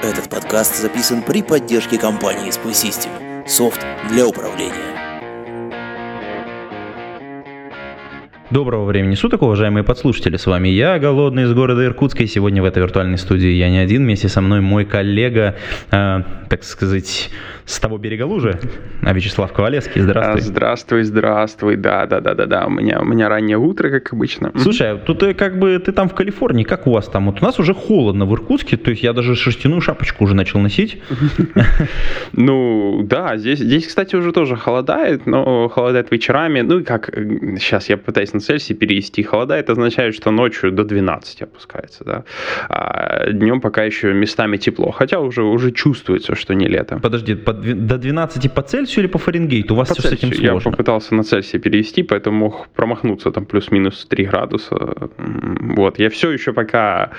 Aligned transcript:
Этот 0.00 0.28
подкаст 0.30 0.76
записан 0.76 1.22
при 1.22 1.42
поддержке 1.42 1.98
компании 1.98 2.50
Spy 2.50 2.70
System. 2.70 3.48
Софт 3.48 3.84
для 4.08 4.28
управления. 4.28 4.97
Доброго 8.50 8.86
времени 8.86 9.14
суток, 9.14 9.42
уважаемые 9.42 9.84
подслушатели. 9.84 10.38
С 10.38 10.46
вами 10.46 10.68
я, 10.68 10.98
Голодный 10.98 11.42
из 11.42 11.52
города 11.52 11.84
Иркутска. 11.84 12.22
И 12.22 12.26
сегодня 12.26 12.62
в 12.62 12.64
этой 12.64 12.78
виртуальной 12.78 13.18
студии 13.18 13.50
я 13.50 13.68
не 13.68 13.76
один. 13.76 14.04
Вместе 14.04 14.28
со 14.28 14.40
мной 14.40 14.62
мой 14.62 14.86
коллега, 14.86 15.56
э, 15.90 16.22
так 16.48 16.64
сказать, 16.64 17.28
с 17.66 17.78
того 17.78 17.98
берега 17.98 18.22
лужи, 18.22 18.58
а 19.02 19.12
Вячеслав 19.12 19.52
Ковалевский. 19.52 20.00
Здравствуй. 20.00 20.40
А, 20.40 20.44
Здравствуй, 20.44 21.02
здравствуй, 21.02 21.76
да, 21.76 22.06
да, 22.06 22.20
да, 22.20 22.32
да, 22.34 22.46
да. 22.46 22.66
У 22.66 22.70
меня, 22.70 23.00
у 23.02 23.04
меня 23.04 23.28
раннее 23.28 23.58
утро, 23.58 23.90
как 23.90 24.14
обычно. 24.14 24.50
Слушай, 24.56 24.92
а 24.92 24.96
тут 24.96 25.22
э, 25.24 25.34
как 25.34 25.58
бы 25.58 25.78
ты 25.78 25.92
там 25.92 26.08
в 26.08 26.14
Калифорнии, 26.14 26.64
как 26.64 26.86
у 26.86 26.92
вас 26.92 27.06
там? 27.06 27.26
Вот 27.26 27.42
у 27.42 27.44
нас 27.44 27.58
уже 27.58 27.74
холодно 27.74 28.24
в 28.24 28.32
Иркутске, 28.32 28.78
то 28.78 28.88
есть 28.88 29.02
я 29.02 29.12
даже 29.12 29.36
шерстяную 29.36 29.82
шапочку 29.82 30.24
уже 30.24 30.34
начал 30.34 30.60
носить. 30.60 31.02
Ну, 32.32 33.02
да, 33.04 33.36
здесь, 33.36 33.58
здесь, 33.58 33.86
кстати, 33.86 34.14
уже 34.14 34.32
тоже 34.32 34.54
холодает, 34.54 35.26
но 35.26 35.68
холодает 35.68 36.10
вечерами. 36.10 36.60
Ну 36.60 36.80
и 36.80 36.84
как, 36.84 37.08
э, 37.10 37.56
сейчас 37.58 37.88
я 37.88 37.96
пытаюсь 37.96 38.32
на 38.38 38.40
Цельсий 38.40 38.74
перевести. 38.74 39.22
Холодает 39.22 39.70
означает, 39.70 40.14
что 40.14 40.30
ночью 40.30 40.72
до 40.72 40.84
12 40.84 41.42
опускается, 41.42 42.04
да. 42.04 42.24
А 42.68 43.30
днем 43.32 43.60
пока 43.60 43.84
еще 43.84 44.12
местами 44.12 44.56
тепло, 44.56 44.90
хотя 44.90 45.20
уже, 45.20 45.42
уже 45.42 45.72
чувствуется, 45.72 46.34
что 46.34 46.54
не 46.54 46.68
лето. 46.68 46.98
Подожди, 47.02 47.34
по 47.34 47.52
до 47.52 47.98
12 47.98 48.52
по 48.52 48.62
Цельсию 48.62 49.04
или 49.04 49.12
по 49.12 49.18
Фаренгейту? 49.18 49.74
У 49.74 49.76
вас 49.76 49.88
По 49.88 49.94
все 49.94 50.02
с 50.02 50.12
этим 50.12 50.28
Цельсию. 50.28 50.50
сложно. 50.50 50.68
Я 50.68 50.72
попытался 50.72 51.14
на 51.14 51.22
Цельсий 51.22 51.58
перевести, 51.58 52.02
поэтому 52.02 52.38
мог 52.38 52.68
промахнуться 52.68 53.30
там 53.30 53.44
плюс-минус 53.44 54.06
3 54.06 54.24
градуса. 54.24 54.76
Вот, 55.76 55.98
я 55.98 56.08
все 56.08 56.30
еще 56.30 56.52
пока 56.52 57.10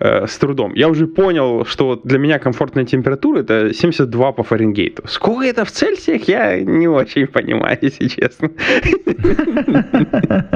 э, 0.00 0.26
с 0.26 0.38
трудом. 0.38 0.74
Я 0.74 0.88
уже 0.88 1.06
понял, 1.06 1.64
что 1.64 2.00
для 2.04 2.18
меня 2.18 2.38
комфортная 2.38 2.84
температура 2.84 3.40
это 3.40 3.72
72 3.72 4.32
по 4.32 4.42
Фаренгейту. 4.42 5.02
Сколько 5.06 5.46
это 5.46 5.64
в 5.64 5.70
Цельсиях, 5.70 6.28
я 6.28 6.60
не 6.60 6.88
очень 6.88 7.26
понимаю, 7.26 7.78
если 7.82 8.08
честно. 8.08 8.50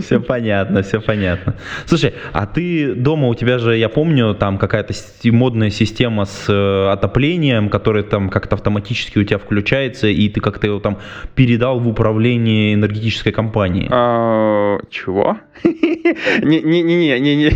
Все 0.00 0.20
понятно, 0.20 0.82
все 0.82 1.00
понятно. 1.00 1.54
Слушай, 1.86 2.14
а 2.32 2.46
ты 2.46 2.94
дома, 2.94 3.28
у 3.28 3.34
тебя 3.34 3.58
же, 3.58 3.76
я 3.76 3.88
помню, 3.88 4.34
там 4.34 4.58
какая-то 4.58 4.94
модная 5.24 5.70
система 5.70 6.24
с 6.24 6.46
э, 6.48 6.92
отоплением, 6.92 7.68
которая 7.68 8.02
там 8.02 8.28
как-то 8.28 8.56
автоматически 8.56 9.18
у 9.18 9.24
тебя 9.24 9.38
включается, 9.38 10.08
и 10.08 10.28
ты 10.28 10.40
как-то 10.40 10.66
его 10.66 10.80
там 10.80 10.98
передал 11.34 11.80
в 11.80 11.88
управление 11.88 12.74
энергетической 12.74 13.32
компании. 13.32 13.88
А, 13.90 14.78
Чего? 14.90 15.38
Не-не-не-не-не. 16.42 17.50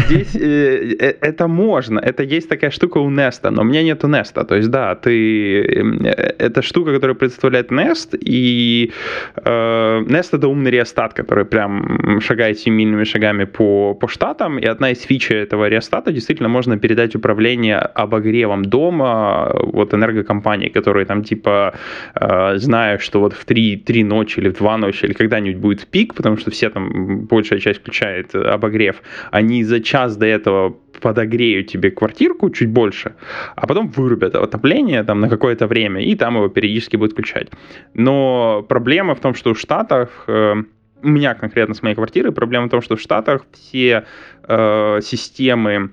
Здесь 0.00 0.36
э, 0.36 0.96
э, 0.98 1.14
это 1.20 1.48
можно. 1.48 1.98
Это 1.98 2.22
есть 2.22 2.48
такая 2.48 2.70
штука 2.70 2.98
у 2.98 3.10
Nest, 3.10 3.48
но 3.50 3.62
у 3.62 3.64
меня 3.64 3.82
нету 3.82 4.08
Nest. 4.08 4.44
То 4.44 4.54
есть, 4.54 4.70
да, 4.70 4.94
ты... 4.94 5.62
э, 5.62 6.34
Это 6.38 6.62
штука, 6.62 6.92
которая 6.94 7.14
представляет 7.14 7.70
Nest, 7.70 8.18
и 8.20 8.92
Nest 9.36 10.28
это 10.32 10.48
умный 10.48 10.70
реостат, 10.98 11.14
который 11.14 11.44
прям 11.44 12.20
шагает 12.20 12.58
семимильными 12.58 13.04
шагами 13.04 13.44
по, 13.44 13.94
по 13.94 14.08
штатам, 14.08 14.58
и 14.58 14.66
одна 14.66 14.90
из 14.90 15.02
фич 15.02 15.30
этого 15.30 15.68
реостата 15.68 16.12
действительно 16.12 16.48
можно 16.48 16.78
передать 16.78 17.16
управление 17.16 17.78
обогревом 17.78 18.64
дома 18.64 19.52
вот 19.54 19.94
энергокомпании, 19.94 20.68
которые 20.68 21.06
там 21.06 21.22
типа 21.22 21.72
э, 22.14 22.58
знают, 22.58 23.02
что 23.02 23.20
вот 23.20 23.32
в 23.32 23.44
3, 23.44 23.76
3 23.76 24.04
ночи 24.04 24.40
или 24.40 24.48
в 24.48 24.58
2 24.58 24.76
ночи 24.78 25.06
или 25.06 25.12
когда-нибудь 25.12 25.60
будет 25.60 25.86
пик, 25.86 26.14
потому 26.14 26.36
что 26.36 26.50
все 26.50 26.70
там, 26.70 27.26
большая 27.26 27.60
часть 27.60 27.80
включает 27.80 28.34
э, 28.34 28.54
обогрев, 28.54 29.02
они 29.30 29.64
за 29.64 29.80
час 29.80 30.16
до 30.16 30.26
этого 30.26 30.76
подогреют 31.00 31.66
тебе 31.68 31.90
квартирку 31.90 32.50
чуть 32.50 32.68
больше, 32.68 33.12
а 33.56 33.66
потом 33.66 33.88
вырубят 33.96 34.34
отопление 34.34 35.04
там 35.04 35.20
на 35.20 35.28
какое-то 35.28 35.66
время, 35.66 36.00
и 36.00 36.16
там 36.16 36.36
его 36.36 36.48
периодически 36.48 36.96
будут 36.96 37.12
включать. 37.12 37.48
Но 37.94 38.64
проблема 38.68 39.14
в 39.14 39.20
том, 39.20 39.34
что 39.34 39.54
в 39.54 39.58
Штатах 39.58 40.24
э, 40.26 40.64
у 41.02 41.08
меня 41.08 41.34
конкретно 41.34 41.74
с 41.74 41.82
моей 41.82 41.94
квартирой 41.94 42.32
проблема 42.32 42.66
в 42.66 42.70
том, 42.70 42.82
что 42.82 42.96
в 42.96 43.00
Штатах 43.00 43.44
все 43.52 44.04
э, 44.42 45.00
системы 45.02 45.90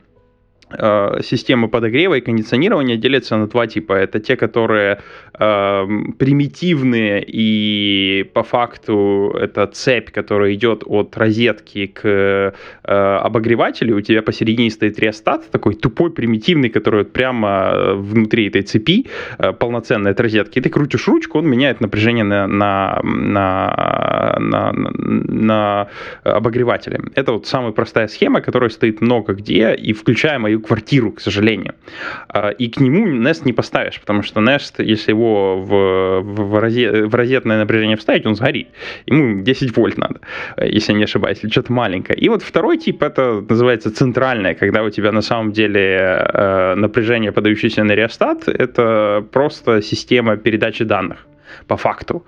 системы 1.21 1.67
подогрева 1.67 2.15
и 2.15 2.21
кондиционирования 2.21 2.97
делятся 2.97 3.37
на 3.37 3.47
два 3.47 3.67
типа. 3.67 3.93
Это 3.93 4.19
те, 4.19 4.35
которые 4.35 4.99
э, 5.33 5.87
примитивные 6.17 7.23
и 7.27 8.23
по 8.33 8.43
факту 8.43 9.35
это 9.39 9.67
цепь, 9.67 10.09
которая 10.11 10.53
идет 10.53 10.83
от 10.85 11.15
розетки 11.17 11.87
к 11.87 12.01
э, 12.03 12.51
обогревателю. 12.83 13.97
У 13.97 14.01
тебя 14.01 14.21
посередине 14.21 14.69
стоит 14.71 14.99
реостат, 14.99 15.49
такой 15.51 15.75
тупой, 15.75 16.11
примитивный, 16.11 16.69
который 16.69 17.03
вот 17.03 17.13
прямо 17.13 17.71
э, 17.71 17.93
внутри 17.93 18.47
этой 18.47 18.63
цепи, 18.63 19.05
э, 19.37 19.53
полноценной 19.53 20.11
от 20.11 20.19
розетки. 20.19 20.59
И 20.59 20.61
ты 20.61 20.69
крутишь 20.69 21.07
ручку, 21.07 21.39
он 21.39 21.47
меняет 21.47 21.81
напряжение 21.81 22.23
на, 22.23 22.47
на, 22.47 22.99
на, 23.03 24.35
на, 24.39 24.71
на, 24.71 24.83
на 25.27 25.87
обогревателе. 26.23 27.01
Это 27.15 27.33
вот 27.33 27.47
самая 27.47 27.71
простая 27.71 28.07
схема, 28.07 28.41
которая 28.41 28.69
стоит 28.69 29.01
много 29.01 29.33
где, 29.33 29.73
и 29.75 29.93
включая 29.93 30.39
мою 30.39 30.54
квартиру, 30.61 31.11
к 31.11 31.21
сожалению. 31.21 31.73
А, 32.29 32.49
И 32.49 32.67
к 32.69 32.79
нему 32.79 33.07
Nest 33.07 33.41
не 33.45 33.53
поставишь, 33.53 33.99
потому 33.99 34.23
что 34.23 34.41
Nest, 34.41 34.83
если 34.83 35.11
его 35.11 35.57
в, 35.61 36.21
в, 36.21 36.49
в 36.49 36.55
розе- 36.63 37.05
в 37.05 37.15
розетное 37.15 37.57
напряжение 37.57 37.97
вставить, 37.97 38.25
он 38.25 38.35
сгорит. 38.35 38.67
Ему 39.05 39.41
10 39.43 39.75
вольт 39.77 39.97
надо, 39.97 40.19
если 40.61 40.93
не 40.93 41.03
ошибаюсь, 41.03 41.39
или 41.43 41.51
что-то 41.51 41.73
маленькое. 41.73 42.17
И 42.19 42.29
вот 42.29 42.41
второй 42.43 42.77
тип, 42.77 43.03
это 43.03 43.43
называется 43.49 43.91
центральное, 43.91 44.55
когда 44.55 44.83
у 44.83 44.89
тебя 44.89 45.11
на 45.11 45.21
самом 45.21 45.51
деле 45.51 45.81
э, 46.33 46.75
напряжение, 46.75 47.31
подающееся 47.31 47.83
на 47.83 47.93
реостат, 47.95 48.47
это 48.47 49.25
просто 49.31 49.81
система 49.81 50.37
передачи 50.37 50.83
данных 50.83 51.25
по 51.67 51.77
факту. 51.77 52.25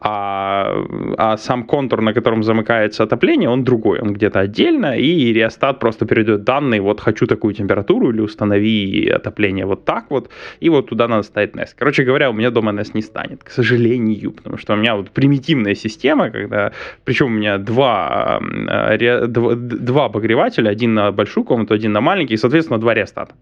А, 0.00 0.84
а 1.18 1.36
сам 1.36 1.64
контур, 1.64 2.00
на 2.02 2.12
котором 2.12 2.42
замыкается 2.42 3.02
отопление, 3.02 3.48
он 3.48 3.64
другой, 3.64 4.00
он 4.00 4.12
где-то 4.12 4.40
отдельно, 4.40 4.96
и 4.96 5.32
реостат 5.32 5.78
просто 5.78 6.06
передает 6.06 6.44
данные, 6.44 6.80
вот 6.80 7.00
хочу 7.00 7.26
такую 7.26 7.54
температуру, 7.54 8.10
или 8.10 8.20
установи 8.20 9.08
отопление 9.08 9.66
вот 9.66 9.84
так 9.84 10.10
вот, 10.10 10.30
и 10.60 10.68
вот 10.68 10.88
туда 10.88 11.08
надо 11.08 11.22
ставить 11.22 11.54
NES. 11.54 11.68
Короче 11.78 12.04
говоря, 12.04 12.30
у 12.30 12.32
меня 12.32 12.50
дома 12.50 12.72
NES 12.72 12.90
не 12.94 13.02
станет, 13.02 13.44
к 13.44 13.50
сожалению, 13.50 14.32
потому 14.32 14.58
что 14.58 14.74
у 14.74 14.76
меня 14.76 14.94
вот 14.96 15.10
примитивная 15.10 15.74
система, 15.74 16.30
когда, 16.30 16.72
причем 17.04 17.26
у 17.26 17.30
меня 17.30 17.58
два, 17.58 18.40
э, 18.40 18.96
ре- 18.96 19.24
дв- 19.26 19.54
два 19.54 20.04
обогревателя, 20.06 20.70
один 20.70 20.94
на 20.94 21.12
большую 21.12 21.44
комнату, 21.44 21.74
один 21.74 21.92
на 21.92 22.00
маленький, 22.00 22.34
и, 22.34 22.36
соответственно, 22.36 22.80
два 22.80 22.94
реостата. 22.94 23.34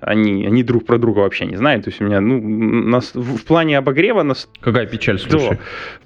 Они, 0.00 0.46
они 0.46 0.62
друг 0.62 0.84
про 0.86 0.98
друга 0.98 1.20
вообще 1.20 1.46
не 1.46 1.56
знают, 1.56 1.84
то 1.84 1.90
есть 1.90 2.00
у 2.00 2.04
меня, 2.04 2.20
ну, 2.20 2.40
нас, 2.40 3.12
в 3.14 3.44
плане 3.44 3.78
обогрева 3.78 4.22
нас 4.22 4.48
Какая 4.60 4.86
печаль, 4.86 5.18
слушай. 5.18 5.50
да. 5.50 5.58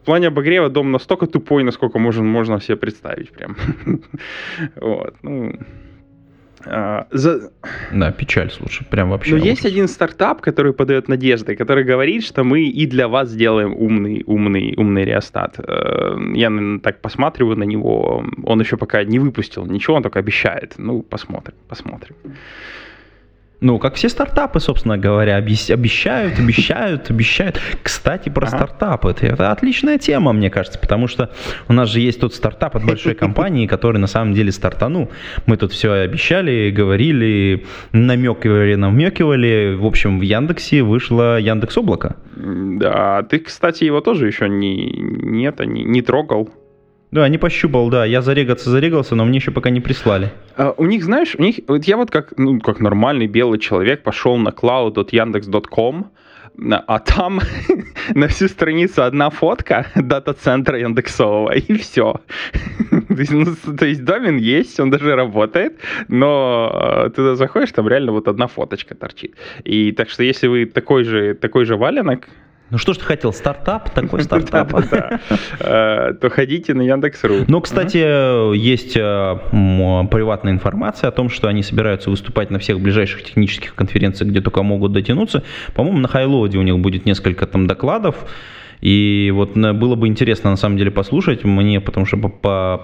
В 0.03 0.05
плане 0.05 0.28
обогрева 0.28 0.69
дом 0.69 0.91
настолько 0.93 1.27
тупой, 1.27 1.62
насколько 1.65 1.99
можно, 1.99 2.23
можно 2.25 2.61
себе 2.61 2.77
представить 2.77 3.31
прям. 3.31 3.56
Вот. 4.77 5.15
Ну, 5.23 5.53
а, 6.65 7.06
за- 7.11 7.50
Да, 7.93 8.12
печаль, 8.12 8.50
слушай, 8.50 8.87
прям 8.89 9.11
вообще. 9.11 9.33
Но 9.34 9.39
есть 9.39 9.62
ужас. 9.65 9.73
один 9.73 9.89
стартап, 9.89 10.41
который 10.41 10.73
подает 10.73 11.09
надежды, 11.09 11.56
который 11.56 11.82
говорит, 11.85 12.23
что 12.25 12.44
мы 12.44 12.62
и 12.62 12.87
для 12.87 13.09
вас 13.09 13.31
сделаем 13.31 13.75
умный, 13.75 14.23
умный, 14.26 14.75
умный 14.76 15.05
реостат. 15.05 15.56
Э, 15.59 16.17
Я 16.35 16.50
так 16.82 17.00
посматриваю 17.00 17.56
на 17.56 17.64
него, 17.64 18.25
он 18.44 18.61
еще 18.61 18.76
пока 18.76 19.03
не 19.05 19.19
выпустил 19.19 19.67
ничего, 19.67 19.97
он 19.97 20.03
только 20.03 20.20
обещает. 20.20 20.75
Ну, 20.79 21.03
посмотрим, 21.03 21.55
посмотрим. 21.69 22.14
Ну, 23.62 23.79
как 23.79 23.94
все 23.94 24.09
стартапы, 24.09 24.59
собственно 24.59 24.99
говоря, 24.99 25.37
обещают, 25.37 26.38
обещают, 26.38 27.11
обещают. 27.11 27.61
Кстати, 27.82 28.29
про 28.29 28.47
Ага. 28.49 28.56
стартапы. 28.56 29.14
Это, 29.20 29.53
отличная 29.53 29.99
тема, 29.99 30.32
мне 30.32 30.50
кажется, 30.50 30.81
потому 30.81 31.06
что 31.06 31.31
у 31.69 31.73
нас 31.73 31.88
же 31.88 32.00
есть 32.00 32.20
тот 32.20 32.35
стартап 32.35 32.75
от 32.75 32.85
большой 32.85 33.14
компании, 33.25 33.69
который 33.69 33.99
на 33.99 34.09
самом 34.09 34.35
деле 34.35 34.50
стартанул. 34.50 35.12
Мы 35.47 35.56
тут 35.56 35.73
все 35.73 35.93
обещали, 35.93 36.70
говорили, 36.70 37.64
намекивали, 37.93 38.75
намекивали. 38.75 39.76
В 39.79 39.87
общем, 39.87 40.19
в 40.19 40.23
Яндексе 40.23 40.82
вышло 40.82 41.38
Яндекс 41.38 41.79
Облако. 41.79 42.17
Да, 42.35 43.23
ты, 43.23 43.38
кстати, 43.38 43.85
его 43.85 44.00
тоже 44.00 44.26
еще 44.26 44.49
не, 44.49 44.91
нет, 44.91 45.61
не, 45.61 45.85
не 45.85 46.03
трогал. 46.03 46.50
Да, 47.12 47.29
не 47.29 47.37
пощупал, 47.37 47.91
да. 47.91 48.06
Я 48.06 48.23
зарегаться 48.23 48.70
зарегался, 48.70 49.14
но 49.14 49.26
мне 49.26 49.37
еще 49.37 49.50
пока 49.50 49.69
не 49.69 49.81
прислали. 49.81 50.32
А, 50.56 50.75
у 50.79 50.87
них, 50.87 51.05
знаешь, 51.05 51.35
у 51.38 51.43
них, 51.43 51.56
вот 51.69 51.85
я 51.85 51.99
вот 51.99 52.11
как, 52.11 52.32
ну, 52.38 52.59
как 52.59 52.81
нормальный 52.81 53.26
белый 53.26 53.59
человек 53.59 54.03
пошел 54.03 54.38
на 54.38 54.49
cloud.yandex.com, 54.49 56.11
а 56.87 56.99
там 57.00 57.41
на 58.14 58.29
всю 58.29 58.49
страницу 58.49 59.03
одна 59.03 59.29
фотка 59.29 59.87
дата-центра 59.94 60.81
индексового, 60.81 61.53
и 61.53 61.75
все. 61.75 62.23
то, 62.91 63.14
есть, 63.14 63.32
ну, 63.32 63.47
то 63.76 63.85
есть 63.85 64.05
домен 64.05 64.38
есть, 64.38 64.81
он 64.81 64.91
даже 64.91 65.14
работает, 65.14 65.81
но 66.09 67.05
ты 67.09 67.17
туда 67.17 67.37
заходишь, 67.37 67.73
там 67.73 67.88
реально 67.88 68.12
вот 68.12 68.26
одна 68.26 68.47
фоточка 68.47 68.94
торчит. 68.94 69.35
И 69.64 69.93
так 69.93 70.09
что 70.09 70.23
если 70.23 70.47
вы 70.47 70.64
такой 70.64 71.05
же, 71.05 71.35
такой 71.35 71.67
же 71.67 71.76
валенок, 71.76 72.29
ну 72.73 72.79
что 72.79 72.95
ж 72.95 72.97
ты 72.97 73.05
хотел, 73.05 73.35
стартап, 73.35 73.91
такой 73.91 74.23
стартап. 74.25 74.73
Э, 75.61 76.15
то 76.19 76.31
ходите 76.31 76.73
на 76.73 76.81
Яндекс.ру. 76.81 77.45
Но, 77.47 77.61
кстати, 77.61 77.99
есть 78.57 78.97
э, 78.97 79.39
приватная 80.11 80.55
информация 80.55 81.09
о 81.09 81.11
том, 81.11 81.29
что 81.29 81.49
они 81.49 81.63
собираются 81.63 82.09
выступать 82.09 82.51
на 82.51 82.59
всех 82.59 82.81
ближайших 82.81 83.25
технических 83.25 83.75
конференциях, 83.75 84.31
где 84.31 84.41
только 84.41 84.63
могут 84.63 84.93
дотянуться. 84.93 85.43
По-моему, 85.75 85.99
на 85.99 86.09
Хайлоде 86.09 86.57
у 86.57 86.63
них 86.63 86.79
будет 86.79 87.05
несколько 87.05 87.47
там 87.47 87.67
докладов. 87.67 88.25
И 88.82 89.31
вот 89.32 89.56
было 89.56 89.94
бы 89.94 90.08
интересно 90.08 90.50
на 90.50 90.56
самом 90.56 90.76
деле 90.76 90.90
послушать 90.90 91.44
мне, 91.44 91.81
потому 91.81 92.05
что, 92.05 92.17
по, 92.17 92.29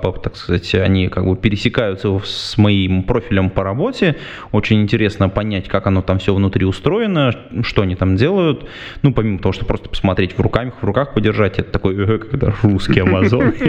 по, 0.01 0.13
так 0.13 0.37
сказать, 0.37 0.73
они 0.77 1.09
как 1.09 1.27
бы 1.27 1.37
пересекаются 1.37 2.21
с 2.25 2.57
моим 2.57 3.03
профилем 3.03 3.51
по 3.51 3.65
работе. 3.65 4.17
Очень 4.53 4.81
интересно 4.81 5.29
понять, 5.29 5.67
как 5.67 5.89
оно 5.89 6.03
там 6.03 6.21
все 6.21 6.33
внутри 6.33 6.65
устроено, 6.65 7.33
что 7.63 7.83
они 7.83 7.97
там 7.97 8.15
делают. 8.15 8.69
Ну, 9.03 9.13
помимо 9.13 9.41
того, 9.41 9.53
что 9.53 9.65
просто 9.65 9.89
посмотреть 9.89 10.39
в 10.39 10.41
руках, 10.41 10.75
в 10.81 10.85
руках 10.85 11.15
подержать, 11.15 11.59
это 11.59 11.73
такой, 11.73 11.97
э, 11.97 12.19
когда 12.19 12.55
русский 12.63 13.01
Амазон. 13.01 13.53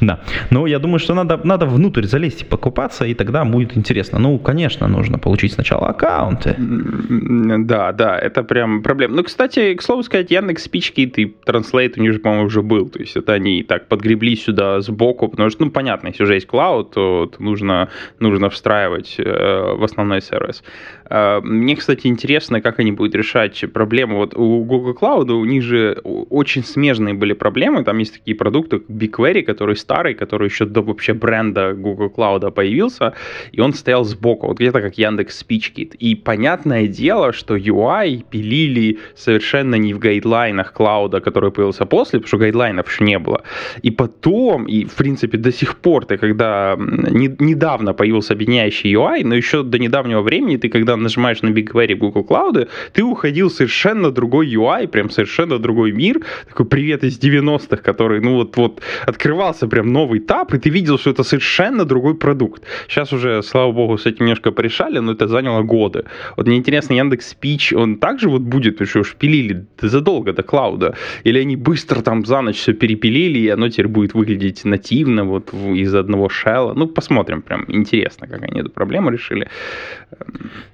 Да. 0.00 0.20
Но 0.50 0.66
я 0.66 0.78
думаю, 0.78 0.98
что 0.98 1.14
надо, 1.14 1.40
надо 1.44 1.66
внутрь 1.66 2.04
залезть 2.04 2.42
и 2.42 2.44
покупаться, 2.44 3.04
и 3.04 3.14
тогда 3.14 3.44
будет 3.44 3.76
интересно. 3.76 4.18
Ну, 4.18 4.38
конечно, 4.38 4.88
нужно 4.88 5.18
получить 5.18 5.52
сначала 5.52 5.88
аккаунты. 5.88 6.54
Да, 6.58 7.92
да, 7.92 8.18
это 8.18 8.42
прям 8.42 8.82
проблема. 8.82 9.16
Ну, 9.16 9.24
кстати, 9.24 9.74
к 9.74 9.82
слову 9.82 10.02
сказать, 10.02 10.30
Яндекс 10.30 10.64
спички 10.64 11.06
ты 11.06 11.25
Translate 11.46 11.94
у 11.98 12.02
них 12.02 12.12
же, 12.12 12.18
по-моему, 12.18 12.46
уже 12.46 12.62
был. 12.62 12.88
То 12.88 12.98
есть 12.98 13.16
это 13.16 13.34
они 13.34 13.62
так 13.62 13.88
подгребли 13.88 14.36
сюда 14.36 14.80
сбоку, 14.80 15.28
потому 15.28 15.50
что, 15.50 15.64
ну, 15.64 15.70
понятно, 15.70 16.08
если 16.08 16.22
уже 16.22 16.34
есть 16.34 16.46
клауд, 16.46 16.92
то, 16.92 17.26
то 17.26 17.42
нужно, 17.42 17.88
нужно 18.20 18.50
встраивать 18.50 19.16
э, 19.18 19.74
в 19.76 19.82
основной 19.84 20.22
сервис. 20.22 20.62
Э, 21.08 21.40
мне, 21.42 21.76
кстати, 21.76 22.06
интересно, 22.06 22.60
как 22.60 22.78
они 22.78 22.92
будут 22.92 23.14
решать 23.14 23.64
проблему. 23.72 24.16
Вот 24.16 24.34
у 24.34 24.64
Google 24.64 24.92
Cloud 24.92 25.30
у 25.32 25.44
них 25.44 25.62
же 25.62 26.00
очень 26.04 26.64
смежные 26.64 27.14
были 27.14 27.32
проблемы. 27.32 27.84
Там 27.84 27.98
есть 27.98 28.14
такие 28.14 28.36
продукты, 28.36 28.82
BigQuery, 28.88 29.42
который 29.42 29.76
старый, 29.76 30.14
который 30.14 30.48
еще 30.48 30.64
до 30.66 30.82
вообще 30.82 31.14
бренда 31.14 31.74
Google 31.74 32.12
Cloud 32.16 32.50
появился, 32.52 33.14
и 33.52 33.60
он 33.60 33.72
стоял 33.72 34.04
сбоку, 34.04 34.48
вот 34.48 34.58
где-то 34.58 34.80
как 34.80 34.98
Яндекс 34.98 35.44
SpeechKit. 35.44 35.96
И 35.96 36.14
понятное 36.14 36.86
дело, 36.86 37.32
что 37.32 37.56
UI 37.56 38.24
пилили 38.30 38.98
совершенно 39.14 39.76
не 39.76 39.94
в 39.94 39.98
гайдлайнах 39.98 40.72
клауда, 40.72 41.15
который 41.20 41.50
появился 41.50 41.86
после, 41.86 42.18
потому 42.18 42.28
что 42.28 42.38
гайдлайнов 42.38 42.88
еще 42.88 43.04
не 43.04 43.18
было. 43.18 43.42
И 43.82 43.90
потом, 43.90 44.66
и 44.66 44.84
в 44.84 44.94
принципе 44.94 45.38
до 45.38 45.52
сих 45.52 45.76
пор, 45.76 46.04
ты 46.04 46.16
когда 46.16 46.76
не, 46.78 47.34
недавно 47.38 47.94
появился 47.94 48.34
объединяющий 48.34 48.94
UI, 48.94 49.24
но 49.24 49.34
еще 49.34 49.62
до 49.62 49.78
недавнего 49.78 50.22
времени 50.22 50.56
ты 50.56 50.68
когда 50.68 50.96
нажимаешь 50.96 51.42
на 51.42 51.48
BigQuery 51.48 51.94
Google 51.94 52.26
Cloud, 52.28 52.68
ты 52.92 53.02
уходил 53.02 53.50
совершенно 53.50 54.10
другой 54.10 54.54
UI, 54.54 54.88
прям 54.88 55.10
совершенно 55.10 55.58
другой 55.58 55.92
мир, 55.92 56.20
такой 56.48 56.66
привет 56.66 57.04
из 57.04 57.18
90-х, 57.18 57.76
который, 57.76 58.20
ну 58.20 58.34
вот, 58.34 58.56
вот 58.56 58.80
открывался 59.06 59.68
прям 59.68 59.92
новый 59.92 60.18
этап, 60.18 60.54
и 60.54 60.58
ты 60.58 60.70
видел, 60.70 60.98
что 60.98 61.10
это 61.10 61.22
совершенно 61.22 61.84
другой 61.84 62.14
продукт. 62.14 62.62
Сейчас 62.88 63.12
уже, 63.12 63.42
слава 63.42 63.72
богу, 63.72 63.98
с 63.98 64.06
этим 64.06 64.26
немножко 64.26 64.52
порешали, 64.52 64.98
но 64.98 65.12
это 65.12 65.28
заняло 65.28 65.62
годы. 65.62 66.04
Вот 66.36 66.46
мне 66.46 66.56
интересно, 66.56 66.94
Яндекс 66.94 67.34
Speech, 67.34 67.74
он 67.76 67.96
также 67.96 68.28
вот 68.28 68.42
будет, 68.42 68.88
что 68.88 69.00
уж 69.00 69.14
пилили 69.14 69.66
задолго 69.80 70.32
до 70.32 70.42
клауда, 70.42 70.94
или 71.24 71.38
они 71.38 71.56
быстро 71.56 72.02
там 72.02 72.24
за 72.24 72.40
ночь 72.40 72.56
все 72.56 72.72
перепилили, 72.72 73.38
и 73.38 73.48
оно 73.48 73.68
теперь 73.68 73.88
будет 73.88 74.14
выглядеть 74.14 74.64
нативно 74.64 75.24
вот 75.24 75.52
из 75.54 75.94
одного 75.94 76.28
шелла. 76.28 76.74
Ну, 76.74 76.86
посмотрим, 76.86 77.42
прям 77.42 77.64
интересно, 77.68 78.26
как 78.26 78.42
они 78.42 78.60
эту 78.60 78.70
проблему 78.70 79.10
решили. 79.10 79.48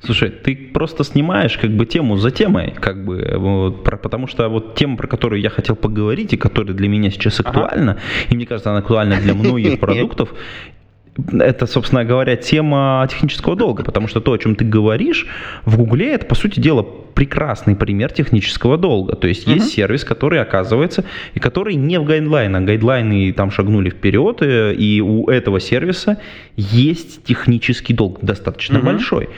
Слушай, 0.00 0.30
ты 0.30 0.70
просто 0.74 1.04
снимаешь 1.04 1.58
как 1.58 1.70
бы 1.70 1.86
тему 1.86 2.16
за 2.16 2.30
темой, 2.30 2.74
как 2.80 3.04
бы, 3.04 3.34
вот, 3.36 3.84
про, 3.84 3.96
потому 3.96 4.26
что 4.26 4.48
вот 4.48 4.74
тема, 4.74 4.96
про 4.96 5.06
которую 5.06 5.40
я 5.40 5.50
хотел 5.50 5.76
поговорить, 5.76 6.32
и 6.32 6.36
которая 6.36 6.74
для 6.74 6.88
меня 6.88 7.10
сейчас 7.10 7.40
актуальна, 7.40 7.92
ага. 7.92 8.00
и 8.30 8.36
мне 8.36 8.46
кажется, 8.46 8.70
она 8.70 8.78
актуальна 8.80 9.20
для 9.20 9.34
многих 9.34 9.80
продуктов, 9.80 10.34
это, 11.16 11.66
собственно 11.66 12.04
говоря, 12.04 12.36
тема 12.36 13.06
технического 13.10 13.54
долга, 13.54 13.84
потому 13.84 14.08
что 14.08 14.20
то, 14.20 14.32
о 14.32 14.38
чем 14.38 14.54
ты 14.54 14.64
говоришь, 14.64 15.26
в 15.64 15.76
Гугле 15.76 16.14
это, 16.14 16.26
по 16.26 16.34
сути 16.34 16.58
дела, 16.58 16.82
прекрасный 16.82 17.76
пример 17.76 18.12
технического 18.12 18.78
долга. 18.78 19.14
То 19.16 19.28
есть 19.28 19.46
uh-huh. 19.46 19.54
есть 19.54 19.72
сервис, 19.72 20.04
который 20.04 20.40
оказывается, 20.40 21.04
и 21.34 21.40
который 21.40 21.74
не 21.74 21.98
в 21.98 22.04
гайдлайнах. 22.04 22.62
Гайдлайны 22.62 23.32
там 23.32 23.50
шагнули 23.50 23.90
вперед, 23.90 24.38
э, 24.40 24.74
и 24.74 25.00
у 25.02 25.28
этого 25.28 25.60
сервиса 25.60 26.18
есть 26.56 27.24
технический 27.24 27.92
долг 27.92 28.18
достаточно 28.22 28.78
uh-huh. 28.78 28.84
большой. 28.84 29.28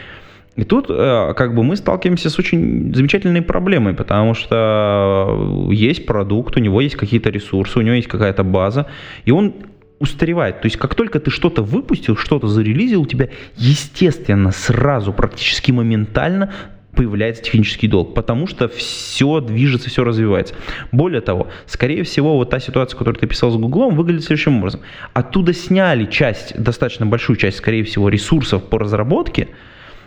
И 0.56 0.62
тут 0.62 0.86
э, 0.88 1.34
как 1.36 1.56
бы 1.56 1.64
мы 1.64 1.74
сталкиваемся 1.74 2.30
с 2.30 2.38
очень 2.38 2.94
замечательной 2.94 3.42
проблемой, 3.42 3.94
потому 3.94 4.34
что 4.34 5.68
есть 5.72 6.06
продукт, 6.06 6.56
у 6.56 6.60
него 6.60 6.80
есть 6.80 6.94
какие-то 6.94 7.30
ресурсы, 7.30 7.80
у 7.80 7.82
него 7.82 7.96
есть 7.96 8.06
какая-то 8.06 8.44
база, 8.44 8.86
и 9.24 9.32
он 9.32 9.52
устаревает. 9.98 10.60
То 10.60 10.66
есть 10.66 10.76
как 10.76 10.94
только 10.94 11.20
ты 11.20 11.30
что-то 11.30 11.62
выпустил, 11.62 12.16
что-то 12.16 12.48
зарелизил, 12.48 13.02
у 13.02 13.06
тебя 13.06 13.28
естественно 13.56 14.50
сразу, 14.50 15.12
практически 15.12 15.70
моментально 15.70 16.52
появляется 16.94 17.42
технический 17.42 17.88
долг, 17.88 18.14
потому 18.14 18.46
что 18.46 18.68
все 18.68 19.40
движется, 19.40 19.90
все 19.90 20.04
развивается. 20.04 20.54
Более 20.92 21.20
того, 21.20 21.48
скорее 21.66 22.04
всего, 22.04 22.36
вот 22.36 22.50
та 22.50 22.60
ситуация, 22.60 22.96
которую 22.96 23.18
ты 23.18 23.26
писал 23.26 23.50
с 23.50 23.56
Гуглом, 23.56 23.96
выглядит 23.96 24.24
следующим 24.24 24.58
образом. 24.58 24.80
Оттуда 25.12 25.52
сняли 25.52 26.06
часть, 26.06 26.56
достаточно 26.60 27.06
большую 27.06 27.36
часть, 27.36 27.58
скорее 27.58 27.84
всего, 27.84 28.08
ресурсов 28.08 28.64
по 28.64 28.78
разработке, 28.78 29.48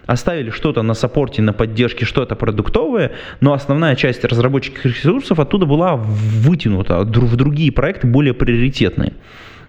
оставили 0.05 0.49
что-то 0.49 0.81
на 0.81 0.93
саппорте, 0.93 1.41
на 1.41 1.53
поддержке, 1.53 2.05
что-то 2.05 2.35
продуктовое, 2.35 3.11
но 3.41 3.53
основная 3.53 3.95
часть 3.95 4.23
разработческих 4.23 4.85
ресурсов 4.85 5.39
оттуда 5.39 5.65
была 5.65 5.97
вытянута 5.97 6.99
в 6.99 7.35
другие 7.35 7.71
проекты 7.71 8.07
более 8.07 8.33
приоритетные. 8.33 9.13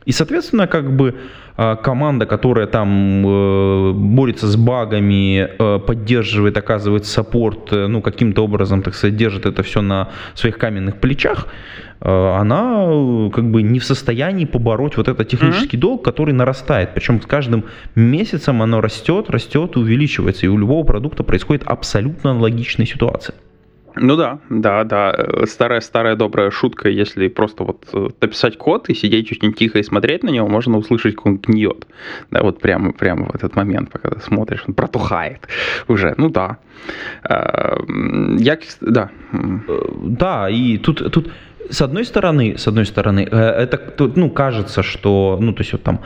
И, 0.09 0.13
соответственно, 0.13 0.67
как 0.67 0.97
бы 0.97 1.15
а, 1.59 1.77
команда, 1.77 2.25
которая 2.25 2.67
там 2.67 3.27
э, 3.27 3.93
борется 3.93 4.47
с 4.47 4.57
багами, 4.57 5.47
э, 5.59 5.79
поддерживает, 5.81 6.57
оказывает 6.57 7.05
саппорт, 7.05 7.73
э, 7.73 7.89
ну, 7.89 8.01
каким-то 8.01 8.43
образом, 8.43 8.83
так 8.83 8.95
сказать, 8.95 9.17
держит 9.17 9.45
это 9.45 9.63
все 9.63 9.83
на 9.83 10.09
своих 10.35 10.57
каменных 10.57 10.97
плечах, 11.01 11.47
она 12.01 12.87
как 13.35 13.51
бы 13.51 13.63
не 13.63 13.81
в 13.81 13.85
состоянии 13.85 14.45
побороть 14.45 14.97
вот 14.97 15.09
этот 15.09 15.29
технический 15.29 15.77
mm-hmm. 15.77 15.81
долг, 15.81 16.05
который 16.05 16.33
нарастает. 16.33 16.95
Причем 16.95 17.21
с 17.21 17.27
каждым 17.27 17.65
месяцем 17.97 18.63
оно 18.63 18.81
растет, 18.81 19.29
растет, 19.31 19.77
увеличивается. 19.77 20.47
И 20.47 20.49
у 20.49 20.57
любого 20.57 20.85
продукта 20.87 21.25
происходит 21.25 21.65
абсолютно 21.67 22.31
аналогичная 22.31 22.87
ситуация. 22.87 23.35
Ну 24.01 24.17
да, 24.17 24.39
да, 24.51 24.85
да. 24.85 25.15
Старая-старая 25.47 26.17
добрая 26.17 26.51
шутка, 26.51 26.89
если 26.89 27.29
просто 27.29 27.65
вот 27.65 27.87
э, 27.93 28.09
написать 28.21 28.57
код 28.57 28.89
и 28.89 28.95
сидеть 28.95 29.33
очень 29.33 29.53
тихо 29.53 29.79
и 29.79 29.83
смотреть 29.83 30.23
на 30.23 30.31
него, 30.31 30.49
можно 30.49 30.79
услышать, 30.79 31.17
как 31.17 31.27
он 31.27 31.37
гниет. 31.39 31.87
Да, 32.31 32.43
вот 32.43 32.61
прямо, 32.61 32.93
прямо 32.93 33.27
в 33.27 33.35
этот 33.35 33.57
момент, 33.57 33.91
пока 33.91 34.11
ты 34.11 34.21
смотришь, 34.21 34.65
он 34.69 34.75
протухает 34.75 35.49
уже. 35.89 36.15
Ну 36.17 36.29
да. 36.29 36.59
Э, 37.29 37.77
я, 38.39 38.59
да. 38.81 39.11
Э, 39.33 39.59
да, 40.03 40.49
и 40.49 40.79
тут, 40.79 41.13
тут 41.13 41.31
с 41.71 41.83
одной 41.83 42.05
стороны, 42.05 42.57
с 42.57 42.67
одной 42.67 42.87
стороны, 42.87 43.21
это, 43.21 43.79
ну, 44.17 44.31
кажется, 44.31 44.83
что, 44.83 45.39
ну, 45.41 45.53
то 45.53 45.61
есть 45.61 45.73
вот 45.73 45.83
там 45.83 46.01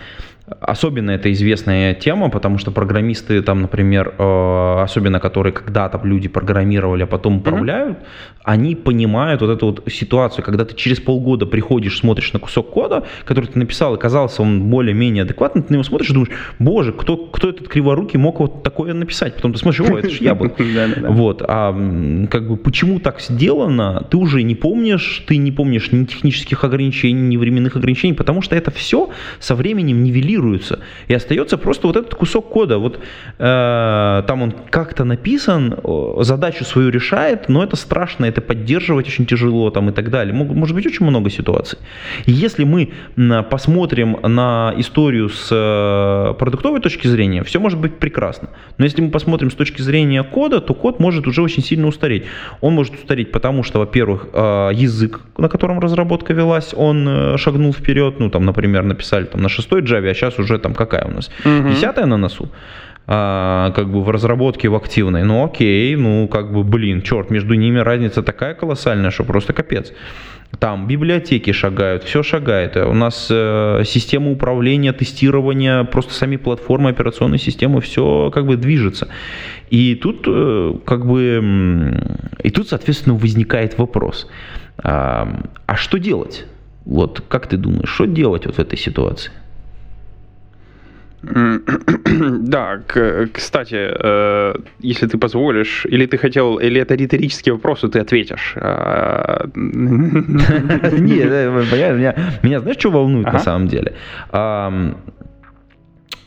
Особенно 0.61 1.11
это 1.11 1.33
известная 1.33 1.95
тема, 1.95 2.31
потому 2.31 2.59
что 2.59 2.71
программисты 2.71 3.43
там, 3.43 3.63
например, 3.63 4.15
э, 4.19 4.83
особенно 4.83 5.21
которые 5.21 5.53
когда-то 5.53 6.01
люди 6.05 6.29
программировали, 6.29 7.05
а 7.05 7.07
потом 7.07 7.39
управляют, 7.39 7.99
mm-hmm. 7.99 8.43
они 8.45 8.75
понимают 8.75 9.41
вот 9.41 9.51
эту 9.51 9.67
вот 9.67 9.85
ситуацию, 9.93 10.45
когда 10.45 10.65
ты 10.65 10.75
через 10.75 11.01
полгода 11.01 11.47
приходишь, 11.47 11.99
смотришь 11.99 12.33
на 12.33 12.39
кусок 12.39 12.71
кода, 12.71 13.05
который 13.25 13.47
ты 13.47 13.59
написал, 13.59 13.95
и 13.95 13.99
казался 13.99 14.43
он 14.43 14.71
более-менее 14.71 15.23
адекватным, 15.23 15.65
ты 15.65 15.73
на 15.73 15.75
него 15.75 15.85
смотришь 15.85 16.11
и 16.11 16.15
думаешь, 16.15 16.33
боже, 16.59 16.93
кто, 16.93 17.17
кто 17.17 17.49
этот 17.49 17.69
криворукий 17.69 18.19
мог 18.19 18.41
вот 18.41 18.63
такое 18.63 18.95
написать? 18.95 19.37
Потом 19.37 19.53
ты 19.53 19.59
смотришь, 19.59 19.81
о, 19.81 19.99
это 19.99 20.11
же 20.11 20.23
я 20.23 20.35
был. 20.35 20.53
Вот, 21.13 21.43
а 21.47 21.73
как 22.31 22.49
бы 22.49 22.57
почему 22.57 22.99
так 22.99 23.21
сделано, 23.21 24.07
ты 24.11 24.17
уже 24.17 24.43
не 24.43 24.55
помнишь, 24.55 25.25
ты 25.27 25.37
не 25.37 25.53
помнишь 25.53 25.93
ни 25.93 26.05
технических 26.05 26.65
ограничений, 26.65 27.21
ни 27.21 27.37
временных 27.37 27.77
ограничений, 27.77 28.15
потому 28.15 28.43
что 28.43 28.57
это 28.57 28.71
все 28.71 29.11
со 29.41 29.55
временем 29.55 30.03
нивелируется 30.03 30.42
игнорируются. 30.43 30.79
И 31.09 31.15
остается 31.15 31.59
просто 31.59 31.87
вот 31.87 31.97
этот 31.97 32.15
кусок 32.15 32.49
кода. 32.49 32.79
Вот 32.79 32.99
э, 33.39 34.23
там 34.27 34.43
он 34.43 34.55
как-то 34.71 35.05
написан, 35.05 35.77
задачу 36.21 36.65
свою 36.65 36.91
решает, 36.91 37.49
но 37.49 37.63
это 37.63 37.77
страшно, 37.77 38.27
это 38.27 38.41
поддерживать 38.41 39.09
очень 39.09 39.27
тяжело 39.27 39.71
там, 39.71 39.89
и 39.89 39.93
так 39.93 40.11
далее. 40.11 40.35
Может 40.35 40.77
быть 40.77 40.87
очень 40.87 41.07
много 41.07 41.31
ситуаций. 41.31 41.79
И 42.27 42.33
если 42.33 42.65
мы 42.65 42.91
посмотрим 43.51 44.17
на 44.23 44.75
историю 44.77 45.29
с 45.29 45.49
э, 45.51 46.35
продуктовой 46.39 46.81
точки 46.81 47.09
зрения, 47.09 47.43
все 47.43 47.61
может 47.61 47.79
быть 47.79 47.99
прекрасно. 47.99 48.49
Но 48.79 48.85
если 48.85 49.03
мы 49.03 49.11
посмотрим 49.11 49.51
с 49.51 49.55
точки 49.55 49.83
зрения 49.83 50.23
кода, 50.23 50.61
то 50.61 50.75
код 50.75 51.01
может 51.01 51.27
уже 51.27 51.43
очень 51.43 51.63
сильно 51.63 51.87
устареть. 51.87 52.25
Он 52.61 52.75
может 52.75 52.95
устареть 52.95 53.33
потому, 53.33 53.63
что, 53.63 53.79
во-первых, 53.79 54.27
э, 54.33 54.71
язык, 54.75 55.21
на 55.39 55.49
котором 55.49 55.81
разработка 55.81 56.35
велась, 56.35 56.75
он 56.77 57.09
э, 57.09 57.37
шагнул 57.39 57.73
вперед. 57.73 58.21
Ну, 58.21 58.31
там, 58.31 58.45
например, 58.45 58.85
написали 58.85 59.25
там, 59.25 59.43
на 59.43 59.49
шестой 59.49 59.83
Java, 59.83 60.11
а 60.11 60.15
сейчас 60.23 60.39
уже 60.39 60.59
там 60.59 60.75
какая 60.75 61.05
у 61.05 61.11
нас? 61.11 61.31
Десятая 61.45 62.07
на 62.07 62.17
носу 62.17 62.49
а, 63.07 63.73
как 63.73 63.91
бы 63.91 64.03
в 64.03 64.11
разработке 64.11 64.69
в 64.69 64.77
активной, 64.77 65.25
ну 65.25 65.45
окей, 65.45 65.97
ну 65.97 66.29
как 66.29 66.53
бы, 66.53 66.63
блин, 66.63 67.03
черт, 67.03 67.31
между 67.31 67.55
ними 67.55 67.79
разница 67.81 68.23
такая 68.23 68.55
колоссальная, 68.55 69.11
что 69.11 69.25
просто 69.25 69.53
капец. 69.53 69.93
Там 70.59 70.87
библиотеки 70.87 71.51
шагают, 71.53 72.05
все 72.05 72.23
шагает. 72.23 72.77
У 72.77 72.93
нас 72.93 73.29
э, 73.31 73.83
система 73.87 74.31
управления, 74.31 74.93
тестирования, 74.93 75.83
просто 75.85 76.13
сами 76.13 76.37
платформы, 76.37 76.91
операционной 76.91 77.39
системы, 77.39 77.81
все 77.81 78.31
как 78.31 78.47
бы 78.47 78.57
движется. 78.57 79.09
И 79.71 79.95
тут 79.95 80.25
э, 80.27 80.75
как 80.85 81.07
бы, 81.07 81.99
и 82.43 82.51
тут, 82.51 82.69
соответственно, 82.69 83.17
возникает 83.17 83.79
вопрос, 83.79 84.29
а, 84.77 85.41
а 85.67 85.77
что 85.77 85.99
делать? 85.99 86.45
Вот 86.85 87.23
как 87.29 87.47
ты 87.47 87.57
думаешь, 87.57 87.89
что 87.89 88.05
делать 88.05 88.47
вот 88.47 88.57
в 88.57 88.59
этой 88.59 88.79
ситуации? 88.79 89.33
Да, 92.41 92.81
кстати, 93.33 93.77
э, 93.77 94.55
если 94.81 95.07
ты 95.07 95.19
позволишь, 95.19 95.87
или 95.87 96.07
ты 96.07 96.19
хотел, 96.19 96.59
или 96.59 96.81
это 96.81 96.95
риторический 96.95 97.53
вопрос, 97.53 97.85
и 97.85 97.89
ты 97.89 98.01
ответишь. 98.01 98.55
А, 98.57 99.47
Нет, 99.55 101.31
меня 102.43 102.61
знаешь, 102.61 102.79
что 102.79 102.91
волнует 102.91 103.33
на 103.33 103.39
самом 103.39 103.69
деле? 103.69 103.93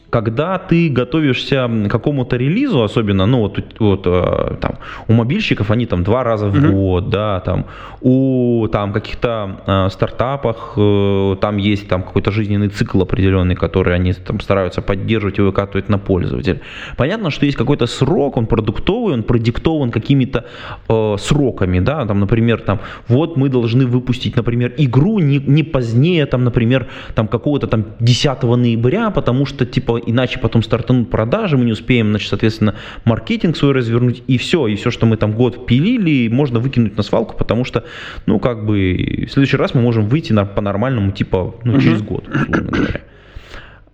Когда 0.09 0.57
ты 0.57 0.89
готовишься 0.89 1.67
к 1.67 1.91
какому-то 1.91 2.37
релизу, 2.37 2.83
особенно, 2.83 3.25
ну, 3.25 3.39
вот, 3.39 3.59
вот 3.79 4.03
э, 4.05 4.55
там, 4.61 4.77
у 5.07 5.13
мобильщиков 5.13 5.71
они 5.71 5.85
там 5.85 6.03
два 6.03 6.23
раза 6.23 6.47
в 6.47 6.55
mm-hmm. 6.55 6.71
год, 6.71 7.09
да, 7.09 7.39
там, 7.39 7.65
у 8.01 8.67
там 8.71 8.93
каких-то 8.93 9.61
э, 9.65 9.89
стартапах 9.91 10.73
э, 10.77 11.35
там 11.41 11.57
есть 11.57 11.87
там 11.87 12.03
какой-то 12.03 12.31
жизненный 12.31 12.69
цикл 12.69 13.01
определенный, 13.01 13.55
который 13.55 13.95
они 13.95 14.13
там 14.13 14.39
стараются 14.39 14.81
поддерживать 14.81 15.39
и 15.39 15.41
выкатывать 15.41 15.89
на 15.89 15.97
пользователя. 15.97 16.59
Понятно, 16.97 17.31
что 17.31 17.45
есть 17.45 17.57
какой-то 17.57 17.87
срок, 17.87 18.37
он 18.37 18.45
продуктовый, 18.45 19.13
он 19.13 19.23
продиктован 19.23 19.91
какими-то 19.91 20.45
э, 20.89 21.15
сроками, 21.19 21.79
да, 21.79 22.05
там, 22.05 22.19
например, 22.19 22.61
там, 22.61 22.79
вот 23.07 23.37
мы 23.37 23.49
должны 23.49 23.85
выпустить, 23.85 24.35
например, 24.35 24.73
игру 24.77 25.19
не, 25.19 25.39
не 25.39 25.63
позднее, 25.63 26.25
там, 26.25 26.43
например, 26.43 26.87
там, 27.15 27.27
какого-то 27.27 27.67
там 27.67 27.85
10 27.99 28.43
ноября, 28.43 29.09
потому 29.09 29.45
что, 29.45 29.65
типа, 29.65 29.94
иначе 30.03 30.39
потом 30.39 30.63
стартанут 30.63 31.09
продажи, 31.09 31.57
мы 31.57 31.65
не 31.65 31.71
успеем, 31.71 32.09
значит, 32.09 32.29
соответственно, 32.29 32.75
маркетинг 33.03 33.57
свой 33.57 33.73
развернуть, 33.73 34.23
и 34.27 34.37
все, 34.37 34.67
и 34.67 34.75
все, 34.75 34.91
что 34.91 35.05
мы 35.05 35.17
там 35.17 35.33
год 35.33 35.65
пилили, 35.65 36.27
можно 36.27 36.59
выкинуть 36.59 36.97
на 36.97 37.03
свалку, 37.03 37.35
потому 37.37 37.65
что, 37.65 37.85
ну, 38.25 38.39
как 38.39 38.65
бы, 38.65 39.25
в 39.27 39.31
следующий 39.31 39.57
раз 39.57 39.73
мы 39.73 39.81
можем 39.81 40.07
выйти 40.07 40.33
на, 40.33 40.45
по-нормальному, 40.45 41.11
типа, 41.11 41.55
ну, 41.63 41.79
через 41.79 42.01
год, 42.01 42.27
условно 42.27 42.71
говоря. 42.71 43.01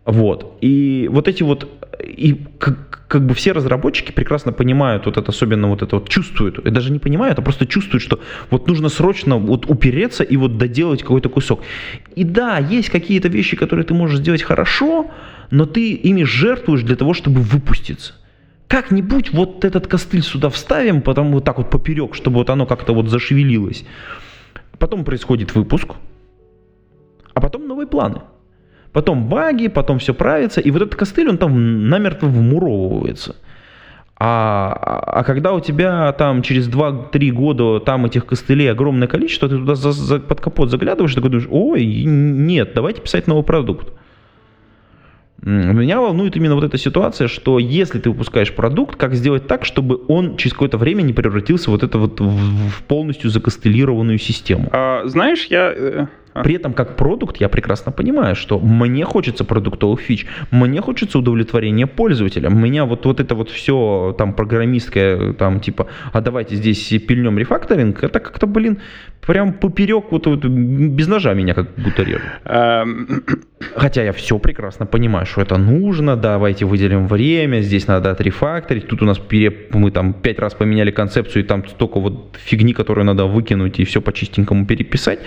Вот. 0.06 0.58
И 0.62 1.08
вот 1.12 1.28
эти 1.28 1.44
вот, 1.44 1.68
и 2.04 2.36
как, 2.58 3.06
как 3.08 3.26
бы 3.26 3.34
все 3.34 3.52
разработчики 3.52 4.12
прекрасно 4.12 4.52
понимают 4.52 5.06
вот 5.06 5.18
это, 5.18 5.32
особенно 5.32 5.68
вот 5.68 5.82
это 5.82 5.98
вот 5.98 6.10
чувствуют, 6.10 6.60
и 6.60 6.70
даже 6.72 6.92
не 6.92 7.00
понимают, 7.00 7.38
а 7.38 7.42
просто 7.42 7.66
чувствуют, 7.66 8.02
что 8.02 8.20
вот 8.50 8.68
нужно 8.68 8.90
срочно 8.90 9.38
вот 9.38 9.70
упереться 9.70 10.24
и 10.24 10.38
вот 10.38 10.58
доделать 10.58 11.02
какой-то 11.02 11.30
кусок. 11.30 11.62
И 12.16 12.24
да, 12.24 12.58
есть 12.58 12.90
какие-то 12.90 13.28
вещи, 13.28 13.56
которые 13.56 13.86
ты 13.86 13.94
можешь 13.94 14.20
сделать 14.20 14.42
хорошо, 14.42 15.12
но 15.52 15.66
ты 15.66 15.94
ими 15.94 16.24
жертвуешь 16.24 16.84
для 16.84 16.96
того, 16.96 17.14
чтобы 17.14 17.42
выпуститься. 17.42 18.14
Как-нибудь 18.68 19.34
вот 19.34 19.66
этот 19.66 19.88
костыль 19.88 20.24
сюда 20.24 20.50
вставим, 20.50 21.02
потом 21.02 21.32
вот 21.34 21.44
так 21.44 21.58
вот 21.58 21.70
поперек, 21.70 22.16
чтобы 22.16 22.38
вот 22.38 22.50
оно 22.50 22.66
как-то 22.66 22.94
вот 22.94 23.10
зашевелилось. 23.10 23.86
Потом 24.80 25.04
происходит 25.04 25.54
выпуск, 25.54 25.90
а 27.34 27.42
потом 27.42 27.68
новые 27.68 27.86
планы. 27.86 28.22
Потом 28.94 29.30
баги, 29.30 29.68
потом 29.68 30.00
все 30.00 30.14
правится, 30.14 30.62
и 30.62 30.72
вот 30.72 30.82
этот 30.82 30.96
костыль, 30.96 31.30
он 31.30 31.38
там 31.38 31.90
намертво 31.90 32.28
вмуровывается. 32.28 33.36
А, 34.24 35.02
а 35.06 35.24
когда 35.24 35.54
у 35.54 35.60
тебя 35.60 36.12
там 36.14 36.42
через 36.42 36.70
2-3 36.70 37.32
года 37.32 37.80
там 37.80 38.06
этих 38.06 38.26
костылей 38.26 38.72
огромное 38.72 39.08
количество, 39.08 39.50
ты 39.50 39.58
туда 39.58 39.76
за, 39.76 39.92
за, 39.92 40.20
под 40.20 40.42
капот 40.42 40.70
заглядываешь 40.70 41.16
такой 41.16 41.32
думаешь, 41.32 41.48
ой, 41.50 41.86
нет, 42.06 42.74
давайте 42.76 43.02
писать 43.02 43.28
новый 43.28 43.44
продукт. 43.44 43.92
Меня 45.44 46.00
волнует 46.00 46.36
именно 46.36 46.54
вот 46.54 46.64
эта 46.64 46.78
ситуация, 46.78 47.28
что 47.28 47.58
если 47.58 48.00
ты 48.00 48.12
выпускаешь 48.12 48.54
продукт, 48.54 48.96
как 48.96 49.16
сделать 49.16 49.48
так, 49.48 49.66
чтобы 49.66 50.00
он 50.08 50.38
через 50.38 50.54
какое-то 50.54 50.78
время 50.78 51.02
не 51.02 51.14
превратился 51.14 51.72
вот 51.72 51.82
это 51.82 51.98
вот 51.98 52.20
в 52.20 52.84
полностью 52.88 53.30
закостылированную 53.32 54.20
систему. 54.20 54.70
А, 54.72 55.04
знаешь, 55.06 55.48
я 55.50 55.74
э. 55.76 56.08
При 56.34 56.56
этом, 56.56 56.74
как 56.74 56.96
продукт, 56.96 57.38
я 57.38 57.50
прекрасно 57.50 57.92
понимаю, 57.92 58.36
что 58.36 58.60
мне 58.60 59.06
хочется 59.06 59.44
продуктовых 59.44 60.00
фич, 60.00 60.26
мне 60.52 60.82
хочется 60.82 61.20
удовлетворения 61.20 61.88
пользователя. 61.88 62.50
Меня 62.50 62.86
вот, 62.86 63.06
вот 63.06 63.20
это 63.20 63.36
вот 63.36 63.50
все 63.50 64.16
там 64.18 64.34
программистское, 64.34 65.34
там 65.34 65.60
типа, 65.60 65.88
а 66.14 66.22
давайте 66.22 66.56
здесь 66.56 66.88
пильнем 67.08 67.38
рефакторинг, 67.38 68.04
это 68.04 68.20
как-то, 68.20 68.48
блин, 68.48 68.80
прям 69.26 69.54
поперек, 69.54 70.06
вот, 70.12 70.28
вот 70.28 70.46
без 70.46 71.08
ножа 71.08 71.34
меня 71.34 71.54
как 71.54 71.68
будто 71.76 72.04
режут. 72.04 72.24
Эм. 72.46 73.24
Хотя 73.76 74.04
я 74.04 74.12
все 74.12 74.40
прекрасно 74.40 74.86
понимаю, 74.86 75.26
что 75.26 75.42
это 75.42 75.58
нужно, 75.58 76.16
давайте 76.16 76.66
выделим 76.66 77.08
время, 77.08 77.62
здесь 77.62 77.88
надо 77.88 78.12
отрефакторить, 78.12 78.88
тут 78.88 79.02
у 79.02 79.06
нас 79.06 79.20
пере... 79.20 79.52
мы 79.72 79.92
там 79.92 80.14
пять 80.14 80.40
раз 80.40 80.54
поменяли 80.54 80.92
концепцию, 80.92 81.44
и 81.44 81.48
там 81.48 81.68
столько 81.68 82.00
вот 82.00 82.38
фигни, 82.44 82.74
которую 82.74 83.06
надо 83.06 83.26
выкинуть 83.26 83.80
и 83.80 83.84
все 83.84 84.02
по 84.02 84.12
чистенькому 84.12 84.66
переписать. 84.66 85.20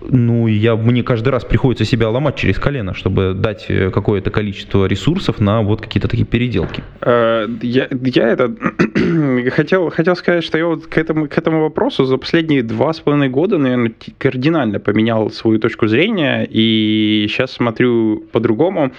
Ну, 0.00 0.46
я, 0.46 0.76
мне 0.76 1.02
каждый 1.02 1.28
раз 1.28 1.44
приходится 1.44 1.84
себя 1.84 2.08
ломать 2.08 2.36
через 2.36 2.58
колено, 2.58 2.94
чтобы 2.94 3.34
дать 3.34 3.66
э, 3.68 3.90
какое-то 3.90 4.30
количество 4.30 4.86
ресурсов 4.86 5.40
на 5.40 5.62
вот 5.62 5.80
какие-то 5.80 6.08
такие 6.08 6.26
переделки. 6.26 6.82
Э, 7.00 7.46
я, 7.62 7.88
я 7.90 8.28
это 8.28 8.54
хотел, 9.50 9.90
хотел 9.90 10.16
сказать, 10.16 10.44
что 10.44 10.58
я 10.58 10.66
вот 10.66 10.86
к 10.86 10.98
этому, 10.98 11.28
к 11.28 11.38
этому 11.38 11.62
вопросу 11.62 12.04
за 12.04 12.16
последние 12.16 12.62
два 12.62 12.92
с 12.92 13.00
половиной 13.00 13.28
года, 13.28 13.58
наверное, 13.58 13.92
кардинально 14.18 14.80
поменял 14.80 15.30
свою 15.30 15.58
точку 15.58 15.86
зрения, 15.86 16.46
и 16.48 17.26
сейчас 17.28 17.52
смотрю 17.52 18.24
по-другому. 18.32 18.92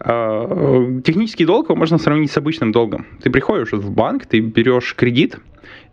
Э, 0.00 1.00
технический 1.04 1.44
долг 1.44 1.68
можно 1.70 1.98
сравнить 1.98 2.30
с 2.30 2.36
обычным 2.36 2.72
долгом. 2.72 3.06
Ты 3.22 3.30
приходишь 3.30 3.72
в 3.72 3.90
банк, 3.90 4.26
ты 4.26 4.40
берешь 4.40 4.94
кредит, 4.94 5.38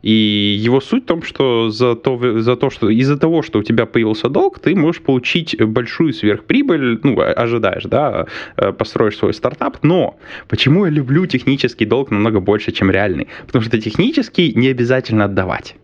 и 0.05 0.55
его 0.65 0.81
суть 0.81 1.03
в 1.03 1.07
том, 1.07 1.24
что 1.24 1.71
за 1.71 1.95
то, 1.95 2.39
за 2.39 2.55
то 2.55 2.69
что 2.69 2.91
из-за 2.91 3.17
того, 3.17 3.41
что 3.41 3.57
у 3.57 3.63
тебя 3.63 3.88
появился 3.88 4.29
долг, 4.29 4.59
ты 4.59 4.75
можешь 4.75 5.01
получить 5.01 5.59
большую 5.59 6.13
сверхприбыль, 6.13 7.00
ну, 7.01 7.19
ожидаешь, 7.19 7.85
да, 7.85 8.27
э, 8.55 8.71
построишь 8.71 9.17
свой 9.17 9.33
стартап. 9.33 9.79
Но 9.81 10.19
почему 10.47 10.85
я 10.85 10.91
люблю 10.91 11.25
технический 11.25 11.85
долг 11.85 12.12
намного 12.12 12.39
больше, 12.39 12.71
чем 12.71 12.91
реальный? 12.91 13.27
Потому 13.47 13.65
что 13.65 13.81
технический 13.81 14.53
не 14.53 14.67
обязательно 14.67 15.25
отдавать. 15.25 15.75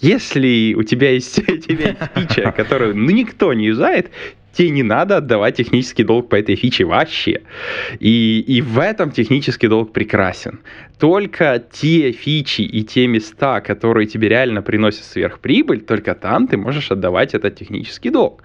Если 0.00 0.74
у 0.76 0.82
тебя 0.82 1.12
есть, 1.12 1.38
у 1.48 1.56
тебя 1.56 1.96
есть 2.16 2.28
фича, 2.34 2.50
которую 2.50 2.96
ну, 2.96 3.10
никто 3.10 3.52
не 3.52 3.66
юзает, 3.66 4.10
тебе 4.52 4.70
не 4.70 4.82
надо 4.82 5.16
отдавать 5.18 5.56
технический 5.56 6.04
долг 6.04 6.28
по 6.28 6.36
этой 6.36 6.56
фиче 6.56 6.84
вообще. 6.84 7.42
И, 8.00 8.44
и 8.46 8.60
в 8.60 8.78
этом 8.78 9.10
технический 9.10 9.68
долг 9.68 9.92
прекрасен. 9.92 10.60
Только 10.98 11.62
те 11.72 12.12
фичи 12.12 12.62
и 12.62 12.84
те 12.84 13.08
места, 13.08 13.60
которые 13.60 14.06
тебе 14.06 14.28
реально 14.28 14.62
приносят 14.62 15.04
сверхприбыль, 15.04 15.80
только 15.80 16.14
там 16.14 16.46
ты 16.46 16.56
можешь 16.56 16.92
отдавать 16.92 17.34
этот 17.34 17.56
технический 17.56 18.10
долг. 18.10 18.44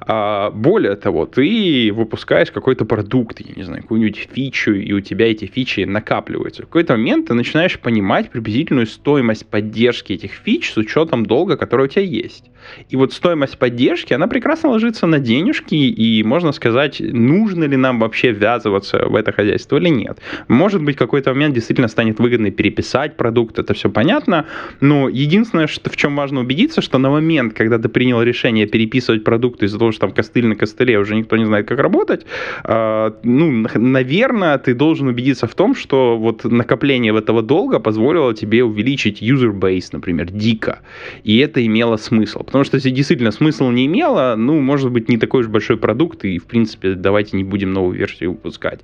А, 0.00 0.50
более 0.50 0.94
того, 0.94 1.26
ты 1.26 1.90
выпускаешь 1.92 2.52
какой-то 2.52 2.84
продукт, 2.84 3.40
я 3.40 3.52
не 3.56 3.64
знаю, 3.64 3.82
какую-нибудь 3.82 4.28
фичу, 4.32 4.74
и 4.74 4.92
у 4.92 5.00
тебя 5.00 5.28
эти 5.30 5.46
фичи 5.46 5.80
накапливаются. 5.80 6.62
В 6.62 6.66
какой-то 6.66 6.92
момент 6.96 7.28
ты 7.28 7.34
начинаешь 7.34 7.78
понимать 7.80 8.30
приблизительную 8.30 8.86
стоимость 8.86 9.46
поддержки 9.46 10.12
этих 10.12 10.32
фич 10.32 10.70
с 10.70 10.76
учетом 10.76 11.26
долга, 11.26 11.56
который 11.56 11.86
у 11.86 11.88
тебя 11.88 12.02
есть. 12.02 12.44
И 12.90 12.96
вот 12.96 13.12
стоимость 13.12 13.58
поддержки, 13.58 14.12
она 14.12 14.28
прекрасно 14.28 14.70
ложится 14.70 15.06
на 15.06 15.18
день 15.18 15.37
денежки, 15.38 15.74
и 15.74 16.22
можно 16.24 16.52
сказать, 16.52 17.00
нужно 17.00 17.64
ли 17.64 17.76
нам 17.76 17.98
вообще 18.00 18.32
ввязываться 18.32 19.06
в 19.06 19.14
это 19.14 19.32
хозяйство 19.32 19.76
или 19.76 19.88
нет. 19.88 20.18
Может 20.48 20.82
быть, 20.82 20.96
какой-то 20.96 21.30
момент 21.30 21.54
действительно 21.54 21.88
станет 21.88 22.18
выгодно 22.18 22.50
переписать 22.50 23.16
продукт, 23.16 23.58
это 23.58 23.74
все 23.74 23.88
понятно, 23.88 24.44
но 24.80 25.08
единственное, 25.08 25.66
что, 25.66 25.90
в 25.90 25.96
чем 25.96 26.16
важно 26.16 26.40
убедиться, 26.40 26.82
что 26.82 26.98
на 26.98 27.10
момент, 27.10 27.54
когда 27.54 27.78
ты 27.78 27.88
принял 27.88 28.22
решение 28.22 28.66
переписывать 28.66 29.24
продукт 29.24 29.62
из-за 29.62 29.78
того, 29.78 29.92
что 29.92 30.00
там 30.00 30.12
костыль 30.12 30.46
на 30.46 30.56
костыле 30.56 30.98
уже 30.98 31.14
никто 31.14 31.36
не 31.36 31.46
знает, 31.46 31.68
как 31.68 31.78
работать, 31.78 32.26
э, 32.64 33.12
ну, 33.22 33.66
наверное, 33.74 34.58
ты 34.58 34.74
должен 34.74 35.08
убедиться 35.08 35.46
в 35.46 35.54
том, 35.54 35.74
что 35.74 36.18
вот 36.18 36.44
накопление 36.44 37.16
этого 37.16 37.42
долга 37.42 37.78
позволило 37.80 38.34
тебе 38.34 38.64
увеличить 38.64 39.22
user 39.22 39.52
base, 39.52 39.88
например, 39.92 40.30
дико. 40.30 40.78
И 41.24 41.38
это 41.38 41.64
имело 41.64 41.96
смысл. 41.96 42.42
Потому 42.42 42.64
что 42.64 42.76
если 42.76 42.90
действительно 42.90 43.30
смысл 43.30 43.70
не 43.70 43.86
имело, 43.86 44.34
ну, 44.36 44.60
может 44.60 44.90
быть, 44.90 45.08
не 45.08 45.16
такой 45.28 45.42
уж 45.42 45.48
большой 45.48 45.76
продукт, 45.76 46.24
и, 46.24 46.38
в 46.38 46.46
принципе, 46.46 46.94
давайте 46.94 47.36
не 47.36 47.44
будем 47.44 47.72
новую 47.72 47.98
версию 47.98 48.32
выпускать. 48.32 48.80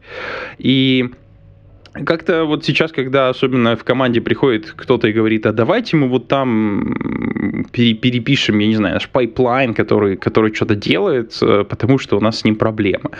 И 0.58 1.10
как-то 2.04 2.44
вот 2.44 2.64
сейчас, 2.64 2.92
когда 2.92 3.30
особенно 3.30 3.76
в 3.76 3.84
команде 3.84 4.20
приходит 4.20 4.74
кто-то 4.76 5.08
и 5.08 5.12
говорит, 5.12 5.46
а 5.46 5.52
давайте 5.52 5.96
мы 5.96 6.08
вот 6.08 6.28
там 6.28 7.64
перепишем, 7.72 8.58
я 8.58 8.66
не 8.66 8.76
знаю, 8.76 8.94
наш 8.94 9.08
пайплайн, 9.08 9.72
который, 9.72 10.16
который 10.16 10.52
что-то 10.52 10.74
делает, 10.74 11.38
э, 11.40 11.64
потому 11.64 11.98
что 11.98 12.18
у 12.18 12.20
нас 12.20 12.40
с 12.40 12.44
ним 12.44 12.56
проблема. 12.56 13.10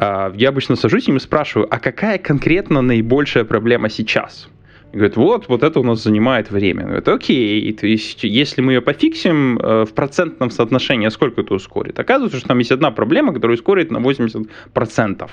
Я 0.00 0.48
обычно 0.48 0.76
сажусь 0.76 1.08
и 1.08 1.18
спрашиваю, 1.18 1.66
а 1.68 1.78
какая 1.80 2.18
конкретно 2.18 2.80
наибольшая 2.80 3.44
проблема 3.44 3.88
сейчас? 3.88 4.48
И 4.92 4.96
говорит, 4.96 5.16
вот, 5.16 5.48
вот 5.48 5.62
это 5.62 5.80
у 5.80 5.84
нас 5.84 6.02
занимает 6.02 6.50
время. 6.50 6.84
Говорит, 6.84 7.08
окей, 7.08 7.72
то 7.72 7.86
есть 7.86 8.24
если 8.24 8.60
мы 8.60 8.72
ее 8.74 8.80
пофиксим 8.82 9.58
э, 9.58 9.84
в 9.84 9.94
процентном 9.94 10.50
соотношении, 10.50 11.08
сколько 11.08 11.40
это 11.40 11.54
ускорит? 11.54 11.98
Оказывается, 11.98 12.38
что 12.38 12.48
там 12.48 12.58
есть 12.58 12.72
одна 12.72 12.90
проблема, 12.90 13.32
которая 13.32 13.56
ускорит 13.56 13.90
на 13.90 13.98
80%. 13.98 15.30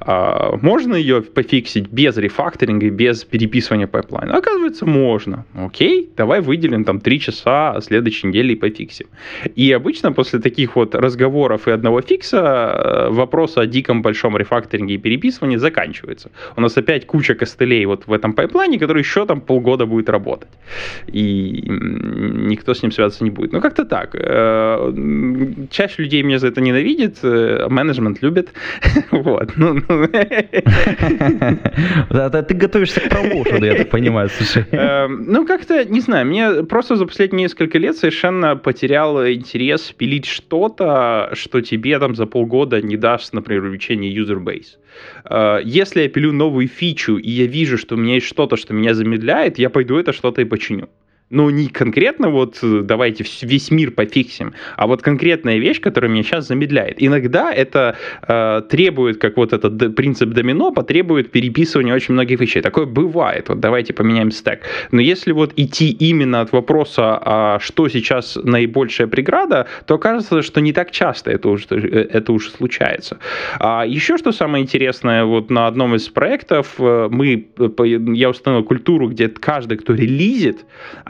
А, 0.00 0.58
можно 0.60 0.94
ее 0.96 1.22
пофиксить 1.22 1.88
без 1.88 2.16
рефакторинга 2.16 2.90
без 2.90 3.24
переписывания 3.24 3.86
пайплайна? 3.86 4.36
Оказывается, 4.36 4.86
можно. 4.86 5.44
Окей, 5.54 6.10
давай 6.16 6.40
выделим 6.40 6.84
там 6.84 7.00
3 7.00 7.20
часа 7.20 7.80
следующей 7.80 8.26
недели 8.26 8.54
и 8.54 8.56
пофиксим. 8.56 9.06
И 9.54 9.70
обычно 9.70 10.12
после 10.12 10.40
таких 10.40 10.74
вот 10.74 10.94
разговоров 10.96 11.68
и 11.68 11.70
одного 11.70 12.00
фикса 12.00 12.38
э, 12.38 13.08
вопрос 13.10 13.56
о 13.56 13.66
диком 13.66 14.02
большом 14.02 14.36
рефакторинге 14.36 14.94
и 14.94 14.98
переписывании 14.98 15.58
заканчивается. 15.58 16.30
У 16.56 16.60
нас 16.60 16.76
опять 16.76 17.06
куча 17.06 17.34
костылей 17.34 17.86
вот 17.86 18.06
в 18.06 18.12
этом 18.12 18.32
пайплайне, 18.32 18.78
который 18.78 18.95
который 18.96 19.02
еще 19.02 19.26
там 19.26 19.40
полгода 19.40 19.86
будет 19.86 20.08
работать. 20.08 20.48
И 21.14 21.62
никто 21.66 22.74
с 22.74 22.82
ним 22.82 22.92
связываться 22.92 23.24
не 23.24 23.30
будет. 23.30 23.52
Ну, 23.52 23.60
как-то 23.60 23.84
так. 23.84 24.14
Э, 24.14 24.92
часть 25.70 25.98
людей 25.98 26.22
меня 26.22 26.38
за 26.38 26.48
это 26.48 26.60
ненавидит, 26.60 27.18
э, 27.22 27.66
менеджмент 27.68 28.22
любит. 28.22 28.52
Вот. 29.10 29.56
Ну, 29.56 29.74
ну. 29.88 30.08
Ты 32.48 32.54
готовишься 32.54 33.00
к 33.00 33.08
промоушену, 33.08 33.64
я 33.64 33.74
так 33.74 33.90
понимаю, 33.90 34.28
слушай. 34.28 34.64
Э, 34.70 35.08
ну, 35.08 35.46
как-то, 35.46 35.84
не 35.84 36.00
знаю, 36.00 36.26
мне 36.26 36.64
просто 36.64 36.96
за 36.96 37.06
последние 37.06 37.44
несколько 37.44 37.78
лет 37.78 37.96
совершенно 37.96 38.56
потерял 38.56 39.26
интерес 39.26 39.92
пилить 39.98 40.26
что-то, 40.26 41.30
что 41.32 41.60
тебе 41.60 41.98
там 41.98 42.14
за 42.14 42.26
полгода 42.26 42.82
не 42.82 42.96
даст, 42.96 43.34
например, 43.34 43.64
увеличение 43.64 44.14
user 44.14 44.38
base. 44.38 44.76
Если 45.64 46.02
я 46.02 46.08
пилю 46.08 46.32
новую 46.32 46.68
фичу, 46.68 47.18
и 47.18 47.30
я 47.30 47.46
вижу, 47.46 47.78
что 47.78 47.96
у 47.96 47.98
меня 47.98 48.14
есть 48.14 48.26
что-то, 48.26 48.56
что 48.56 48.74
меня 48.74 48.85
меня 48.86 48.94
замедляет, 48.94 49.58
я 49.58 49.68
пойду 49.68 49.96
это 49.96 50.12
что-то 50.12 50.42
и 50.42 50.44
починю. 50.44 50.88
Ну, 51.28 51.50
не 51.50 51.66
конкретно 51.66 52.30
вот 52.30 52.58
э, 52.62 52.82
давайте 52.84 53.24
весь 53.42 53.72
мир 53.72 53.90
пофиксим, 53.90 54.54
а 54.76 54.86
вот 54.86 55.02
конкретная 55.02 55.58
вещь, 55.58 55.80
которая 55.80 56.08
меня 56.08 56.22
сейчас 56.22 56.46
замедляет. 56.46 57.02
Иногда 57.02 57.52
это 57.52 57.96
э, 58.28 58.62
требует, 58.70 59.18
как 59.18 59.36
вот 59.36 59.52
этот 59.52 59.96
принцип 59.96 60.28
домино, 60.28 60.70
потребует 60.70 61.32
переписывания 61.32 61.92
очень 61.96 62.14
многих 62.14 62.38
вещей. 62.38 62.62
Такое 62.62 62.86
бывает. 62.86 63.48
Вот 63.48 63.58
давайте 63.58 63.92
поменяем 63.92 64.30
стек. 64.30 64.60
Но 64.92 65.00
если 65.00 65.32
вот 65.32 65.52
идти 65.56 65.90
именно 65.90 66.42
от 66.42 66.52
вопроса, 66.52 67.20
а 67.20 67.58
что 67.58 67.88
сейчас 67.88 68.38
наибольшая 68.40 69.08
преграда, 69.08 69.66
то 69.86 69.96
окажется, 69.96 70.42
что 70.42 70.60
не 70.60 70.72
так 70.72 70.92
часто 70.92 71.32
это 71.32 71.48
уже, 71.48 71.66
э, 71.70 72.06
это 72.08 72.32
уже 72.32 72.50
случается. 72.50 73.18
А 73.58 73.84
еще 73.84 74.16
что 74.16 74.30
самое 74.30 74.62
интересное, 74.62 75.24
вот 75.24 75.50
на 75.50 75.66
одном 75.66 75.96
из 75.96 76.08
проектов 76.08 76.76
э, 76.78 77.08
мы, 77.10 77.48
я 78.14 78.30
установил 78.30 78.64
культуру, 78.64 79.08
где 79.08 79.28
каждый, 79.28 79.78
кто 79.78 79.92
релизит, 79.92 80.64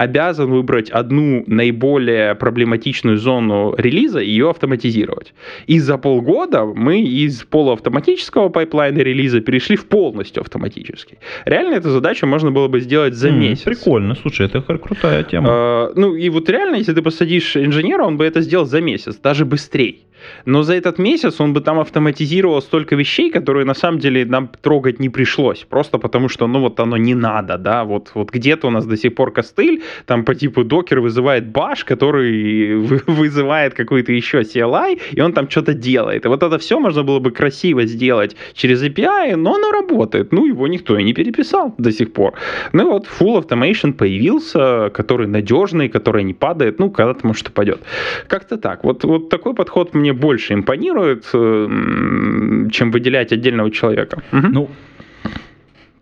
обязан 0.07 0.51
выбрать 0.51 0.91
одну 0.91 1.45
наиболее 1.47 2.35
проблематичную 2.35 3.19
зону 3.19 3.75
релиза 3.77 4.21
и 4.21 4.37
ее 4.37 4.51
автоматизировать. 4.51 5.35
И 5.67 5.79
за 5.81 5.99
полгода 5.99 6.65
мы 6.65 7.03
из 7.03 7.43
полуавтоматического 7.45 8.49
пайплайна 8.49 8.99
релиза 9.03 9.41
перешли 9.41 9.77
в 9.77 9.87
полностью 9.87 10.43
автоматический. 10.43 11.19
Реально 11.45 11.75
эту 11.75 11.91
задачу 11.91 12.27
можно 12.27 12.51
было 12.51 12.69
бы 12.69 12.81
сделать 12.81 13.15
за 13.15 13.29
м, 13.29 13.39
месяц. 13.39 13.65
Прикольно, 13.65 14.15
слушай, 14.15 14.47
это 14.47 14.61
крутая 14.61 15.25
тема. 15.25 15.49
А, 15.51 15.93
ну 15.97 16.15
и 16.15 16.29
вот 16.31 16.49
реально, 16.51 16.77
если 16.77 16.95
ты 16.95 17.03
посадишь 17.03 17.57
инженера, 17.57 18.05
он 18.05 18.17
бы 18.17 18.25
это 18.25 18.41
сделал 18.41 18.67
за 18.67 18.81
месяц, 18.81 19.17
даже 19.17 19.45
быстрее. 19.45 19.97
Но 20.45 20.63
за 20.63 20.75
этот 20.75 20.99
месяц 20.99 21.41
он 21.41 21.53
бы 21.53 21.61
там 21.61 21.79
автоматизировал 21.79 22.63
столько 22.63 22.97
вещей, 22.97 23.31
которые 23.31 23.65
на 23.65 23.75
самом 23.75 23.99
деле 23.99 24.25
нам 24.25 24.49
трогать 24.49 25.01
не 25.01 25.09
пришлось. 25.09 25.65
Просто 25.69 25.99
потому 25.99 26.29
что, 26.29 26.47
ну 26.47 26.61
вот 26.61 26.81
оно 26.81 26.97
не 26.97 27.15
надо, 27.15 27.59
да. 27.59 27.85
Вот, 27.85 28.11
вот 28.15 28.31
где-то 28.31 28.69
у 28.69 28.71
нас 28.71 28.87
до 28.87 28.97
сих 28.97 29.15
пор 29.15 29.33
костыль, 29.33 29.83
там 30.05 30.25
по 30.25 30.35
типу 30.35 30.65
Docker 30.65 31.01
вызывает 31.01 31.47
Bash, 31.47 31.85
который 31.85 32.77
вызывает 33.07 33.75
какой-то 33.75 34.13
еще 34.13 34.41
CLI, 34.41 35.01
и 35.13 35.21
он 35.21 35.33
там 35.33 35.49
что-то 35.51 35.75
делает. 35.75 36.25
И 36.25 36.29
вот 36.29 36.43
это 36.43 36.59
все 36.59 36.79
можно 36.79 37.03
было 37.03 37.19
бы 37.19 37.31
красиво 37.31 37.87
сделать 37.87 38.37
через 38.55 38.83
API, 38.83 39.37
но 39.37 39.55
оно 39.55 39.71
работает. 39.71 40.33
Ну, 40.33 40.47
его 40.47 40.67
никто 40.69 40.99
и 40.99 41.05
не 41.05 41.13
переписал 41.13 41.75
до 41.79 41.93
сих 41.93 42.13
пор. 42.13 42.35
Ну 42.73 42.91
вот 42.91 43.07
Full 43.21 43.43
Automation 43.43 43.93
появился, 43.93 44.91
который 44.95 45.27
надежный, 45.27 45.89
который 45.89 46.25
не 46.25 46.35
падает, 46.35 46.79
ну, 46.79 46.91
когда-то, 46.91 47.27
может, 47.27 47.49
упадет. 47.49 47.81
Как-то 48.29 48.57
так. 48.57 48.85
Вот, 48.85 49.05
вот 49.05 49.29
такой 49.29 49.55
подход 49.55 49.95
мне 49.95 50.13
больше 50.13 50.55
импонирует, 50.55 51.25
э, 51.33 52.69
чем 52.71 52.91
выделять 52.91 53.33
отдельного 53.33 53.71
человека. 53.71 54.23
Угу. 54.33 54.47
Ну, 54.53 54.69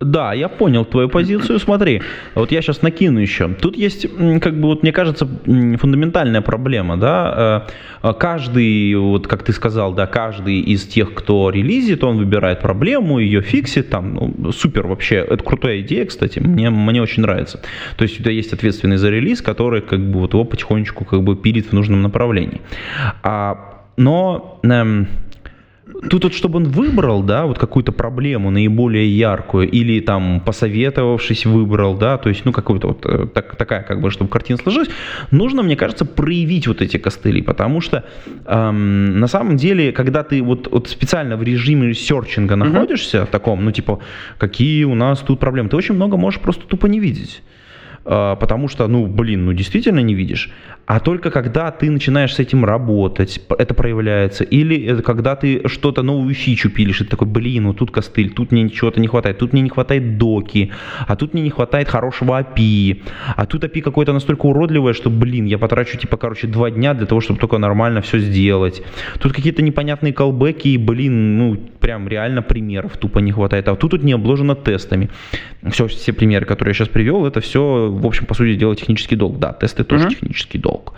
да, 0.00 0.34
я 0.34 0.48
понял 0.48 0.84
твою 0.84 1.08
позицию. 1.08 1.58
Смотри, 1.58 2.02
вот 2.34 2.52
я 2.52 2.62
сейчас 2.62 2.82
накину 2.82 3.20
еще. 3.20 3.48
Тут 3.48 3.76
есть, 3.76 4.06
как 4.40 4.60
бы, 4.60 4.68
вот 4.68 4.82
мне 4.82 4.92
кажется, 4.92 5.26
фундаментальная 5.46 6.42
проблема, 6.42 6.96
да. 6.96 7.66
Э, 8.02 8.12
каждый, 8.14 8.94
вот 8.96 9.26
как 9.26 9.44
ты 9.44 9.52
сказал, 9.52 9.94
да, 9.94 10.06
каждый 10.06 10.60
из 10.60 10.84
тех, 10.84 11.14
кто 11.14 11.48
релизит, 11.50 12.04
он 12.04 12.18
выбирает 12.18 12.60
проблему, 12.60 13.18
ее 13.18 13.40
фиксит, 13.40 13.90
там, 13.90 14.34
ну, 14.36 14.52
супер 14.52 14.86
вообще. 14.86 15.16
Это 15.16 15.42
крутая 15.42 15.80
идея, 15.80 16.04
кстати, 16.06 16.38
мне, 16.38 16.70
мне 16.70 17.00
очень 17.00 17.22
нравится. 17.22 17.60
То 17.96 18.02
есть 18.02 18.18
у 18.18 18.22
тебя 18.22 18.32
есть 18.32 18.52
ответственный 18.52 18.96
за 18.96 19.10
релиз, 19.10 19.42
который, 19.42 19.80
как 19.80 20.00
бы, 20.00 20.20
вот 20.20 20.34
его 20.34 20.44
потихонечку, 20.44 21.04
как 21.04 21.22
бы, 21.22 21.36
пилит 21.36 21.68
в 21.68 21.72
нужном 21.72 22.02
направлении. 22.02 22.60
А 23.22 23.70
но 23.96 24.58
эм, 24.64 25.06
тут 26.10 26.24
вот, 26.24 26.34
чтобы 26.34 26.56
он 26.56 26.64
выбрал, 26.64 27.22
да, 27.22 27.46
вот 27.46 27.58
какую-то 27.58 27.92
проблему 27.92 28.50
наиболее 28.50 29.08
яркую, 29.16 29.70
или 29.70 30.00
там 30.00 30.40
посоветовавшись 30.40 31.46
выбрал, 31.46 31.96
да, 31.96 32.18
то 32.18 32.28
есть, 32.28 32.44
ну, 32.44 32.52
какую-то 32.52 32.88
вот 32.88 33.06
э, 33.06 33.26
так, 33.26 33.56
такая, 33.56 33.82
как 33.82 34.00
бы, 34.00 34.10
чтобы 34.10 34.30
картина 34.30 34.58
сложилась, 34.58 34.88
нужно, 35.30 35.62
мне 35.62 35.76
кажется, 35.76 36.04
проявить 36.04 36.66
вот 36.66 36.82
эти 36.82 36.96
костыли, 36.96 37.42
потому 37.42 37.80
что 37.80 38.04
эм, 38.46 39.18
на 39.20 39.26
самом 39.26 39.56
деле, 39.56 39.92
когда 39.92 40.22
ты 40.22 40.42
вот, 40.42 40.68
вот 40.70 40.88
специально 40.88 41.36
в 41.36 41.42
режиме 41.42 41.94
серчинга 41.94 42.56
находишься, 42.56 43.18
mm-hmm. 43.18 43.26
в 43.26 43.30
таком, 43.30 43.64
ну, 43.64 43.72
типа, 43.72 44.00
какие 44.38 44.84
у 44.84 44.94
нас 44.94 45.20
тут 45.20 45.40
проблемы, 45.40 45.68
ты 45.68 45.76
очень 45.76 45.94
много 45.94 46.16
можешь 46.16 46.40
просто 46.40 46.66
тупо 46.66 46.86
не 46.86 47.00
видеть. 47.00 47.42
А, 48.04 48.36
потому 48.36 48.68
что, 48.68 48.86
ну, 48.88 49.06
блин, 49.06 49.46
ну 49.46 49.52
действительно 49.52 50.00
не 50.00 50.14
видишь. 50.14 50.50
А 50.86 51.00
только 51.00 51.30
когда 51.30 51.70
ты 51.70 51.90
начинаешь 51.90 52.34
с 52.34 52.38
этим 52.38 52.64
работать, 52.64 53.40
это 53.58 53.72
проявляется. 53.72 54.44
Или 54.44 55.00
когда 55.00 55.34
ты 55.34 55.66
что-то 55.68 56.02
новую 56.02 56.34
фичу 56.34 56.68
пилишь, 56.68 57.00
и 57.00 57.04
ты 57.04 57.10
такой, 57.10 57.26
блин, 57.26 57.62
ну 57.62 57.72
тут 57.72 57.90
костыль, 57.90 58.30
тут 58.30 58.52
мне 58.52 58.68
чего-то 58.68 59.00
не 59.00 59.08
хватает, 59.08 59.38
тут 59.38 59.54
мне 59.54 59.62
не 59.62 59.70
хватает 59.70 60.18
доки, 60.18 60.72
а 61.06 61.16
тут 61.16 61.32
мне 61.32 61.42
не 61.42 61.50
хватает 61.50 61.88
хорошего 61.88 62.38
API, 62.38 63.02
а 63.36 63.46
тут 63.46 63.64
API 63.64 63.80
какое-то 63.80 64.12
настолько 64.12 64.46
уродливое, 64.46 64.92
что, 64.92 65.08
блин, 65.08 65.46
я 65.46 65.56
потрачу, 65.56 65.96
типа, 65.96 66.18
короче, 66.18 66.46
два 66.46 66.70
дня 66.70 66.92
для 66.92 67.06
того, 67.06 67.22
чтобы 67.22 67.40
только 67.40 67.56
нормально 67.56 68.02
все 68.02 68.18
сделать. 68.18 68.82
Тут 69.20 69.32
какие-то 69.32 69.62
непонятные 69.62 70.12
колбеки, 70.12 70.68
и, 70.68 70.76
блин, 70.76 71.38
ну, 71.38 71.56
прям 71.80 72.08
реально 72.08 72.42
примеров 72.42 72.98
тупо 72.98 73.20
не 73.20 73.32
хватает. 73.32 73.68
А 73.68 73.76
тут 73.76 73.92
тут 73.92 74.02
не 74.02 74.12
обложено 74.12 74.54
тестами. 74.54 75.08
Все, 75.70 75.86
все 75.86 76.12
примеры, 76.12 76.46
которые 76.46 76.70
я 76.70 76.74
сейчас 76.74 76.88
привел, 76.88 77.26
это 77.26 77.40
все 77.40 77.93
в 77.94 78.06
общем, 78.06 78.26
по 78.26 78.34
сути 78.34 78.56
дела, 78.56 78.76
технический 78.76 79.16
долг. 79.16 79.38
Да, 79.38 79.52
тесты 79.52 79.84
тоже 79.84 80.06
uh-huh. 80.06 80.10
технический 80.10 80.58
долг. 80.58 80.94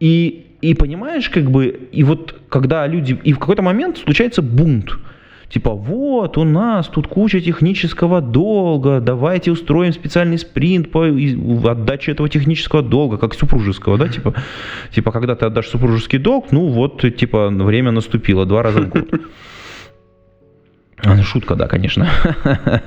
И, 0.00 0.46
и 0.60 0.74
понимаешь, 0.74 1.28
как 1.30 1.50
бы, 1.50 1.88
и 1.92 2.04
вот 2.04 2.34
когда 2.48 2.86
люди, 2.86 3.18
и 3.24 3.32
в 3.32 3.38
какой-то 3.38 3.62
момент 3.62 3.98
случается 3.98 4.42
бунт. 4.42 4.90
Типа, 5.48 5.70
вот, 5.70 6.36
у 6.36 6.44
нас 6.44 6.88
тут 6.88 7.06
куча 7.06 7.40
технического 7.40 8.20
долга, 8.20 9.00
давайте 9.00 9.52
устроим 9.52 9.92
специальный 9.92 10.38
спринт 10.38 10.90
по 10.90 11.04
отдаче 11.04 12.12
этого 12.12 12.28
технического 12.28 12.82
долга, 12.82 13.18
как 13.18 13.34
супружеского, 13.34 13.96
да, 13.96 14.08
типа, 14.08 14.34
типа, 14.90 15.12
когда 15.12 15.36
ты 15.36 15.46
отдашь 15.46 15.68
супружеский 15.68 16.18
долг, 16.18 16.46
ну 16.50 16.66
вот, 16.66 17.04
типа, 17.16 17.50
время 17.50 17.92
наступило, 17.92 18.46
два 18.46 18.62
раза 18.62 18.80
в 18.80 18.88
год. 18.88 19.08
А, 21.04 21.14
ну, 21.14 21.22
шутка, 21.22 21.54
да, 21.54 21.66
конечно. 21.66 22.08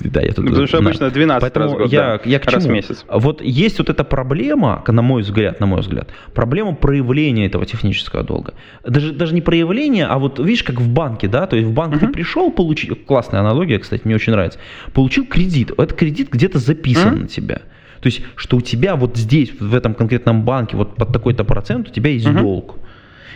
да, 0.00 0.20
я 0.20 0.32
тут, 0.32 0.46
Потому 0.46 0.66
что 0.66 0.78
обычно 0.78 1.10
12 1.10 1.40
Поэтому 1.40 1.64
раз 1.64 1.74
в 1.74 1.78
год, 1.78 1.92
я, 1.92 2.00
да, 2.00 2.20
я 2.24 2.38
к 2.38 2.46
раз 2.46 2.64
чему? 2.64 2.74
месяц. 2.74 3.04
Вот 3.08 3.42
есть 3.42 3.78
вот 3.78 3.90
эта 3.90 4.04
проблема, 4.04 4.82
на 4.86 5.02
мой 5.02 5.22
взгляд, 5.22 5.60
на 5.60 5.66
мой 5.66 5.80
взгляд, 5.80 6.08
проблема 6.34 6.74
проявления 6.74 7.46
этого 7.46 7.66
технического 7.66 8.22
долга. 8.22 8.54
Даже, 8.84 9.12
даже 9.12 9.34
не 9.34 9.40
проявление, 9.40 10.06
а 10.06 10.18
вот 10.18 10.38
видишь, 10.38 10.62
как 10.62 10.80
в 10.80 10.88
банке, 10.88 11.28
да, 11.28 11.46
то 11.46 11.56
есть 11.56 11.68
в 11.68 11.72
банк 11.72 11.94
uh-huh. 11.94 12.00
ты 12.00 12.08
пришел, 12.08 12.50
получил, 12.50 12.96
классная 12.96 13.40
аналогия, 13.40 13.78
кстати, 13.78 14.02
мне 14.04 14.14
очень 14.14 14.32
нравится, 14.32 14.58
получил 14.92 15.26
кредит, 15.26 15.70
этот 15.70 15.94
кредит 15.94 16.30
где-то 16.30 16.58
записан 16.58 17.14
uh-huh. 17.14 17.20
на 17.22 17.28
тебя. 17.28 17.62
То 18.00 18.06
есть, 18.06 18.22
что 18.36 18.56
у 18.56 18.60
тебя 18.60 18.96
вот 18.96 19.16
здесь, 19.16 19.52
в 19.58 19.74
этом 19.74 19.94
конкретном 19.94 20.42
банке, 20.42 20.76
вот 20.76 20.96
под 20.96 21.12
такой-то 21.12 21.44
процент 21.44 21.88
у 21.88 21.92
тебя 21.92 22.10
есть 22.10 22.26
uh-huh. 22.26 22.40
долг. 22.40 22.76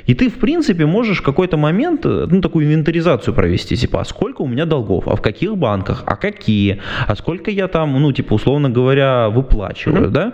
И 0.07 0.15
ты, 0.15 0.29
в 0.29 0.35
принципе, 0.35 0.87
можешь 0.87 1.19
в 1.19 1.23
какой-то 1.23 1.57
момент, 1.57 2.07
э, 2.07 2.27
ну, 2.31 2.41
такую 2.41 2.67
инвентаризацию 2.67 3.35
провести, 3.35 3.77
типа, 3.77 4.01
а 4.01 4.05
сколько 4.05 4.43
у 4.43 4.47
меня 4.47 4.67
долгов, 4.67 5.09
а 5.09 5.17
в 5.17 5.23
каких 5.23 5.57
банках, 5.57 6.03
а 6.07 6.17
какие, 6.17 6.81
а 7.07 7.17
сколько 7.17 7.51
я 7.51 7.69
там, 7.69 8.01
ну, 8.01 8.13
типа, 8.13 8.35
условно 8.35 8.71
говоря, 8.71 9.29
выплачиваю, 9.29 10.09
mm-hmm. 10.09 10.11
да? 10.11 10.33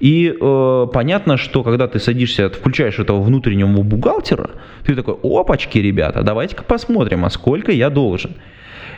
И 0.00 0.34
э, 0.40 0.86
понятно, 0.92 1.36
что 1.36 1.62
когда 1.62 1.86
ты 1.86 1.98
садишься, 1.98 2.48
включаешь 2.50 2.98
этого 2.98 3.20
внутреннего 3.22 3.82
бухгалтера, 3.82 4.50
ты 4.84 4.94
такой, 4.94 5.16
опачки, 5.22 5.78
ребята, 5.78 6.22
давайте-ка 6.22 6.62
посмотрим, 6.64 7.24
а 7.24 7.30
сколько 7.30 7.72
я 7.72 7.90
должен. 7.90 8.32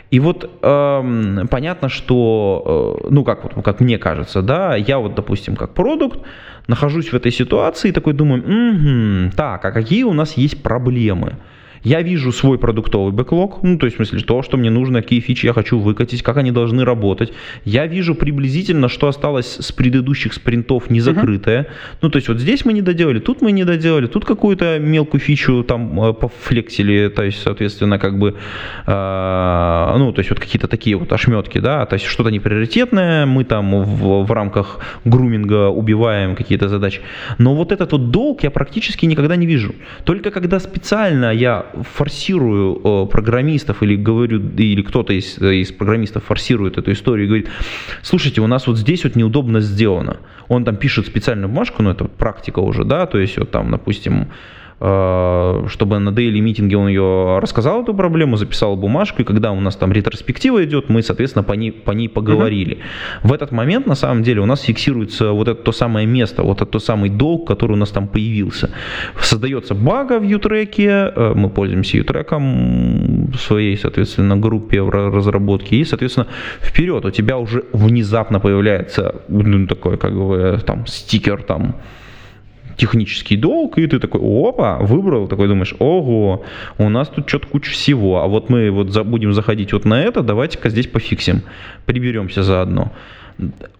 И 0.09 0.19
вот 0.19 0.49
э, 0.61 1.45
понятно, 1.49 1.89
что, 1.89 3.01
э, 3.03 3.07
ну 3.09 3.23
как 3.23 3.43
вот, 3.43 3.63
как 3.63 3.81
мне 3.81 3.97
кажется, 3.97 4.41
да, 4.41 4.75
я 4.75 4.99
вот, 4.99 5.15
допустим, 5.15 5.55
как 5.55 5.73
продукт 5.73 6.19
нахожусь 6.67 7.09
в 7.09 7.13
этой 7.13 7.31
ситуации 7.31 7.89
и 7.89 7.91
такой 7.91 8.13
думаю, 8.13 8.41
угу, 8.41 9.31
так, 9.35 9.65
а 9.65 9.71
какие 9.71 10.03
у 10.03 10.13
нас 10.13 10.37
есть 10.37 10.63
проблемы? 10.63 11.35
Я 11.87 12.01
вижу 12.01 12.33
свой 12.33 12.57
продуктовый 12.57 13.13
бэклог, 13.13 13.63
ну, 13.63 13.77
то 13.77 13.85
есть, 13.85 13.95
в 13.95 13.99
смысле, 13.99 14.19
то, 14.19 14.41
что 14.41 14.57
мне 14.57 14.69
нужно, 14.69 15.01
какие 15.01 15.21
фичи 15.21 15.45
я 15.45 15.53
хочу 15.53 15.79
выкатить, 15.79 16.21
как 16.21 16.35
они 16.35 16.51
должны 16.51 16.83
работать. 16.83 17.31
Я 17.63 17.87
вижу 17.87 18.13
приблизительно, 18.13 18.89
что 18.89 19.07
осталось 19.07 19.55
с 19.61 19.71
предыдущих 19.71 20.33
спринтов 20.33 20.89
не 20.89 20.99
закрытое. 20.99 21.61
Uh-huh. 21.61 21.97
Ну, 22.01 22.09
то 22.09 22.17
есть, 22.17 22.27
вот 22.27 22.39
здесь 22.39 22.65
мы 22.65 22.73
не 22.73 22.81
доделали, 22.81 23.19
тут 23.19 23.41
мы 23.41 23.53
не 23.53 23.63
доделали, 23.63 24.07
тут 24.07 24.25
какую-то 24.25 24.79
мелкую 24.79 25.21
фичу 25.21 25.63
там 25.63 26.01
э, 26.01 26.13
пофлексили, 26.13 27.07
то 27.07 27.23
есть, 27.23 27.41
соответственно, 27.41 27.99
как 27.99 28.19
бы, 28.19 28.35
э, 28.85 29.95
ну, 29.97 30.11
то 30.11 30.19
есть, 30.19 30.29
вот 30.29 30.41
какие-то 30.41 30.67
такие 30.67 30.97
вот 30.97 31.13
ошметки, 31.13 31.59
да, 31.59 31.85
то 31.85 31.93
есть, 31.93 32.05
что-то 32.05 32.31
неприоритетное, 32.31 33.25
мы 33.25 33.45
там 33.45 33.83
в, 33.85 34.25
в 34.25 34.31
рамках 34.33 34.79
груминга 35.05 35.69
убиваем 35.69 36.35
какие-то 36.35 36.67
задачи. 36.67 36.99
Но 37.37 37.55
вот 37.55 37.71
этот 37.71 37.93
вот 37.93 38.11
долг 38.11 38.43
я 38.43 38.51
практически 38.51 39.05
никогда 39.05 39.37
не 39.37 39.45
вижу. 39.45 39.73
Только 40.03 40.31
когда 40.31 40.59
специально 40.59 41.31
я 41.31 41.65
форсирую 41.83 42.81
э, 42.83 43.05
программистов 43.11 43.83
или 43.83 43.95
говорю, 43.95 44.39
или 44.57 44.81
кто-то 44.81 45.13
из, 45.13 45.37
из 45.37 45.71
программистов 45.71 46.23
форсирует 46.25 46.77
эту 46.77 46.91
историю 46.91 47.25
и 47.25 47.27
говорит, 47.27 47.49
слушайте, 48.01 48.41
у 48.41 48.47
нас 48.47 48.67
вот 48.67 48.77
здесь 48.77 49.03
вот 49.03 49.15
неудобно 49.15 49.59
сделано. 49.61 50.17
Он 50.47 50.65
там 50.65 50.77
пишет 50.77 51.07
специальную 51.07 51.49
бумажку, 51.49 51.83
но 51.83 51.91
это 51.91 52.05
практика 52.05 52.59
уже, 52.59 52.83
да, 52.83 53.05
то 53.05 53.17
есть 53.17 53.37
вот 53.37 53.51
там, 53.51 53.71
допустим, 53.71 54.27
чтобы 54.79 55.97
на 55.97 56.09
daily 56.09 56.39
митинге 56.39 56.77
он 56.77 56.87
ее 56.87 57.39
рассказал 57.39 57.81
эту 57.81 57.95
проблему, 57.95 58.37
записал 58.37 58.75
бумажку, 58.75 59.23
и 59.23 59.25
когда 59.25 59.51
у 59.51 59.59
нас 59.59 59.75
там 59.75 59.91
ретроспектива 59.91 60.63
идет, 60.65 60.89
мы, 60.89 61.01
соответственно, 61.01 61.43
по 61.43 61.53
ней, 61.53 61.71
по 61.71 61.91
ней 61.91 62.07
поговорили. 62.07 62.75
Uh-huh. 62.75 63.29
В 63.29 63.33
этот 63.33 63.51
момент, 63.51 63.87
на 63.87 63.95
самом 63.95 64.21
деле, 64.21 64.41
у 64.41 64.45
нас 64.45 64.61
фиксируется 64.61 65.31
вот 65.31 65.47
это 65.47 65.63
то 65.63 65.71
самое 65.71 66.05
место, 66.05 66.43
вот 66.43 66.57
этот 66.57 66.71
тот 66.71 66.83
самый 66.83 67.09
долг, 67.09 67.47
который 67.47 67.71
у 67.71 67.75
нас 67.75 67.89
там 67.89 68.07
появился. 68.07 68.69
Создается 69.19 69.73
бага 69.73 70.19
в 70.19 70.23
ютреке, 70.23 71.11
э, 71.15 71.33
мы 71.35 71.49
пользуемся 71.49 71.97
ютреком 71.97 73.31
в 73.31 73.37
своей, 73.37 73.77
соответственно, 73.77 74.37
группе 74.37 74.81
в 74.81 74.89
разработке, 74.89 75.77
и, 75.77 75.85
соответственно, 75.85 76.27
вперед 76.61 77.03
у 77.05 77.09
тебя 77.09 77.37
уже 77.37 77.63
внезапно 77.73 78.39
появляется 78.39 79.15
ну, 79.27 79.65
такой, 79.65 79.97
как 79.97 80.13
бы, 80.13 80.59
там, 80.65 80.85
стикер, 80.85 81.41
там, 81.41 81.75
технический 82.77 83.35
долг, 83.35 83.77
и 83.77 83.87
ты 83.87 83.99
такой, 83.99 84.21
опа, 84.21 84.77
выбрал, 84.77 85.27
такой 85.27 85.47
думаешь, 85.47 85.75
ого, 85.79 86.43
у 86.77 86.89
нас 86.89 87.09
тут 87.09 87.27
что-то 87.27 87.47
куча 87.47 87.71
всего, 87.71 88.21
а 88.21 88.27
вот 88.27 88.49
мы 88.49 88.71
вот 88.71 88.95
будем 89.05 89.33
заходить 89.33 89.73
вот 89.73 89.85
на 89.85 90.01
это, 90.01 90.21
давайте-ка 90.21 90.69
здесь 90.69 90.87
пофиксим, 90.87 91.41
приберемся 91.85 92.43
заодно 92.43 92.91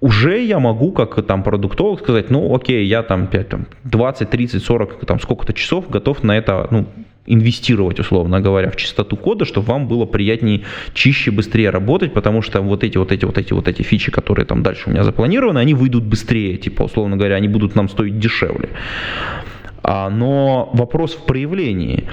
уже 0.01 0.43
я 0.43 0.59
могу, 0.59 0.91
как 0.91 1.25
там 1.25 1.43
продуктолог, 1.43 1.99
сказать, 2.01 2.29
ну 2.29 2.55
окей, 2.55 2.85
я 2.85 3.03
там, 3.03 3.27
5, 3.27 3.49
там 3.49 3.65
20, 3.85 4.29
30, 4.29 4.63
40, 4.63 5.05
там 5.05 5.19
сколько-то 5.19 5.53
часов 5.53 5.89
готов 5.89 6.23
на 6.23 6.37
это 6.37 6.67
ну, 6.69 6.85
инвестировать, 7.27 7.99
условно 7.99 8.39
говоря, 8.41 8.71
в 8.71 8.75
чистоту 8.75 9.17
кода, 9.17 9.45
чтобы 9.45 9.67
вам 9.67 9.87
было 9.87 10.05
приятнее, 10.05 10.63
чище, 10.93 11.31
быстрее 11.31 11.69
работать, 11.69 12.13
потому 12.13 12.41
что 12.41 12.61
вот 12.61 12.83
эти 12.83 12.97
вот 12.97 13.11
эти 13.11 13.25
вот 13.25 13.37
эти 13.37 13.53
вот 13.53 13.67
эти 13.67 13.81
фичи, 13.83 14.11
которые 14.11 14.45
там 14.45 14.63
дальше 14.63 14.83
у 14.87 14.91
меня 14.91 15.03
запланированы, 15.03 15.59
они 15.59 15.73
выйдут 15.73 16.05
быстрее, 16.05 16.57
типа, 16.57 16.83
условно 16.83 17.17
говоря, 17.17 17.35
они 17.35 17.47
будут 17.47 17.75
нам 17.75 17.89
стоить 17.89 18.17
дешевле. 18.17 18.69
А, 19.83 20.09
но 20.09 20.69
вопрос 20.73 21.13
в 21.13 21.25
проявлении 21.25 22.05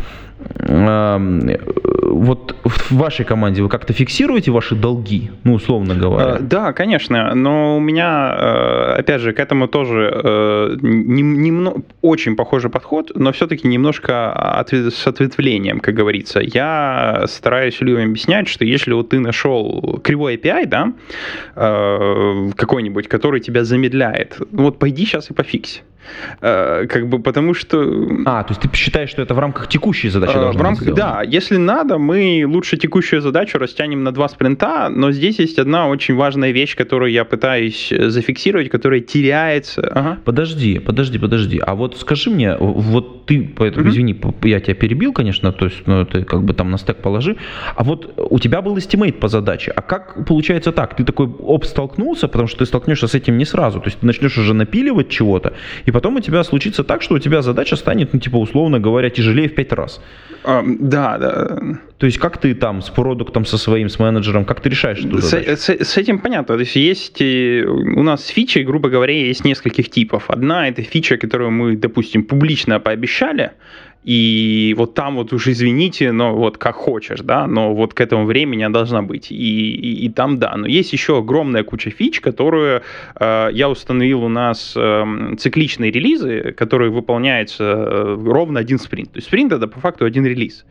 вот 2.14 2.56
в 2.64 2.92
вашей 2.92 3.24
команде 3.24 3.62
вы 3.62 3.68
как-то 3.68 3.92
фиксируете 3.92 4.50
ваши 4.50 4.74
долги, 4.74 5.30
ну, 5.44 5.54
условно 5.54 5.94
говоря? 5.94 6.36
Э, 6.36 6.38
да, 6.40 6.72
конечно, 6.72 7.34
но 7.34 7.76
у 7.76 7.80
меня, 7.80 8.34
э, 8.38 8.94
опять 8.98 9.20
же, 9.20 9.32
к 9.32 9.40
этому 9.40 9.68
тоже 9.68 10.20
э, 10.24 10.76
не, 10.82 11.22
не, 11.22 11.72
очень 12.02 12.36
похожий 12.36 12.70
подход, 12.70 13.12
но 13.14 13.32
все-таки 13.32 13.68
немножко 13.68 14.64
с 14.70 15.06
ответвлением, 15.06 15.80
как 15.80 15.94
говорится. 15.94 16.40
Я 16.40 17.24
стараюсь 17.26 17.80
людям 17.80 18.10
объяснять, 18.10 18.48
что 18.48 18.64
если 18.64 18.92
вот 18.92 19.10
ты 19.10 19.20
нашел 19.20 20.00
кривой 20.02 20.36
API, 20.36 20.66
да, 20.66 20.92
какой-нибудь, 22.56 23.08
который 23.08 23.40
тебя 23.40 23.64
замедляет, 23.64 24.38
вот 24.52 24.78
пойди 24.78 25.04
сейчас 25.04 25.30
и 25.30 25.34
пофикси. 25.34 25.82
Э, 26.40 26.86
как 26.86 27.08
бы 27.08 27.18
потому 27.18 27.54
что... 27.54 27.78
А, 28.26 28.42
то 28.42 28.52
есть 28.52 28.60
ты 28.60 28.76
считаешь, 28.76 29.10
что 29.10 29.22
это 29.22 29.34
в 29.34 29.38
рамках 29.38 29.68
текущей 29.68 30.08
задачи 30.08 30.36
э, 30.36 30.52
в 30.52 30.60
рамках, 30.60 30.94
Да, 30.94 31.22
если 31.22 31.56
надо, 31.56 31.98
мы 31.98 32.44
лучше 32.46 32.76
текущую 32.76 33.22
задачу 33.22 33.58
растянем 33.58 34.02
на 34.02 34.12
два 34.12 34.28
спринта, 34.28 34.88
но 34.88 35.12
здесь 35.12 35.38
есть 35.38 35.58
одна 35.58 35.88
очень 35.88 36.14
важная 36.14 36.50
вещь, 36.50 36.76
которую 36.76 37.10
я 37.10 37.24
пытаюсь 37.24 37.92
зафиксировать, 37.98 38.68
которая 38.68 39.00
теряется. 39.00 39.82
Ага. 39.94 40.18
Подожди, 40.24 40.78
подожди, 40.78 41.18
подожди. 41.18 41.60
А 41.66 41.74
вот 41.74 41.98
скажи 41.98 42.30
мне, 42.30 42.56
вот 42.58 43.26
ты, 43.26 43.52
поэтому, 43.56 43.86
mm-hmm. 43.86 43.90
извини, 43.90 44.20
я 44.42 44.60
тебя 44.60 44.74
перебил, 44.74 45.12
конечно, 45.12 45.52
то 45.52 45.66
есть, 45.66 45.86
ну, 45.86 46.04
ты 46.04 46.24
как 46.24 46.42
бы 46.42 46.54
там 46.54 46.70
на 46.70 46.78
стек 46.78 46.98
положи, 46.98 47.36
а 47.74 47.84
вот 47.84 48.12
у 48.16 48.38
тебя 48.38 48.62
был 48.62 48.76
estimate 48.76 49.12
по 49.12 49.28
задаче, 49.28 49.72
а 49.76 49.82
как 49.82 50.26
получается 50.26 50.72
так? 50.72 50.96
Ты 50.96 51.04
такой, 51.04 51.26
оп, 51.26 51.64
столкнулся, 51.64 52.28
потому 52.28 52.48
что 52.48 52.58
ты 52.58 52.66
столкнешься 52.66 53.06
с 53.06 53.14
этим 53.14 53.38
не 53.38 53.44
сразу, 53.44 53.80
то 53.80 53.86
есть 53.86 54.00
ты 54.00 54.06
начнешь 54.06 54.38
уже 54.38 54.54
напиливать 54.54 55.08
чего-то, 55.08 55.54
и 55.86 55.92
потом 55.94 56.16
у 56.16 56.20
тебя 56.20 56.44
случится 56.44 56.82
так, 56.82 57.02
что 57.02 57.14
у 57.14 57.18
тебя 57.18 57.40
задача 57.40 57.76
станет, 57.76 58.12
ну, 58.12 58.20
типа, 58.20 58.36
условно 58.36 58.80
говоря, 58.80 59.10
тяжелее 59.10 59.48
в 59.48 59.54
пять 59.54 59.72
раз. 59.72 60.00
А, 60.42 60.62
да, 60.66 61.18
да. 61.18 61.58
То 61.98 62.06
есть 62.06 62.18
как 62.18 62.38
ты 62.38 62.54
там 62.54 62.82
с 62.82 62.90
продуктом, 62.90 63.44
со 63.44 63.56
своим, 63.58 63.88
с 63.88 63.98
менеджером, 64.00 64.44
как 64.44 64.60
ты 64.60 64.70
решаешь 64.70 64.98
эту 64.98 65.18
задачу? 65.18 65.56
С, 65.56 65.60
с, 65.60 65.84
с 65.84 65.96
этим 65.96 66.18
понятно. 66.18 66.56
То 66.56 66.60
есть 66.60 66.76
есть 66.76 67.22
э, 67.22 67.64
у 67.64 68.02
нас 68.02 68.26
фичи, 68.26 68.58
грубо 68.58 68.88
говоря, 68.88 69.14
есть 69.14 69.44
нескольких 69.44 69.88
типов. 69.88 70.24
Одна 70.28 70.68
это 70.68 70.82
фича, 70.82 71.16
которую 71.16 71.52
мы, 71.52 71.76
допустим, 71.76 72.24
публично 72.24 72.80
пообещали, 72.80 73.52
и 74.04 74.74
вот 74.76 74.94
там 74.94 75.16
вот 75.16 75.32
уж 75.32 75.48
извините, 75.48 76.12
но 76.12 76.34
вот 76.34 76.58
как 76.58 76.76
хочешь, 76.76 77.20
да, 77.20 77.46
но 77.46 77.74
вот 77.74 77.94
к 77.94 78.00
этому 78.00 78.26
времени 78.26 78.62
она 78.62 78.74
должна 78.74 79.02
быть. 79.02 79.32
И, 79.32 79.34
и, 79.34 80.06
и 80.06 80.08
там 80.10 80.38
да. 80.38 80.54
Но 80.56 80.66
есть 80.66 80.92
еще 80.92 81.18
огромная 81.18 81.64
куча 81.64 81.90
фич, 81.90 82.20
которую 82.20 82.82
э, 83.18 83.48
я 83.52 83.70
установил 83.70 84.22
у 84.24 84.28
нас 84.28 84.74
э, 84.76 85.34
цикличные 85.38 85.90
релизы, 85.90 86.52
которые 86.52 86.90
выполняются 86.90 87.64
э, 87.64 88.18
ровно 88.26 88.60
один 88.60 88.78
спринт. 88.78 89.12
То 89.12 89.18
есть 89.18 89.28
спринт 89.28 89.52
это 89.52 89.66
по 89.68 89.80
факту 89.80 90.04
один 90.04 90.26
релиз. 90.26 90.66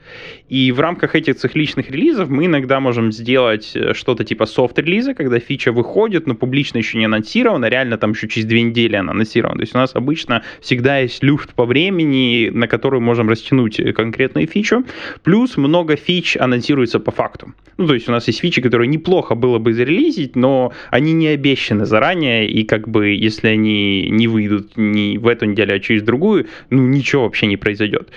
И 0.49 0.71
в 0.71 0.79
рамках 0.79 1.15
этих 1.15 1.35
цикличных 1.35 1.89
релизов 1.89 2.29
мы 2.29 2.45
иногда 2.45 2.79
можем 2.79 3.11
сделать 3.11 3.71
э, 3.75 3.93
что-то 3.95 4.23
типа 4.23 4.45
софт-релиза, 4.45 5.15
когда 5.15 5.39
фича 5.39 5.71
выходит, 5.71 6.27
но 6.27 6.35
публично 6.35 6.77
еще 6.77 6.99
не 6.99 7.05
анонсирована, 7.05 7.65
реально 7.65 7.97
там 7.97 8.11
еще 8.11 8.27
через 8.27 8.45
две 8.45 8.61
недели 8.61 8.95
она 8.95 9.11
анонсирована. 9.11 9.57
То 9.57 9.63
есть 9.63 9.75
у 9.75 9.79
нас 9.79 9.95
обычно 9.95 10.43
всегда 10.61 10.99
есть 10.99 11.23
люфт 11.23 11.53
по 11.55 11.65
времени, 11.65 12.51
на 12.53 12.67
который 12.67 12.99
можем 12.99 13.22
можем 13.23 13.29
растянуть 13.29 13.95
конкретную 13.95 14.47
фичу. 14.47 14.83
Плюс 15.23 15.57
много 15.57 15.95
фич 15.95 16.37
анонсируется 16.37 16.99
по 16.99 17.11
факту. 17.11 17.53
Ну, 17.77 17.87
то 17.87 17.93
есть 17.93 18.09
у 18.09 18.11
нас 18.11 18.27
есть 18.27 18.39
фичи, 18.39 18.61
которые 18.61 18.87
неплохо 18.87 19.35
было 19.35 19.57
бы 19.59 19.73
зарелизить, 19.73 20.35
но 20.35 20.71
они 20.91 21.13
не 21.13 21.27
обещаны 21.29 21.85
заранее, 21.85 22.47
и 22.47 22.63
как 22.63 22.87
бы 22.87 23.07
если 23.07 23.47
они 23.47 24.09
не 24.11 24.27
выйдут 24.27 24.77
ни 24.77 25.17
в 25.17 25.27
эту 25.27 25.45
неделю, 25.45 25.75
а 25.75 25.79
через 25.79 26.03
другую, 26.03 26.45
ну, 26.69 26.81
ничего 26.87 27.23
вообще 27.23 27.47
не 27.47 27.57
произойдет. 27.57 28.09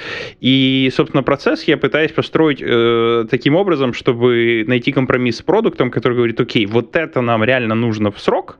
И, 0.43 0.91
собственно, 0.95 1.23
процесс 1.23 1.65
я 1.65 1.77
пытаюсь 1.77 2.13
построить 2.13 2.63
э, 2.63 3.25
таким 3.31 3.57
образом, 3.57 3.93
чтобы 3.95 4.65
найти 4.67 4.93
компромисс 4.93 5.37
с 5.37 5.43
продуктом, 5.43 5.91
который 5.91 6.15
говорит, 6.15 6.41
окей, 6.41 6.67
вот 6.67 6.97
это 6.97 7.23
нам 7.23 7.45
реально 7.45 7.75
нужно 7.75 8.11
в 8.11 8.19
срок, 8.21 8.59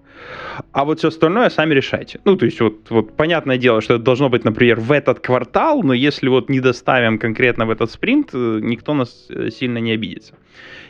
а 0.73 0.85
вот 0.85 0.99
все 0.99 1.09
остальное 1.09 1.51
сами 1.51 1.75
решайте. 1.75 2.21
Ну, 2.25 2.37
то 2.37 2.47
есть 2.47 2.61
вот, 2.61 2.91
вот 2.91 3.17
понятное 3.17 3.59
дело, 3.59 3.81
что 3.81 3.95
это 3.95 4.05
должно 4.05 4.29
быть, 4.29 4.45
например, 4.45 4.81
в 4.81 4.93
этот 4.93 5.21
квартал, 5.21 5.83
но 5.83 5.95
если 5.95 6.29
вот 6.29 6.51
не 6.51 6.61
доставим 6.61 7.19
конкретно 7.19 7.67
в 7.67 7.71
этот 7.71 7.91
спринт, 7.91 8.31
э, 8.35 8.61
никто 8.63 8.95
нас 8.95 9.27
э, 9.31 9.51
сильно 9.51 9.79
не 9.79 9.93
обидится. 9.93 10.35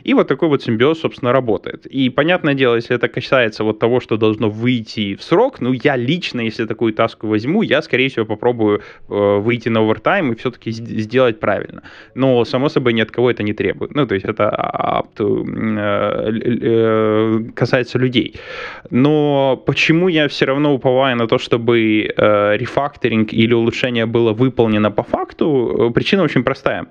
И 0.07 0.13
вот 0.13 0.27
такой 0.27 0.49
вот 0.49 0.63
симбиоз, 0.63 0.99
собственно, 0.99 1.33
работает. 1.33 1.85
И 1.85 2.09
понятное 2.09 2.53
дело, 2.53 2.75
если 2.75 2.95
это 2.95 3.07
касается 3.07 3.63
вот 3.63 3.79
того, 3.79 3.99
что 3.99 4.17
должно 4.17 4.49
выйти 4.49 5.15
в 5.15 5.23
срок, 5.23 5.61
ну, 5.61 5.73
я 5.73 5.97
лично, 5.97 6.41
если 6.41 6.65
такую 6.65 6.93
таску 6.93 7.27
возьму, 7.27 7.61
я, 7.61 7.81
скорее 7.81 8.07
всего, 8.07 8.25
попробую 8.25 8.79
э, 9.09 9.39
выйти 9.39 9.69
на 9.69 9.81
овертайм 9.81 10.31
и 10.31 10.35
все-таки 10.35 10.71
сделать 10.71 11.39
правильно. 11.39 11.81
Но, 12.15 12.45
само 12.45 12.69
собой, 12.69 12.93
ни 12.93 13.01
от 13.01 13.11
кого 13.11 13.29
это 13.31 13.43
не 13.43 13.53
требует. 13.53 13.95
Ну, 13.95 14.07
то 14.07 14.15
есть 14.15 14.25
это 14.25 15.03
to, 15.15 15.45
э, 15.77 16.31
э, 16.61 17.51
касается 17.55 17.99
людей. 17.99 18.35
Но 18.91 19.16
почему 19.65 20.07
я 20.07 20.27
все 20.27 20.45
равно 20.45 20.73
уповаю 20.73 21.15
на 21.17 21.27
то, 21.27 21.37
чтобы 21.37 21.77
э, 21.79 22.57
рефакторинг 22.57 23.33
или 23.33 23.53
улучшение 23.53 24.05
было 24.05 24.33
выполнено 24.33 24.91
по 24.91 25.03
факту? 25.03 25.91
Причина 25.93 26.23
очень 26.23 26.43
простая. 26.43 26.87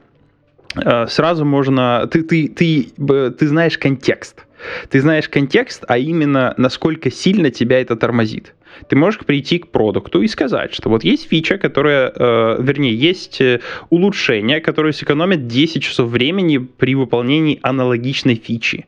Э, 0.77 1.07
сразу 1.09 1.45
можно... 1.45 2.09
Ты, 2.11 2.23
ты, 2.23 2.49
ты, 2.49 2.91
ты 3.31 3.49
знаешь 3.49 3.79
контекст. 3.79 4.47
Ты 4.91 5.01
знаешь 5.01 5.29
контекст, 5.29 5.85
а 5.89 5.99
именно 5.99 6.55
насколько 6.57 7.11
сильно 7.11 7.51
тебя 7.51 7.81
это 7.81 7.97
тормозит. 7.97 8.55
Ты 8.89 8.97
можешь 8.97 9.21
прийти 9.21 9.59
к 9.59 9.69
продукту 9.69 10.23
и 10.23 10.29
сказать, 10.29 10.75
что 10.75 10.91
вот 10.91 11.05
есть 11.05 11.29
фича, 11.29 11.59
которая, 11.59 12.13
э, 12.15 12.57
вернее, 12.61 12.95
есть 12.95 13.41
э, 13.41 13.61
улучшение, 13.91 14.61
которое 14.61 14.93
сэкономит 14.93 15.47
10 15.47 15.83
часов 15.83 16.11
времени 16.11 16.59
при 16.59 16.95
выполнении 16.95 17.59
аналогичной 17.63 18.35
фичи. 18.35 18.87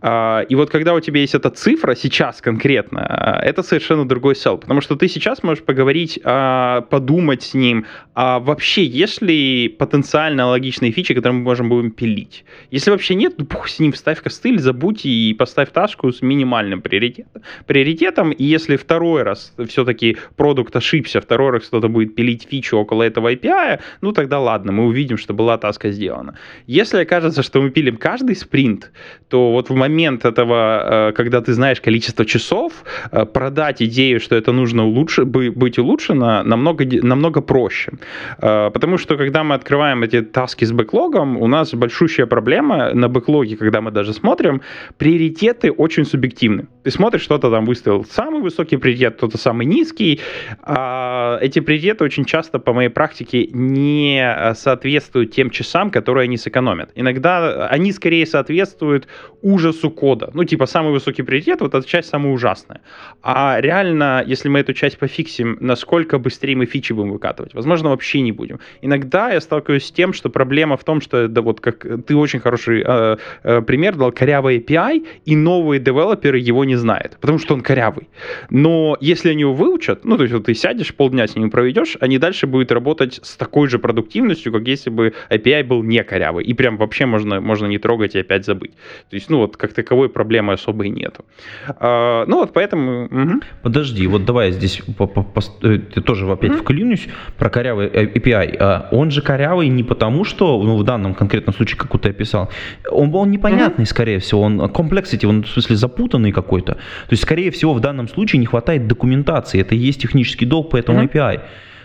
А, 0.00 0.40
и 0.48 0.54
вот 0.54 0.70
когда 0.70 0.94
у 0.94 1.00
тебя 1.00 1.20
есть 1.20 1.34
эта 1.34 1.50
цифра 1.50 1.94
сейчас 1.94 2.40
конкретно, 2.40 3.06
а, 3.06 3.40
это 3.42 3.62
совершенно 3.62 4.06
другой 4.06 4.36
сел, 4.36 4.58
потому 4.58 4.80
что 4.80 4.96
ты 4.96 5.08
сейчас 5.08 5.42
можешь 5.42 5.64
поговорить, 5.64 6.18
а, 6.24 6.82
подумать 6.82 7.42
с 7.42 7.54
ним, 7.54 7.86
а 8.14 8.38
вообще 8.38 8.84
есть 8.84 9.22
ли 9.22 9.68
потенциально 9.68 10.46
логичные 10.46 10.92
фичи, 10.92 11.14
которые 11.14 11.38
мы 11.38 11.44
можем 11.44 11.68
будем 11.68 11.90
пилить. 11.90 12.44
Если 12.70 12.90
вообще 12.90 13.14
нет, 13.14 13.36
то 13.36 13.44
пух 13.44 13.68
с 13.68 13.78
ним, 13.78 13.92
вставь 13.92 14.22
костыль, 14.22 14.58
забудь 14.58 15.04
и 15.04 15.34
поставь 15.38 15.70
ташку 15.70 16.12
с 16.12 16.22
минимальным 16.22 16.80
приоритетом. 16.80 17.42
приоритетом. 17.66 18.30
И 18.30 18.44
если 18.44 18.76
второй 18.76 19.22
раз 19.22 19.54
все-таки 19.68 20.16
продукт 20.36 20.74
ошибся, 20.76 21.20
второй 21.20 21.50
раз 21.52 21.64
кто-то 21.64 21.88
будет 21.88 22.14
пилить 22.14 22.46
фичу 22.50 22.76
около 22.76 23.02
этого 23.02 23.32
API, 23.32 23.80
ну 24.00 24.12
тогда 24.12 24.38
ладно, 24.40 24.72
мы 24.72 24.86
увидим, 24.86 25.18
что 25.18 25.34
была 25.34 25.58
таска 25.58 25.90
сделана. 25.90 26.38
Если 26.66 26.98
окажется, 26.98 27.42
что 27.42 27.60
мы 27.62 27.70
пилим 27.70 27.96
каждый 27.96 28.36
спринт, 28.36 28.92
то 29.34 29.50
вот 29.50 29.70
в 29.70 29.74
момент 29.74 30.24
этого, 30.24 31.08
э, 31.08 31.12
когда 31.12 31.40
ты 31.40 31.54
знаешь 31.54 31.80
количество 31.80 32.24
часов, 32.24 32.72
э, 33.12 33.26
продать 33.26 33.82
идею, 33.82 34.20
что 34.20 34.36
это 34.36 34.52
нужно 34.52 34.84
улучш... 34.84 35.18
быть 35.18 35.78
улучшено, 35.78 36.44
намного, 36.44 36.84
намного 37.02 37.40
проще. 37.40 37.90
Э, 38.38 38.70
потому 38.70 38.96
что, 38.98 39.16
когда 39.16 39.42
мы 39.42 39.56
открываем 39.56 40.04
эти 40.04 40.22
таски 40.22 40.64
с 40.64 40.70
бэклогом, 40.70 41.36
у 41.36 41.48
нас 41.48 41.74
большущая 41.74 42.26
проблема 42.26 42.94
на 42.94 43.08
бэклоге, 43.08 43.56
когда 43.56 43.80
мы 43.80 43.90
даже 43.90 44.12
смотрим, 44.12 44.60
приоритеты 44.98 45.72
очень 45.72 46.04
субъективны. 46.04 46.66
Ты 46.84 46.92
смотришь, 46.92 47.22
что-то 47.22 47.50
там 47.50 47.64
выставил 47.64 48.04
самый 48.04 48.40
высокий 48.40 48.76
приоритет, 48.76 49.16
кто-то 49.16 49.36
самый 49.36 49.66
низкий. 49.66 50.20
А 50.62 51.38
эти 51.40 51.60
приоритеты 51.60 52.04
очень 52.04 52.24
часто, 52.24 52.60
по 52.60 52.72
моей 52.72 52.90
практике, 52.90 53.48
не 53.52 54.54
соответствуют 54.54 55.32
тем 55.32 55.50
часам, 55.50 55.90
которые 55.90 56.24
они 56.24 56.36
сэкономят. 56.36 56.90
Иногда 56.94 57.66
они 57.66 57.92
скорее 57.92 58.26
соответствуют 58.26 59.08
ужасу 59.42 59.90
кода. 59.90 60.30
Ну, 60.34 60.44
типа, 60.44 60.66
самый 60.66 60.92
высокий 60.92 61.22
приоритет, 61.22 61.60
вот 61.60 61.74
эта 61.74 61.86
часть 61.86 62.08
самая 62.08 62.32
ужасная. 62.32 62.80
А 63.22 63.60
реально, 63.60 64.24
если 64.26 64.48
мы 64.48 64.60
эту 64.60 64.72
часть 64.72 64.98
пофиксим, 64.98 65.58
насколько 65.60 66.18
быстрее 66.18 66.56
мы 66.56 66.66
фичи 66.66 66.92
будем 66.92 67.12
выкатывать? 67.12 67.54
Возможно, 67.54 67.90
вообще 67.90 68.20
не 68.20 68.32
будем. 68.32 68.58
Иногда 68.82 69.30
я 69.30 69.40
сталкиваюсь 69.40 69.84
с 69.84 69.92
тем, 69.92 70.12
что 70.12 70.30
проблема 70.30 70.76
в 70.76 70.84
том, 70.84 71.00
что, 71.00 71.28
да 71.28 71.42
вот 71.42 71.60
как 71.60 71.86
ты 72.06 72.16
очень 72.16 72.40
хороший 72.40 72.82
э, 72.86 73.16
э, 73.42 73.62
пример 73.62 73.96
дал, 73.96 74.12
корявый 74.12 74.58
API, 74.58 75.06
и 75.24 75.36
новые 75.36 75.80
девелоперы 75.80 76.38
его 76.38 76.64
не 76.64 76.76
знают, 76.76 77.18
потому 77.20 77.38
что 77.38 77.54
он 77.54 77.60
корявый. 77.60 78.08
Но 78.50 78.96
если 79.00 79.30
они 79.30 79.40
его 79.40 79.54
выучат, 79.54 80.04
ну, 80.04 80.16
то 80.16 80.22
есть 80.22 80.34
вот 80.34 80.46
ты 80.46 80.54
сядешь, 80.54 80.94
полдня 80.94 81.26
с 81.26 81.36
ними 81.36 81.50
проведешь, 81.50 81.96
они 82.00 82.18
дальше 82.18 82.46
будут 82.46 82.72
работать 82.72 83.20
с 83.22 83.36
такой 83.36 83.68
же 83.68 83.78
продуктивностью, 83.78 84.52
как 84.52 84.66
если 84.66 84.90
бы 84.90 85.12
API 85.30 85.64
был 85.64 85.82
не 85.82 86.02
корявый. 86.02 86.44
И 86.44 86.54
прям 86.54 86.76
вообще 86.76 87.06
можно, 87.06 87.40
можно 87.40 87.66
не 87.66 87.78
трогать 87.78 88.14
и 88.14 88.20
опять 88.20 88.44
забыть. 88.44 88.72
То 89.14 89.16
есть, 89.16 89.30
ну, 89.30 89.38
вот 89.38 89.56
как 89.56 89.72
таковой 89.72 90.08
проблемы 90.08 90.54
особой 90.54 90.88
нету. 90.88 91.24
А, 91.68 92.24
ну, 92.26 92.38
вот 92.38 92.52
поэтому... 92.52 93.04
Угу. 93.04 93.40
Подожди, 93.62 94.08
вот 94.08 94.24
давай 94.24 94.50
здесь 94.50 94.82
по, 94.98 95.06
по, 95.06 95.22
по, 95.22 95.40
э, 95.62 95.78
тоже 95.78 96.28
опять 96.28 96.50
угу. 96.50 96.58
вклинюсь 96.62 97.06
про 97.38 97.48
корявый 97.48 97.86
API. 97.86 98.56
А 98.58 98.88
он 98.90 99.12
же 99.12 99.22
корявый 99.22 99.68
не 99.68 99.84
потому, 99.84 100.24
что, 100.24 100.60
ну, 100.60 100.76
в 100.76 100.82
данном 100.82 101.14
конкретном 101.14 101.54
случае, 101.54 101.78
как 101.78 101.96
ты 102.00 102.08
описал, 102.08 102.50
он, 102.90 103.14
он 103.14 103.30
непонятный, 103.30 103.84
угу. 103.84 103.88
скорее 103.88 104.18
всего, 104.18 104.40
он 104.40 104.60
complexity, 104.62 105.28
он 105.28 105.44
в 105.44 105.48
смысле 105.48 105.76
запутанный 105.76 106.32
какой-то. 106.32 106.72
То 106.74 107.12
есть, 107.12 107.22
скорее 107.22 107.52
всего, 107.52 107.72
в 107.72 107.78
данном 107.78 108.08
случае 108.08 108.40
не 108.40 108.46
хватает 108.46 108.88
документации. 108.88 109.60
Это 109.60 109.76
и 109.76 109.78
есть 109.78 110.02
технический 110.02 110.44
долг 110.44 110.70
по 110.70 110.76
этому 110.76 110.98
угу. 110.98 111.06
API. 111.06 111.40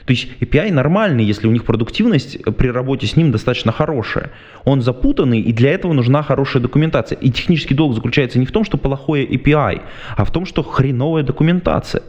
То 0.10 0.14
есть 0.14 0.28
API 0.40 0.74
нормальный, 0.74 1.24
если 1.24 1.46
у 1.46 1.52
них 1.52 1.66
продуктивность 1.66 2.44
при 2.58 2.70
работе 2.70 3.06
с 3.06 3.16
ним 3.16 3.32
достаточно 3.32 3.72
хорошая. 3.72 4.32
Он 4.66 4.82
запутанный, 4.82 5.40
и 5.40 5.54
для 5.54 5.70
этого 5.70 5.94
нужна 5.94 6.24
хорошая 6.24 6.64
документация. 6.64 7.16
И 7.20 7.30
технический 7.30 7.76
долг 7.76 7.94
заключается 7.94 8.40
не 8.40 8.48
в 8.48 8.52
том, 8.52 8.64
что 8.64 8.80
плохое 8.80 9.24
API, 9.28 9.84
а 10.18 10.26
в 10.26 10.32
том, 10.32 10.48
что 10.48 10.64
хреновая 10.64 11.22
документация. 11.22 12.02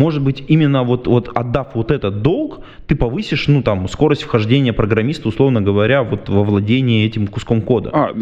Может 0.00 0.22
быть, 0.22 0.42
именно 0.48 0.82
вот, 0.82 1.06
вот 1.06 1.28
отдав 1.34 1.74
вот 1.74 1.90
этот 1.90 2.22
долг, 2.22 2.60
ты 2.86 2.96
повысишь, 2.96 3.48
ну, 3.48 3.62
там, 3.62 3.86
скорость 3.86 4.22
вхождения 4.22 4.72
программиста, 4.72 5.28
условно 5.28 5.60
говоря, 5.60 6.02
вот 6.02 6.30
во 6.30 6.42
владение 6.42 7.04
этим 7.04 7.26
куском 7.26 7.60
кода. 7.60 7.90
А, 7.92 8.16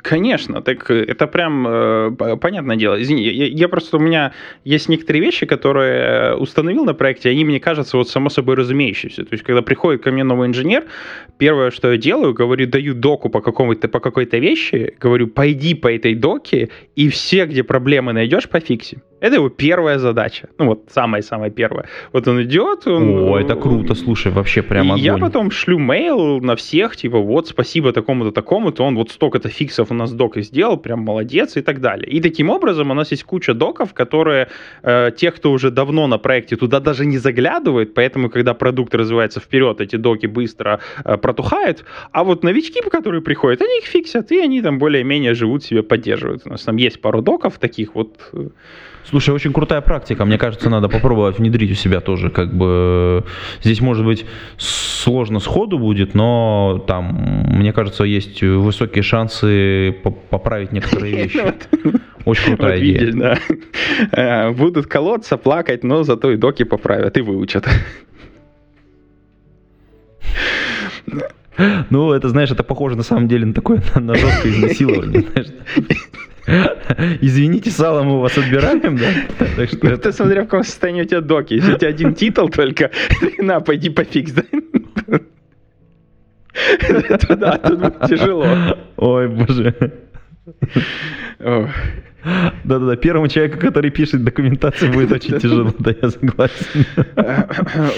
конечно, 0.00 0.62
так 0.62 0.88
это 0.92 1.26
прям 1.26 1.66
э, 1.66 2.36
понятное 2.40 2.76
дело. 2.76 3.02
Извини, 3.02 3.24
я, 3.24 3.46
я 3.46 3.68
просто, 3.68 3.96
у 3.96 4.00
меня 4.00 4.30
есть 4.62 4.88
некоторые 4.88 5.20
вещи, 5.20 5.44
которые 5.44 6.36
установил 6.36 6.84
на 6.84 6.94
проекте, 6.94 7.30
они 7.30 7.44
мне 7.44 7.58
кажутся 7.58 7.96
вот 7.96 8.08
само 8.08 8.30
собой 8.30 8.54
разумеющимся. 8.54 9.24
То 9.24 9.32
есть, 9.32 9.42
когда 9.42 9.62
приходит 9.62 10.04
ко 10.04 10.12
мне 10.12 10.22
новый 10.22 10.46
инженер, 10.46 10.84
первое, 11.36 11.72
что 11.72 11.90
я 11.90 11.98
делаю, 11.98 12.32
говорю, 12.32 12.68
даю 12.68 12.94
доку 12.94 13.28
по, 13.28 13.40
какому-то, 13.40 13.88
по 13.88 13.98
какой-то 13.98 14.38
вещи, 14.38 14.94
говорю, 15.00 15.26
пойди 15.26 15.74
по 15.74 15.92
этой 15.92 16.14
доке, 16.14 16.68
и 16.94 17.08
все, 17.08 17.46
где 17.46 17.64
проблемы 17.64 18.12
найдешь, 18.12 18.48
пофикси. 18.48 19.02
Это 19.20 19.36
его 19.36 19.48
первая 19.48 19.98
задача. 19.98 20.48
Ну 20.58 20.66
вот, 20.66 20.84
самая-самая 20.88 21.50
первая. 21.50 21.86
Вот 22.12 22.28
он 22.28 22.42
идет. 22.42 22.86
Он, 22.86 23.28
О, 23.28 23.38
это 23.38 23.56
круто, 23.56 23.94
слушай, 23.94 24.30
вообще 24.30 24.62
прямо 24.62 24.96
И 24.96 25.00
я 25.00 25.18
потом 25.18 25.50
шлю 25.50 25.78
мейл 25.78 26.40
на 26.40 26.54
всех, 26.54 26.96
типа, 26.96 27.18
вот, 27.18 27.48
спасибо 27.48 27.92
такому-то, 27.92 28.30
такому-то, 28.30 28.84
он 28.84 28.94
вот 28.94 29.10
столько-то 29.10 29.48
фиксов 29.48 29.90
у 29.90 29.94
нас 29.94 30.12
док 30.12 30.36
и 30.36 30.42
сделал, 30.42 30.76
прям 30.76 31.00
молодец 31.00 31.56
и 31.56 31.62
так 31.62 31.80
далее. 31.80 32.08
И 32.08 32.20
таким 32.20 32.50
образом 32.50 32.90
у 32.90 32.94
нас 32.94 33.10
есть 33.10 33.24
куча 33.24 33.54
доков, 33.54 33.92
которые 33.92 34.48
э, 34.82 35.10
те, 35.16 35.30
кто 35.30 35.52
уже 35.52 35.70
давно 35.70 36.06
на 36.06 36.18
проекте, 36.18 36.56
туда 36.56 36.80
даже 36.80 37.06
не 37.06 37.18
заглядывают, 37.18 37.94
поэтому, 37.94 38.30
когда 38.30 38.54
продукт 38.54 38.94
развивается 38.94 39.40
вперед, 39.40 39.80
эти 39.80 39.96
доки 39.96 40.26
быстро 40.26 40.80
э, 41.04 41.16
протухают, 41.16 41.84
а 42.12 42.22
вот 42.24 42.44
новички, 42.44 42.80
которые 42.88 43.22
приходят, 43.22 43.62
они 43.62 43.78
их 43.78 43.84
фиксят, 43.84 44.32
и 44.32 44.38
они 44.38 44.62
там 44.62 44.78
более-менее 44.78 45.34
живут 45.34 45.64
себе, 45.64 45.82
поддерживают. 45.82 46.42
У 46.44 46.50
нас 46.50 46.62
там 46.62 46.76
есть 46.76 47.00
пару 47.00 47.22
доков 47.22 47.58
таких 47.58 47.94
вот 47.94 48.18
э, 48.32 48.48
Слушай, 49.04 49.34
очень 49.34 49.52
крутая 49.52 49.80
практика. 49.80 50.24
Мне 50.24 50.38
кажется, 50.38 50.68
надо 50.68 50.88
попробовать 50.88 51.38
внедрить 51.38 51.70
у 51.72 51.74
себя 51.74 52.00
тоже. 52.00 52.30
Как 52.30 52.54
бы 52.54 53.24
здесь, 53.62 53.80
может 53.80 54.04
быть, 54.04 54.26
сложно 54.58 55.40
сходу 55.40 55.78
будет, 55.78 56.14
но 56.14 56.84
там, 56.86 57.46
мне 57.48 57.72
кажется, 57.72 58.04
есть 58.04 58.42
высокие 58.42 59.02
шансы 59.02 59.96
поправить 60.30 60.72
некоторые 60.72 61.16
вещи. 61.24 61.54
Очень 62.24 62.56
крутая 62.56 62.78
идея. 62.80 62.98
Видишь, 63.00 63.14
да. 63.14 63.38
Э, 64.12 64.50
будут 64.50 64.86
колоться, 64.86 65.38
плакать, 65.38 65.84
но 65.84 66.02
зато 66.02 66.32
и 66.32 66.36
доки 66.36 66.64
поправят 66.64 67.16
и 67.16 67.22
выучат. 67.22 67.66
Ну, 71.90 72.12
это, 72.12 72.28
знаешь, 72.28 72.50
это 72.50 72.62
похоже 72.62 72.96
на 72.96 73.02
самом 73.02 73.28
деле 73.28 73.46
на 73.46 73.54
такое, 73.54 73.82
на 73.94 74.14
жесткое 74.14 74.52
изнасилование. 74.52 75.24
Извините, 77.20 77.70
сало 77.70 78.02
мы 78.02 78.16
у 78.16 78.20
вас 78.20 78.36
отбираем, 78.38 78.96
да? 78.96 79.06
Так 79.56 79.68
что 79.68 79.78
ну, 79.82 79.90
это... 79.90 80.12
Смотря 80.12 80.42
в 80.42 80.44
каком 80.44 80.64
состоянии 80.64 81.02
у 81.02 81.04
тебя 81.04 81.20
доки. 81.20 81.54
Если 81.54 81.74
у 81.74 81.78
тебя 81.78 81.88
один 81.90 82.14
титул 82.14 82.48
только, 82.48 82.90
на, 83.38 83.60
пойди 83.60 83.90
пофикс, 83.90 84.32
да? 84.32 84.42
Да, 87.28 87.56
тут 87.58 87.78
будет 87.78 88.00
тяжело. 88.08 88.46
Ой, 88.96 89.28
боже. 89.28 89.74
Да-да-да, 91.38 92.96
первому 92.96 93.28
человеку, 93.28 93.60
который 93.60 93.90
пишет 93.90 94.24
документацию, 94.24 94.92
будет 94.92 95.12
очень 95.12 95.38
тяжело, 95.38 95.72
да, 95.78 95.94
я 96.02 96.10
согласен. 96.10 96.84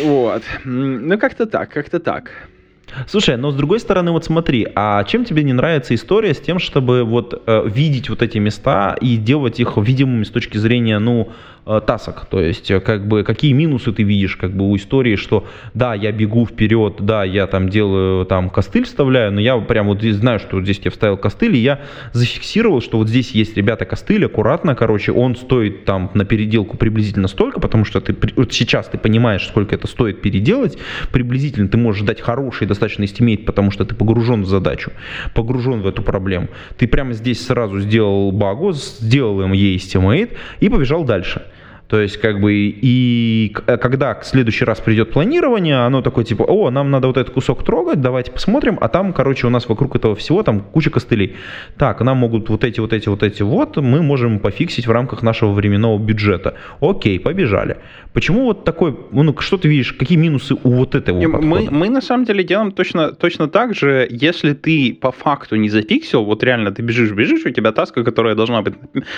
Вот. 0.04 0.42
Ну, 0.64 1.18
как-то 1.18 1.46
так, 1.46 1.70
как-то 1.70 2.00
так. 2.00 2.30
Слушай, 3.06 3.36
но 3.36 3.50
с 3.50 3.54
другой 3.54 3.80
стороны, 3.80 4.10
вот 4.10 4.24
смотри, 4.24 4.66
а 4.74 5.04
чем 5.04 5.24
тебе 5.24 5.42
не 5.42 5.52
нравится 5.52 5.94
история 5.94 6.34
с 6.34 6.40
тем, 6.40 6.58
чтобы 6.58 7.04
вот 7.04 7.42
э, 7.46 7.62
видеть 7.66 8.08
вот 8.08 8.22
эти 8.22 8.38
места 8.38 8.96
и 9.00 9.16
делать 9.16 9.60
их 9.60 9.76
видимыми 9.76 10.24
с 10.24 10.30
точки 10.30 10.58
зрения, 10.58 10.98
ну, 10.98 11.30
тасок. 11.64 12.26
То 12.26 12.40
есть, 12.40 12.70
э, 12.70 12.80
как 12.80 13.06
бы, 13.06 13.22
какие 13.22 13.52
минусы 13.52 13.92
ты 13.92 14.02
видишь, 14.02 14.36
как 14.36 14.52
бы, 14.52 14.68
у 14.68 14.76
истории, 14.76 15.16
что, 15.16 15.46
да, 15.74 15.94
я 15.94 16.12
бегу 16.12 16.46
вперед, 16.46 16.96
да, 17.00 17.24
я 17.24 17.46
там 17.46 17.68
делаю, 17.68 18.24
там, 18.26 18.50
костыль 18.50 18.84
вставляю, 18.84 19.32
но 19.32 19.40
я 19.40 19.58
прям 19.58 19.86
вот 19.86 19.98
здесь 19.98 20.16
знаю, 20.16 20.38
что 20.38 20.56
вот 20.56 20.64
здесь 20.64 20.80
я 20.84 20.90
вставил 20.90 21.16
костыль, 21.16 21.56
и 21.56 21.60
я 21.60 21.80
зафиксировал, 22.12 22.80
что 22.80 22.98
вот 22.98 23.08
здесь 23.08 23.32
есть, 23.32 23.56
ребята, 23.56 23.84
костыль, 23.84 24.24
аккуратно, 24.24 24.74
короче, 24.74 25.12
он 25.12 25.36
стоит 25.36 25.84
там 25.84 26.10
на 26.14 26.24
переделку 26.24 26.76
приблизительно 26.76 27.28
столько, 27.28 27.60
потому 27.60 27.84
что 27.84 28.00
ты, 28.00 28.16
вот 28.36 28.52
сейчас 28.52 28.88
ты 28.88 28.98
понимаешь, 28.98 29.46
сколько 29.46 29.74
это 29.74 29.86
стоит 29.86 30.22
переделать, 30.22 30.78
приблизительно 31.12 31.68
ты 31.68 31.76
можешь 31.76 32.02
дать 32.02 32.20
хороший 32.20 32.66
достаточно 32.66 33.04
estimate, 33.04 33.44
потому 33.44 33.70
что 33.70 33.84
ты 33.84 33.94
погружен 33.94 34.42
в 34.42 34.46
задачу, 34.46 34.92
погружен 35.34 35.82
в 35.82 35.86
эту 35.86 36.02
проблему. 36.02 36.48
Ты 36.78 36.88
прямо 36.88 37.12
здесь 37.12 37.44
сразу 37.44 37.80
сделал 37.80 38.32
багу, 38.32 38.72
сделал 38.72 39.42
им 39.42 39.52
ей 39.52 39.76
estimate 39.76 40.36
и 40.60 40.68
побежал 40.68 41.04
дальше. 41.04 41.42
То 41.90 42.00
есть, 42.00 42.18
как 42.18 42.40
бы, 42.40 42.52
и 42.54 43.52
э, 43.66 43.76
когда 43.76 44.14
в 44.14 44.24
следующий 44.24 44.64
раз 44.64 44.80
придет 44.80 45.10
планирование, 45.10 45.84
оно 45.84 46.02
такое, 46.02 46.24
типа, 46.24 46.44
о, 46.44 46.70
нам 46.70 46.92
надо 46.92 47.08
вот 47.08 47.16
этот 47.16 47.34
кусок 47.34 47.64
трогать, 47.64 48.00
давайте 48.00 48.30
посмотрим, 48.30 48.78
а 48.80 48.88
там, 48.88 49.12
короче, 49.12 49.48
у 49.48 49.50
нас 49.50 49.68
вокруг 49.68 49.96
этого 49.96 50.14
всего 50.14 50.44
там 50.44 50.60
куча 50.60 50.90
костылей. 50.90 51.34
Так, 51.76 52.00
нам 52.00 52.18
могут 52.18 52.48
вот 52.48 52.62
эти, 52.62 52.78
вот 52.78 52.92
эти, 52.92 53.08
вот 53.08 53.24
эти, 53.24 53.42
вот, 53.42 53.76
мы 53.76 54.02
можем 54.02 54.38
пофиксить 54.38 54.86
в 54.86 54.92
рамках 54.92 55.22
нашего 55.22 55.52
временного 55.52 55.98
бюджета. 55.98 56.54
Окей, 56.80 57.18
побежали. 57.18 57.78
Почему 58.12 58.44
вот 58.44 58.64
такой, 58.64 58.96
ну, 59.10 59.34
что 59.40 59.56
ты 59.56 59.68
видишь, 59.68 59.92
какие 59.92 60.18
минусы 60.18 60.54
у 60.54 60.70
вот 60.70 60.94
этого 60.94 61.20
мы, 61.20 61.32
подхода? 61.32 61.70
Мы, 61.72 61.88
на 61.90 62.00
самом 62.00 62.24
деле 62.24 62.44
делаем 62.44 62.70
точно, 62.70 63.12
точно 63.12 63.48
так 63.48 63.74
же, 63.74 64.06
если 64.10 64.52
ты 64.52 64.96
по 65.00 65.10
факту 65.10 65.56
не 65.56 65.68
зафиксил, 65.68 66.24
вот 66.24 66.44
реально 66.44 66.70
ты 66.70 66.82
бежишь, 66.82 67.12
бежишь, 67.12 67.46
у 67.46 67.50
тебя 67.50 67.72
таска, 67.72 68.04
которая 68.04 68.34
должна 68.34 68.62
быть 68.62 68.74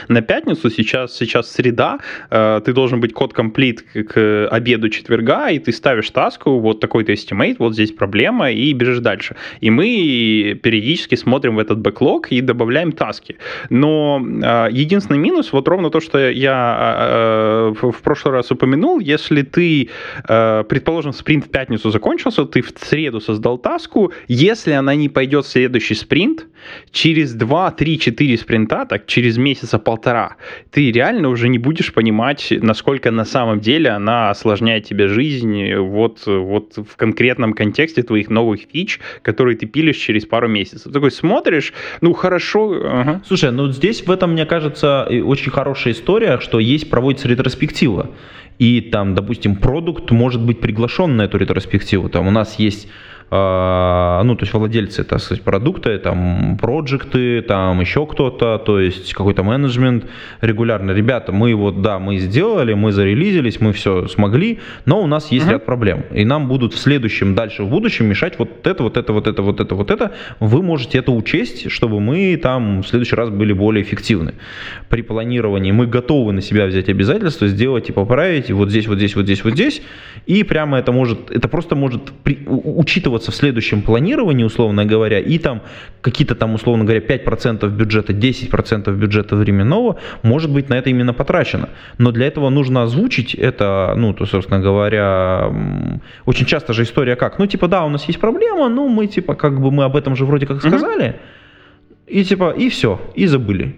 на 0.09 0.23
пятницу, 0.23 0.71
сейчас, 0.71 1.17
сейчас 1.17 1.51
среда, 1.51 1.99
э, 2.31 2.62
ты 2.65 2.73
должен 2.73 3.01
быть 3.01 3.13
код 3.13 3.33
комплит 3.33 3.83
к 3.83 4.49
обеду 4.49 4.89
четверга, 4.89 5.51
и 5.51 5.59
ты 5.59 5.73
ставишь 5.73 6.11
таску, 6.11 6.59
вот 6.59 6.81
такой-то 6.81 7.13
estimate, 7.13 7.57
вот 7.59 7.75
здесь 7.75 7.93
проблема, 7.93 8.51
и 8.51 8.73
бежишь 8.73 8.99
дальше. 8.99 9.37
И 9.61 9.71
мы 9.71 10.59
периодически 10.63 11.17
смотрим 11.17 11.57
в 11.57 11.59
этот 11.59 11.79
бэклог 11.79 12.33
и 12.33 12.41
добавляем 12.41 12.93
таски. 12.93 13.37
Но 13.71 14.21
э, 14.21 14.69
единственный 14.73 15.19
минус, 15.19 15.53
вот 15.53 15.69
ровно 15.69 15.91
то, 15.91 16.01
что 16.01 16.31
я 16.31 16.97
э, 16.99 17.75
в 17.83 18.03
прошлый 18.03 18.35
раз 18.35 18.51
упомянул, 18.51 19.01
если 19.01 19.43
ты, 19.43 19.89
э, 20.29 20.65
предположим, 20.69 21.13
спринт 21.13 21.47
в 21.47 21.51
пятницу 21.51 21.91
закончился, 21.91 22.45
ты 22.45 22.63
в 22.63 22.73
среду 22.77 23.21
создал 23.21 23.59
таску, 23.59 24.13
если 24.29 24.73
она 24.73 24.95
не 24.95 25.09
пойдет 25.09 25.45
в 25.45 25.49
следующий 25.49 25.95
спринт, 25.95 26.47
через 26.91 27.35
2, 27.35 27.71
3, 27.73 27.99
4 27.99 28.37
спринта, 28.39 28.87
так 28.87 29.07
через 29.07 29.37
месяца 29.37 29.79
полтора, 29.79 30.37
ты 30.71 30.93
реально 30.93 31.29
уже 31.29 31.49
не 31.49 31.59
будешь 31.59 31.93
понимать, 31.93 32.52
насколько 32.61 33.11
на 33.11 33.25
самом 33.25 33.61
деле 33.61 33.91
она 33.91 34.31
осложняет 34.31 34.85
тебе 34.85 35.09
жизнь 35.09 35.75
вот, 35.75 36.27
вот 36.27 36.77
в 36.77 36.97
конкретном 36.97 37.53
контексте 37.53 38.03
твоих 38.03 38.31
новых 38.31 38.61
фич, 38.73 39.01
которые 39.23 39.57
ты 39.57 39.67
пилишь 39.67 39.97
через 39.97 40.27
пару 40.27 40.49
месяцев. 40.49 40.93
Такой 40.93 41.11
смотришь, 41.11 41.73
ну 42.01 42.13
хорошо. 42.13 42.81
Ага. 42.85 43.23
Слушай, 43.27 43.53
ну 43.53 43.69
здесь 43.71 44.07
в 44.07 44.11
этом, 44.11 44.33
мне 44.33 44.47
кажется, 44.47 45.07
очень 45.25 45.51
хорошая 45.51 45.95
история, 45.95 46.39
что 46.41 46.59
есть 46.59 46.91
проводится 46.91 47.29
ретроспектива. 47.29 48.11
И 48.59 48.81
там, 48.81 49.15
допустим, 49.15 49.57
продукт 49.57 50.11
может 50.11 50.41
быть 50.41 50.61
приглашен 50.61 51.17
на 51.17 51.23
эту 51.23 51.39
ретроспективу. 51.39 52.09
Там 52.09 52.29
у 52.29 52.31
нас 52.31 52.59
есть 52.59 52.89
ну, 53.33 54.37
то 54.37 54.43
есть 54.43 54.53
владельцы, 54.53 55.05
так 55.05 55.21
сказать, 55.21 55.43
продукта, 55.43 55.99
там, 55.99 56.59
проекты, 56.61 57.41
там, 57.41 57.81
еще 57.81 58.07
кто-то, 58.07 58.59
то 58.59 58.79
есть 58.79 59.15
какой-то 59.15 59.43
менеджмент 59.43 60.05
регулярно. 60.43 60.91
Ребята, 60.91 61.33
мы 61.33 61.55
вот, 61.55 61.81
да, 61.81 61.99
мы 61.99 62.19
сделали, 62.19 62.75
мы 62.75 62.93
зарелизились, 62.93 63.59
мы 63.61 63.73
все 63.73 64.07
смогли, 64.09 64.59
но 64.85 65.01
у 65.01 65.07
нас 65.07 65.33
есть 65.33 65.47
uh-huh. 65.47 65.53
ряд 65.53 65.65
проблем. 65.65 66.05
И 66.13 66.25
нам 66.25 66.47
будут 66.47 66.75
в 66.75 66.79
следующем, 66.79 67.35
дальше 67.35 67.63
в 67.63 67.71
будущем 67.71 68.07
мешать 68.07 68.39
вот 68.39 68.67
это, 68.67 68.83
вот 68.83 68.97
это, 68.97 69.13
вот 69.13 69.27
это, 69.27 69.43
вот 69.43 69.61
это, 69.61 69.75
вот 69.75 69.91
это. 69.91 70.13
Вы 70.41 70.63
можете 70.63 70.99
это 70.99 71.13
учесть, 71.13 71.71
чтобы 71.71 72.01
мы 72.01 72.37
там 72.37 72.83
в 72.83 72.87
следующий 72.87 73.17
раз 73.17 73.31
были 73.31 73.55
более 73.55 73.83
эффективны. 73.83 74.35
При 74.91 75.03
планировании 75.03 75.73
мы 75.73 75.87
готовы 75.87 76.33
на 76.33 76.43
себя 76.43 76.67
взять 76.67 76.91
обязательства, 76.91 77.49
сделать 77.49 77.89
и 77.89 77.93
поправить, 77.93 78.51
и 78.51 78.53
вот 78.53 78.69
здесь, 78.69 78.87
вот 78.89 78.99
здесь, 78.99 79.17
вот 79.17 79.25
здесь, 79.25 79.45
вот 79.45 79.55
здесь. 79.55 79.83
И 80.27 80.43
прямо 80.45 80.79
это 80.79 80.93
может, 80.93 81.31
это 81.31 81.49
просто 81.49 81.77
может 81.77 82.13
при, 82.23 82.39
учитываться 82.47 83.22
учитываться 83.23 83.31
в 83.31 83.35
следующем 83.35 83.83
планировании, 83.83 84.45
условно 84.45 84.85
говоря, 84.85 85.19
и 85.19 85.39
там 85.39 85.61
какие-то 86.01 86.35
там, 86.35 86.55
условно 86.55 86.85
говоря, 86.85 87.01
5% 87.01 87.69
бюджета, 87.71 88.13
10% 88.13 88.97
бюджета 88.97 89.37
временного 89.37 89.97
может 90.23 90.51
быть 90.51 90.71
на 90.71 90.79
это 90.79 90.91
именно 90.91 91.15
потрачено. 91.15 91.69
Но 91.99 92.13
для 92.13 92.27
этого 92.27 92.51
нужно 92.51 92.83
озвучить 92.83 93.35
это, 93.35 93.95
ну, 93.97 94.13
то, 94.13 94.27
собственно 94.27 94.61
говоря, 94.61 95.51
очень 96.27 96.47
часто 96.47 96.73
же 96.73 96.83
история 96.83 97.17
как, 97.17 97.39
ну, 97.39 97.47
типа, 97.47 97.69
да, 97.69 97.85
у 97.85 97.89
нас 97.89 98.09
есть 98.09 98.21
проблема, 98.21 98.69
ну, 98.69 98.89
мы, 98.89 99.07
типа, 99.07 99.35
как 99.35 99.61
бы 99.61 99.71
мы 99.71 99.85
об 99.85 99.97
этом 99.97 100.17
же 100.17 100.25
вроде 100.25 100.47
как 100.47 100.61
сказали, 100.61 101.09
угу. 101.09 101.17
и, 102.09 102.25
типа, 102.25 102.55
и 102.59 102.69
все, 102.69 102.99
и 103.19 103.27
забыли. 103.27 103.75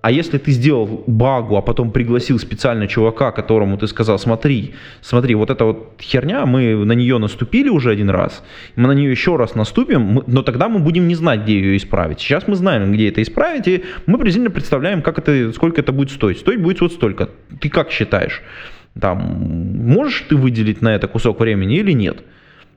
А 0.00 0.12
если 0.12 0.38
ты 0.38 0.52
сделал 0.52 1.02
багу, 1.08 1.56
а 1.56 1.62
потом 1.62 1.90
пригласил 1.90 2.38
специально 2.38 2.86
чувака, 2.86 3.32
которому 3.32 3.76
ты 3.78 3.88
сказал, 3.88 4.18
смотри, 4.18 4.74
смотри, 5.00 5.34
вот 5.34 5.50
эта 5.50 5.64
вот 5.64 5.94
херня, 6.00 6.46
мы 6.46 6.84
на 6.84 6.92
нее 6.92 7.18
наступили 7.18 7.68
уже 7.68 7.90
один 7.90 8.08
раз, 8.08 8.44
мы 8.76 8.86
на 8.86 8.92
нее 8.92 9.10
еще 9.10 9.34
раз 9.34 9.56
наступим, 9.56 10.22
но 10.26 10.42
тогда 10.42 10.68
мы 10.68 10.78
будем 10.78 11.08
не 11.08 11.16
знать, 11.16 11.42
где 11.42 11.54
ее 11.54 11.76
исправить. 11.76 12.20
Сейчас 12.20 12.46
мы 12.46 12.54
знаем, 12.54 12.92
где 12.92 13.08
это 13.08 13.20
исправить, 13.22 13.66
и 13.66 13.84
мы 14.06 14.18
приблизительно 14.18 14.50
представляем, 14.50 15.02
как 15.02 15.18
это, 15.18 15.52
сколько 15.52 15.80
это 15.80 15.90
будет 15.90 16.12
стоить. 16.12 16.38
Стоить 16.38 16.62
будет 16.62 16.80
вот 16.80 16.92
столько. 16.92 17.30
Ты 17.60 17.68
как 17.68 17.90
считаешь? 17.90 18.42
Там, 19.00 19.18
можешь 19.18 20.26
ты 20.28 20.36
выделить 20.36 20.80
на 20.80 20.94
это 20.94 21.08
кусок 21.08 21.40
времени 21.40 21.76
или 21.76 21.92
нет? 21.92 22.18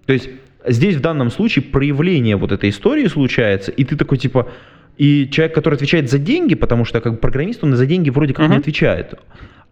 То 0.07 0.13
есть 0.13 0.29
здесь 0.65 0.95
в 0.95 1.01
данном 1.01 1.29
случае 1.29 1.63
проявление 1.65 2.35
вот 2.35 2.51
этой 2.51 2.71
истории 2.71 3.05
случается, 3.07 3.71
и 3.71 3.83
ты 3.83 3.95
такой 3.95 4.17
типа, 4.17 4.49
и 4.97 5.29
человек, 5.31 5.55
который 5.55 5.75
отвечает 5.75 6.09
за 6.09 6.19
деньги, 6.19 6.55
потому 6.55 6.85
что 6.85 7.01
как 7.01 7.19
программист, 7.19 7.63
он 7.63 7.75
за 7.75 7.85
деньги 7.85 8.09
вроде 8.09 8.33
как 8.33 8.45
uh-huh. 8.45 8.49
не 8.49 8.57
отвечает. 8.57 9.15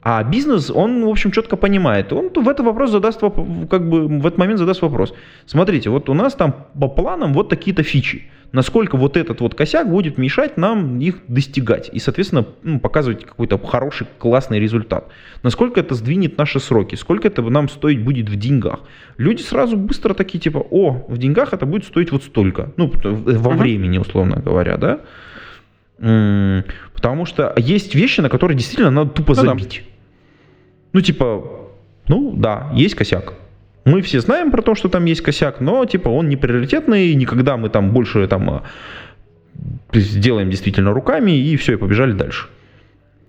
А 0.02 0.24
бизнес, 0.24 0.72
он, 0.72 1.06
в 1.06 1.10
общем, 1.10 1.32
четко 1.32 1.58
понимает. 1.58 2.14
Он 2.14 2.30
в 2.34 2.48
этот 2.48 2.66
вопрос 2.66 2.92
задаст, 2.92 3.20
как 3.20 3.90
бы 3.90 4.08
в 4.08 4.26
этот 4.26 4.38
момент 4.38 4.60
задаст 4.60 4.82
вопрос. 4.82 5.14
Смотрите, 5.46 5.90
вот 5.90 6.10
у 6.10 6.14
нас 6.14 6.36
там 6.36 6.68
по 6.80 6.88
планам 6.88 7.34
вот 7.34 7.50
такие-то 7.50 7.84
фичи 7.84 8.30
насколько 8.52 8.98
вот 8.98 9.18
этот 9.18 9.42
вот 9.42 9.56
косяк 9.56 9.90
будет 9.90 10.18
мешать 10.18 10.58
нам 10.58 11.00
их 11.00 11.20
достигать 11.28 11.90
и, 11.92 12.00
соответственно, 12.00 12.46
ну, 12.64 12.80
показывать 12.80 13.26
какой-то 13.26 13.58
хороший, 13.58 14.08
классный 14.18 14.60
результат. 14.60 15.08
Насколько 15.44 15.80
это 15.80 15.96
сдвинет 15.96 16.38
наши 16.38 16.60
сроки, 16.60 16.96
сколько 16.96 17.28
это 17.28 17.42
нам 17.42 17.70
стоить 17.70 18.04
будет 18.04 18.30
в 18.30 18.36
деньгах. 18.36 18.82
Люди 19.18 19.42
сразу 19.42 19.78
быстро 19.78 20.14
такие 20.14 20.40
типа, 20.40 20.60
о, 20.70 21.06
в 21.08 21.18
деньгах 21.18 21.54
это 21.54 21.66
будет 21.66 21.86
стоить 21.86 22.12
вот 22.12 22.24
столько, 22.24 22.72
ну, 22.78 22.92
во 23.04 23.52
времени, 23.52 23.98
условно 23.98 24.38
говоря, 24.38 24.78
да. 24.78 25.02
Потому 26.00 27.26
что 27.26 27.54
есть 27.58 27.96
вещи, 27.96 28.22
на 28.22 28.30
которые 28.30 28.58
действительно 28.58 28.92
надо 28.92 29.12
тупо 29.12 29.36
ну, 29.36 29.42
забить. 29.44 29.84
Да. 29.84 29.92
Ну, 30.94 31.02
типа, 31.02 31.44
ну 32.08 32.34
да, 32.36 32.70
есть 32.74 32.96
косяк. 32.96 33.34
Мы 33.86 34.02
все 34.02 34.20
знаем 34.20 34.52
про 34.52 34.62
то, 34.62 34.76
что 34.76 34.90
там 34.90 35.06
есть 35.06 35.22
косяк, 35.22 35.62
но 35.62 35.86
типа 35.86 36.10
он 36.10 36.30
не 36.30 36.38
приоритетный, 36.38 37.14
никогда 37.16 37.58
мы 37.58 37.70
там 37.70 37.92
больше 37.92 38.28
там 38.28 38.64
сделаем 39.94 40.50
действительно 40.50 40.94
руками 40.94 41.32
и 41.32 41.56
все, 41.58 41.74
и 41.74 41.78
побежали 41.78 42.14
дальше. 42.14 42.48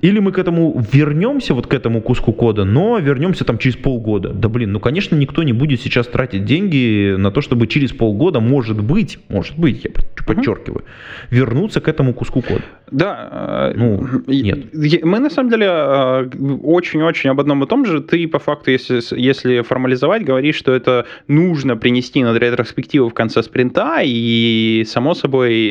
Или 0.00 0.18
мы 0.18 0.32
к 0.32 0.38
этому 0.38 0.84
вернемся, 0.92 1.54
вот 1.54 1.66
к 1.66 1.74
этому 1.74 2.00
куску 2.00 2.32
кода, 2.32 2.64
но 2.64 2.98
вернемся 2.98 3.44
там 3.44 3.58
через 3.58 3.76
полгода. 3.76 4.30
Да 4.30 4.48
блин, 4.48 4.72
ну 4.72 4.80
конечно 4.80 5.14
никто 5.14 5.42
не 5.42 5.52
будет 5.52 5.80
сейчас 5.80 6.06
тратить 6.06 6.44
деньги 6.44 7.14
на 7.16 7.30
то, 7.30 7.40
чтобы 7.40 7.66
через 7.66 7.92
полгода, 7.92 8.40
может 8.40 8.82
быть, 8.82 9.18
может 9.28 9.58
быть, 9.58 9.84
я 9.84 9.90
подчеркиваю, 10.24 10.84
вернуться 11.30 11.80
к 11.80 11.88
этому 11.88 12.14
куску 12.14 12.42
кода. 12.42 12.62
Да. 12.90 13.72
Ну, 13.76 14.04
нет. 14.26 14.74
Мы 15.04 15.18
на 15.18 15.30
самом 15.30 15.50
деле 15.50 15.70
очень-очень 16.62 17.30
об 17.30 17.40
одном 17.40 17.62
и 17.64 17.66
том 17.66 17.86
же. 17.86 18.00
Ты 18.00 18.26
по 18.28 18.38
факту, 18.38 18.70
если, 18.70 19.00
если 19.16 19.62
формализовать, 19.62 20.24
говоришь, 20.24 20.56
что 20.56 20.72
это 20.72 21.06
нужно 21.28 21.76
принести 21.76 22.22
над 22.22 22.36
ретроспективу 22.38 23.08
в 23.08 23.14
конце 23.14 23.42
спринта, 23.42 24.00
и 24.02 24.84
само 24.86 25.14
собой 25.14 25.70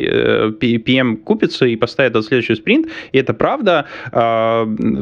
PM 0.60 1.16
купится 1.16 1.66
и 1.66 1.76
поставит 1.76 2.12
этот 2.12 2.24
следующий 2.26 2.54
спринт. 2.54 2.88
И 3.12 3.18
это 3.18 3.34
правда. 3.34 3.86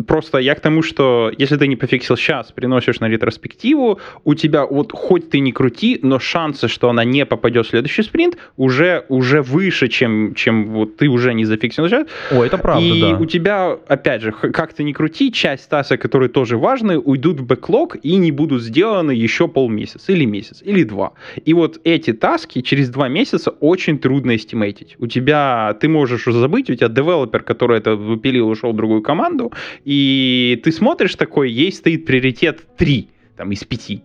Просто 0.07 0.39
я 0.39 0.55
к 0.55 0.61
тому, 0.61 0.83
что 0.83 1.31
если 1.39 1.57
ты 1.57 1.67
не 1.69 1.77
пофиксил 1.77 2.17
сейчас, 2.17 2.53
приносишь 2.53 3.01
на 3.01 3.09
ретроспективу, 3.09 4.01
у 4.25 4.35
тебя 4.35 4.67
вот 4.67 4.93
хоть 4.93 5.31
ты 5.31 5.41
не 5.41 5.53
крути, 5.53 5.99
но 6.03 6.19
шансы, 6.19 6.69
что 6.69 6.91
она 6.91 7.05
не 7.05 7.25
попадет 7.27 7.67
в 7.67 7.71
следующий 7.71 8.03
спринт, 8.03 8.37
уже, 8.57 9.05
уже 9.09 9.43
выше, 9.43 9.89
чем, 9.89 10.35
чем 10.35 10.71
вот 10.71 10.97
ты 10.97 11.09
уже 11.09 11.35
не 11.35 11.45
зафиксил 11.45 11.87
сейчас. 11.87 12.08
О, 12.31 12.45
это 12.45 12.59
правда, 12.59 12.85
И 12.85 13.01
да. 13.01 13.17
у 13.19 13.25
тебя, 13.27 13.79
опять 13.87 14.23
же, 14.23 14.33
как 14.33 14.73
ты 14.73 14.85
не 14.85 14.93
крути, 14.93 15.33
часть 15.33 15.69
тасок, 15.69 16.01
которые 16.01 16.29
тоже 16.29 16.57
важны, 16.57 16.99
уйдут 16.99 17.41
в 17.41 17.47
бэклог 17.47 17.97
и 18.03 18.17
не 18.17 18.33
будут 18.33 18.63
сделаны 18.63 19.13
еще 19.13 19.49
полмесяца, 19.49 20.13
или 20.13 20.25
месяц, 20.25 20.63
или 20.63 20.85
два. 20.85 21.13
И 21.45 21.55
вот 21.55 21.81
эти 21.85 22.13
таски 22.13 22.63
через 22.63 22.91
два 22.91 23.09
месяца 23.09 23.51
очень 23.51 23.99
трудно 23.99 24.37
эстимейтить. 24.37 24.97
У 24.99 25.07
тебя, 25.07 25.77
ты 25.81 25.89
можешь 25.89 26.27
уже 26.27 26.39
забыть, 26.39 26.71
у 26.71 26.75
тебя 26.75 26.89
девелопер, 26.89 27.43
который 27.43 27.79
это 27.79 27.95
выпилил, 27.97 28.49
ушел 28.49 28.73
в 28.73 28.77
другую 28.77 29.03
команду, 29.03 29.53
и 29.85 30.61
ты 30.65 30.73
смотришь 30.73 31.15
такой, 31.15 31.51
ей 31.51 31.73
стоит 31.73 32.07
приоритет 32.07 32.61
3 32.77 33.09
там, 33.39 33.53
из 33.53 33.65
пяти. 33.65 34.03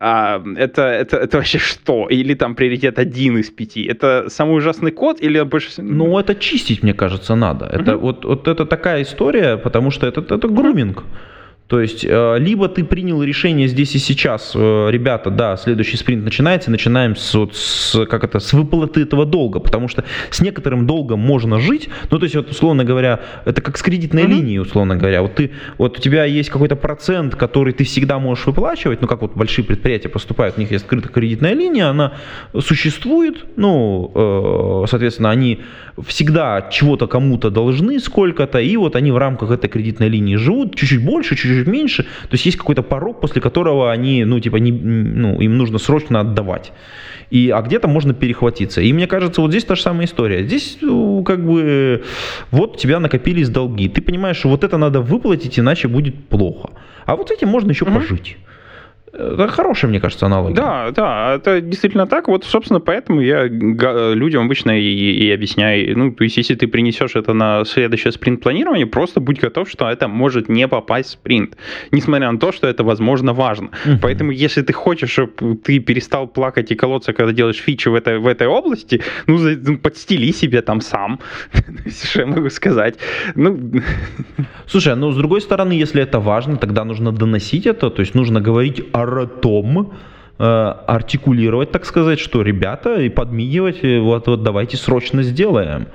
А, 0.00 0.42
это, 0.56 0.82
это, 0.82 1.16
это 1.16 1.36
вообще 1.36 1.58
что? 1.58 2.06
Или 2.08 2.34
там 2.34 2.54
приоритет 2.54 2.98
один 2.98 3.36
из 3.36 3.50
пяти? 3.50 3.82
Это 3.84 4.24
самый 4.28 4.56
ужасный 4.56 4.92
код 4.92 5.20
или 5.20 5.42
больше 5.42 5.68
всего? 5.68 5.86
Ну, 5.86 6.18
это 6.18 6.34
чистить, 6.34 6.82
мне 6.82 6.94
кажется, 6.94 7.34
надо. 7.34 7.66
Это 7.66 7.92
Мгм. 7.92 8.00
вот, 8.00 8.24
вот 8.24 8.48
это 8.48 8.64
такая 8.66 9.02
история, 9.02 9.56
потому 9.56 9.90
что 9.90 10.06
это, 10.06 10.20
это 10.34 10.48
груминг. 10.48 11.04
То 11.68 11.80
есть, 11.80 12.02
э, 12.02 12.38
либо 12.38 12.66
ты 12.68 12.82
принял 12.82 13.22
решение 13.22 13.68
здесь 13.68 13.94
и 13.94 13.98
сейчас, 13.98 14.52
э, 14.54 14.88
ребята, 14.90 15.30
да, 15.30 15.56
следующий 15.58 15.98
спринт 15.98 16.24
начинается, 16.24 16.70
начинаем 16.70 17.14
с, 17.14 17.34
вот, 17.34 17.54
с, 17.54 18.06
как 18.06 18.24
это, 18.24 18.40
с 18.40 18.54
выплаты 18.54 19.02
этого 19.02 19.26
долга, 19.26 19.60
потому 19.60 19.86
что 19.88 20.04
с 20.30 20.40
некоторым 20.40 20.86
долгом 20.86 21.20
можно 21.20 21.60
жить, 21.60 21.90
ну, 22.10 22.18
то 22.18 22.24
есть, 22.24 22.36
вот, 22.36 22.50
условно 22.50 22.84
говоря, 22.84 23.20
это 23.44 23.60
как 23.60 23.76
с 23.76 23.82
кредитной 23.82 24.22
Мгм. 24.22 24.32
линией, 24.32 24.58
условно 24.60 24.96
говоря, 24.96 25.20
вот 25.20 25.34
ты, 25.34 25.50
вот 25.76 25.98
у 25.98 26.00
тебя 26.00 26.24
есть 26.24 26.48
какой-то 26.48 26.74
процент, 26.74 27.34
который 27.36 27.74
ты 27.74 27.84
всегда 27.84 28.18
можешь 28.18 28.46
выплачивать, 28.46 29.02
ну, 29.02 29.06
как 29.06 29.20
вот 29.20 29.36
большие 29.36 29.62
предприятия 29.62 30.08
поступают, 30.08 30.56
у 30.56 30.60
них 30.60 30.70
есть 30.70 30.84
открытая 30.84 31.12
кредитная 31.12 31.52
линия, 31.52 31.88
она 31.90 32.14
существует, 32.58 33.44
ну, 33.56 34.10
э, 34.14 34.86
соответственно, 34.88 35.30
они 35.30 35.60
всегда 36.06 36.68
чего-то 36.70 37.06
кому-то 37.06 37.50
должны 37.50 38.00
сколько-то, 38.00 38.58
и 38.58 38.76
вот 38.78 38.96
они 38.96 39.12
в 39.12 39.18
рамках 39.18 39.50
этой 39.50 39.68
кредитной 39.68 40.08
линии 40.08 40.36
живут, 40.36 40.74
чуть-чуть 40.74 41.04
больше, 41.04 41.36
чуть-чуть 41.36 41.57
меньше, 41.66 42.02
то 42.04 42.32
есть 42.32 42.46
есть 42.46 42.56
какой-то 42.58 42.82
порог, 42.82 43.20
после 43.20 43.40
которого 43.40 43.90
они, 43.90 44.24
ну, 44.24 44.40
типа, 44.40 44.56
не, 44.56 44.72
ну, 44.72 45.40
им 45.40 45.56
нужно 45.56 45.78
срочно 45.78 46.20
отдавать. 46.20 46.72
И, 47.30 47.50
а 47.50 47.60
где-то 47.62 47.88
можно 47.88 48.14
перехватиться. 48.14 48.80
И 48.80 48.92
мне 48.92 49.06
кажется, 49.06 49.40
вот 49.40 49.50
здесь 49.50 49.64
та 49.64 49.74
же 49.74 49.82
самая 49.82 50.06
история. 50.06 50.44
Здесь, 50.44 50.78
ну, 50.80 51.22
как 51.24 51.44
бы, 51.44 52.04
вот 52.50 52.76
у 52.76 52.78
тебя 52.78 53.00
накопились 53.00 53.48
долги. 53.50 53.88
Ты 53.88 54.00
понимаешь, 54.00 54.38
что 54.38 54.48
вот 54.48 54.64
это 54.64 54.78
надо 54.78 55.00
выплатить, 55.00 55.58
иначе 55.58 55.88
будет 55.88 56.28
плохо. 56.28 56.70
А 57.04 57.16
вот 57.16 57.30
этим 57.30 57.48
можно 57.48 57.70
еще 57.70 57.84
Мгм. 57.84 57.94
пожить. 57.94 58.36
Это 59.12 59.48
хорошая, 59.48 59.90
мне 59.90 60.00
кажется, 60.00 60.26
аналогия. 60.26 60.54
Да, 60.56 60.90
да, 60.90 61.34
это 61.34 61.60
действительно 61.60 62.06
так. 62.06 62.28
Вот, 62.28 62.44
собственно, 62.44 62.80
поэтому 62.80 63.20
я 63.20 63.44
людям 63.46 64.44
обычно 64.44 64.78
и, 64.78 64.84
и 64.84 65.30
объясняю. 65.30 65.96
Ну, 65.98 66.12
то 66.12 66.24
есть, 66.24 66.36
если 66.36 66.54
ты 66.54 66.66
принесешь 66.66 67.16
это 67.16 67.32
на 67.32 67.64
следующее 67.64 68.12
спринт-планирование, 68.12 68.86
просто 68.86 69.20
будь 69.20 69.40
готов, 69.40 69.68
что 69.70 69.88
это 69.88 70.08
может 70.08 70.48
не 70.48 70.68
попасть 70.68 71.08
в 71.08 71.12
спринт. 71.12 71.56
Несмотря 71.92 72.30
на 72.32 72.38
то, 72.38 72.52
что 72.52 72.68
это, 72.68 72.84
возможно, 72.84 73.32
важно. 73.32 73.70
Мгм. 73.84 73.98
Поэтому, 74.00 74.30
если 74.30 74.62
ты 74.62 74.72
хочешь, 74.72 75.10
чтобы 75.10 75.56
ты 75.56 75.78
перестал 75.78 76.26
плакать 76.26 76.70
и 76.70 76.74
колоться, 76.74 77.12
когда 77.12 77.32
делаешь 77.32 77.56
фичи 77.56 77.88
в 77.88 77.94
этой, 77.94 78.18
в 78.18 78.26
этой 78.26 78.46
области, 78.46 79.00
ну, 79.26 79.38
за- 79.38 79.56
ну, 79.56 79.78
подстели 79.78 80.32
себе 80.32 80.62
там 80.62 80.80
сам. 80.80 81.18
Что 82.04 82.20
я 82.20 82.26
могу 82.26 82.50
сказать? 82.50 82.98
Ну, 83.34 83.58
Слушай, 84.66 84.96
ну 84.96 85.12
с 85.12 85.16
другой 85.16 85.40
стороны, 85.40 85.72
если 85.72 86.02
это 86.02 86.20
важно, 86.20 86.56
тогда 86.56 86.84
нужно 86.84 87.12
доносить 87.12 87.66
это, 87.66 87.90
то 87.90 88.00
есть 88.00 88.14
нужно 88.14 88.40
говорить 88.40 88.82
оратом, 89.02 89.92
э, 90.38 90.74
артикулировать, 90.86 91.70
так 91.70 91.84
сказать, 91.84 92.18
что 92.20 92.42
ребята, 92.42 93.00
и 93.00 93.08
подмигивать, 93.08 93.82
вот, 93.82 94.26
вот 94.28 94.42
давайте 94.42 94.76
срочно 94.76 95.22
сделаем. 95.22 95.86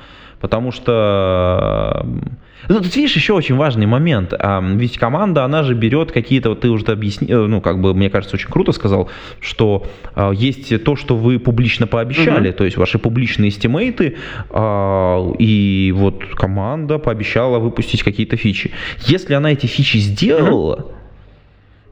Потому 0.42 0.72
что... 0.74 2.04
э, 2.04 2.30
Ну, 2.70 2.80
тут 2.82 2.96
видишь, 2.98 3.16
еще 3.16 3.34
очень 3.34 3.56
важный 3.56 3.86
момент. 3.86 4.34
А, 4.38 4.62
Ведь 4.62 4.98
команда, 4.98 5.46
она 5.46 5.64
же 5.64 5.74
берет 5.74 6.12
какие-то, 6.12 6.50
вот 6.50 6.62
ты 6.62 6.70
уже 6.70 6.86
объяснил, 6.86 7.48
ну, 7.48 7.62
как 7.62 7.80
бы, 7.80 7.94
мне 7.94 8.10
кажется, 8.10 8.36
очень 8.36 8.50
круто 8.50 8.74
сказал, 8.74 9.10
что 9.40 9.86
есть 10.34 10.84
то, 10.84 10.96
что 10.98 11.16
вы 11.16 11.40
публично 11.40 11.88
пообещали, 11.88 12.50
Мгм. 12.50 12.58
то 12.58 12.64
есть 12.66 12.78
ваши 12.78 13.00
публичные 13.00 13.52
стимейты, 13.52 14.18
и 15.40 15.94
вот 15.96 16.26
команда 16.36 17.00
пообещала 17.00 17.60
выпустить 17.60 18.04
какие-то 18.04 18.36
фичи. 18.38 18.72
Если 19.08 19.34
она 19.36 19.52
эти 19.52 19.66
фичи 19.66 19.98
сделала, 20.00 20.86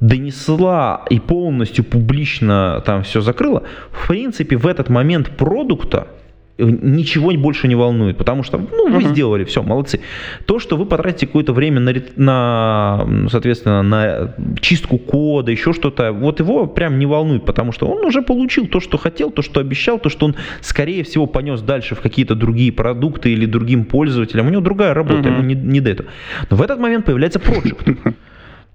донесла 0.02 1.06
и 1.10 1.20
полностью 1.20 1.86
публично 1.86 2.82
там 2.86 3.04
все 3.04 3.22
закрыла, 3.22 3.64
в 3.92 4.08
принципе, 4.08 4.58
в 4.58 4.66
этот 4.68 4.90
момент 4.90 5.30
продукта 5.38 6.08
э, 6.58 6.64
ничего 6.66 7.32
больше 7.34 7.68
не 7.68 7.76
волнует, 7.76 8.18
потому 8.18 8.42
что, 8.44 8.58
ну, 8.58 8.90
вы 8.92 9.00
Мгм. 9.00 9.10
сделали, 9.10 9.44
все, 9.44 9.62
молодцы. 9.62 10.00
То, 10.46 10.58
что 10.60 10.76
вы 10.76 10.86
потратите 10.86 11.28
какое-то 11.28 11.54
время 11.54 11.80
на, 11.80 11.94
на, 12.16 13.28
соответственно, 13.30 13.84
на 13.84 14.34
чистку 14.60 14.98
кода, 14.98 15.52
еще 15.52 15.72
что-то, 15.72 16.12
вот 16.12 16.40
его 16.40 16.66
прям 16.66 16.98
не 16.98 17.06
волнует, 17.06 17.46
потому 17.46 17.72
что 17.72 17.86
он 17.88 18.04
уже 18.04 18.22
получил 18.24 18.66
то, 18.68 18.80
что 18.80 18.98
хотел, 18.98 19.30
то, 19.30 19.44
что 19.44 19.60
обещал, 19.60 20.00
то, 20.00 20.10
что 20.10 20.26
он, 20.26 20.36
скорее 20.62 21.04
всего, 21.04 21.28
понес 21.28 21.62
дальше 21.62 21.94
в 21.96 22.02
какие-то 22.02 22.34
другие 22.36 22.72
продукты 22.72 23.32
или 23.32 23.46
другим 23.46 23.86
пользователям. 23.86 24.48
У 24.48 24.50
него 24.50 24.62
другая 24.62 24.94
работа, 24.96 25.30
Мгм. 25.30 25.34
ему 25.34 25.44
не, 25.44 25.54
не 25.56 25.80
до 25.80 25.92
этого. 25.92 26.10
Но 26.50 26.58
в 26.58 26.62
этот 26.64 26.80
момент 26.80 27.06
появляется 27.06 27.40
проект. 27.40 27.78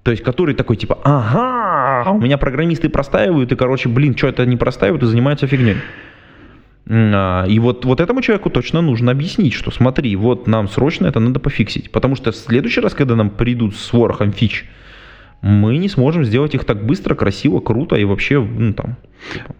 То 0.06 0.12
есть, 0.12 0.22
который 0.22 0.54
такой, 0.54 0.76
типа, 0.76 1.00
ага, 1.02 2.12
у 2.12 2.20
меня 2.20 2.38
программисты 2.38 2.88
простаивают, 2.88 3.50
и, 3.50 3.56
короче, 3.56 3.88
блин, 3.88 4.16
что 4.16 4.28
это 4.28 4.46
не 4.46 4.56
простаивают 4.56 5.02
и 5.02 5.06
занимаются 5.06 5.48
фигней. 5.48 5.78
А, 6.88 7.44
И 7.48 7.58
вот, 7.58 7.84
вот 7.84 8.00
этому 8.00 8.22
человеку 8.22 8.48
точно 8.48 8.82
нужно 8.82 9.10
объяснить, 9.10 9.52
что 9.52 9.72
смотри, 9.72 10.14
вот 10.14 10.46
нам 10.46 10.68
срочно 10.68 11.08
это 11.08 11.18
надо 11.18 11.40
пофиксить. 11.40 11.90
Потому 11.90 12.14
что 12.14 12.30
в 12.30 12.36
следующий 12.36 12.80
раз, 12.80 12.94
когда 12.94 13.16
нам 13.16 13.30
придут 13.30 13.74
с 13.74 13.92
ворохом 13.92 14.30
фич, 14.30 14.64
мы 15.42 15.76
не 15.78 15.88
сможем 15.88 16.24
сделать 16.24 16.54
их 16.54 16.64
так 16.64 16.86
быстро, 16.86 17.16
красиво, 17.16 17.58
круто 17.58 17.96
и 17.96 18.04
вообще, 18.04 18.40
ну 18.40 18.74
там, 18.74 18.98
типа, 19.32 19.56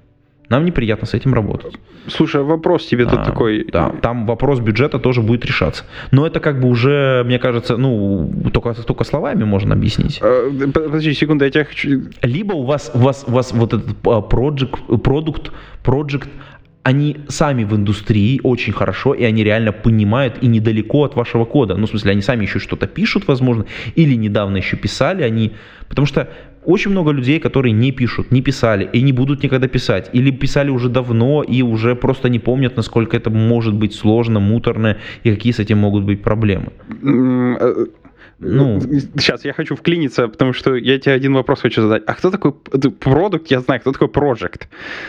нам 0.49 0.65
неприятно 0.65 1.07
с 1.07 1.15
этим 1.15 1.35
работать. 1.35 1.75
слушай, 2.09 2.43
вопрос 2.43 2.87
тебе 2.87 3.05
тут 3.05 3.21
А, 3.21 3.25
такой. 3.25 3.67
Да, 3.73 3.93
там 4.03 4.27
вопрос 4.27 4.61
бюджета 4.61 4.99
тоже 4.99 5.21
будет 5.23 5.45
решаться. 5.45 5.85
Но 6.13 6.27
это 6.27 6.41
как 6.41 6.61
бы 6.61 6.69
уже, 6.69 7.25
мне 7.25 7.39
кажется, 7.39 7.77
ну, 7.77 8.31
только, 8.53 8.75
только 8.75 9.05
словами 9.05 9.45
можно 9.45 9.75
объяснить. 9.75 10.21
Э, 10.23 10.51
Подожди 10.73 11.15
секунду, 11.15 11.45
я 11.45 11.51
тебя 11.51 11.65
хочу... 11.65 12.03
Либо 12.23 12.55
у 12.55 12.65
вас, 12.65 12.91
у 12.95 12.99
вас, 12.99 13.25
у 13.27 13.33
вас 13.33 13.53
вот 13.53 13.73
этот 13.75 13.97
а, 14.05 14.21
project, 14.21 14.99
продукт, 14.99 15.51
project, 15.85 16.29
они 16.87 17.17
сами 17.29 17.65
в 17.65 17.75
индустрии 17.75 18.41
очень 18.45 18.73
хорошо, 18.73 19.13
и 19.15 19.25
они 19.25 19.43
реально 19.43 19.73
понимают 19.73 20.35
и 20.41 20.47
недалеко 20.47 21.03
от 21.03 21.17
вашего 21.17 21.45
кода. 21.45 21.75
Ну, 21.75 21.87
в 21.87 21.91
смысле, 21.91 22.13
они 22.13 22.23
сами 22.23 22.45
еще 22.45 22.61
что-то 22.61 22.87
пишут, 22.87 23.27
возможно, 23.27 23.67
или 23.97 24.15
недавно 24.15 24.59
еще 24.59 24.77
писали 24.77 25.25
они. 25.25 25.51
Потому 25.89 26.07
что 26.07 26.29
очень 26.67 26.91
много 26.91 27.13
людей, 27.13 27.39
которые 27.39 27.73
не 27.73 27.93
пишут, 27.93 28.33
не 28.33 28.43
писали 28.43 28.89
и 28.93 29.03
не 29.03 29.13
будут 29.13 29.43
никогда 29.43 29.69
писать. 29.69 30.11
Или 30.13 30.31
писали 30.31 30.71
уже 30.71 30.89
давно 30.89 31.43
и 31.43 31.63
уже 31.63 31.95
просто 31.95 32.29
не 32.29 32.39
помнят, 32.39 32.77
насколько 32.77 33.17
это 33.17 33.31
может 33.31 33.75
быть 33.75 33.95
сложно, 33.95 34.41
муторно 34.41 34.97
и 35.25 35.31
какие 35.31 35.53
с 35.53 35.59
этим 35.59 35.79
могут 35.79 36.05
быть 36.05 36.23
проблемы. 36.23 36.73
Э, 37.03 37.87
Ну. 38.39 38.81
Сейчас 38.81 39.45
я 39.45 39.53
хочу 39.53 39.75
вклиниться, 39.75 40.29
потому 40.29 40.53
что 40.53 40.77
я 40.77 40.99
тебе 40.99 41.15
один 41.15 41.35
вопрос 41.35 41.61
хочу 41.61 41.83
задать. 41.83 42.03
А 42.07 42.15
кто 42.15 42.31
такой 42.31 42.53
продукт? 42.53 43.51
Я 43.51 43.61
знаю, 43.61 43.81
кто 43.81 43.93
такой 43.93 44.09
project. 44.09 44.63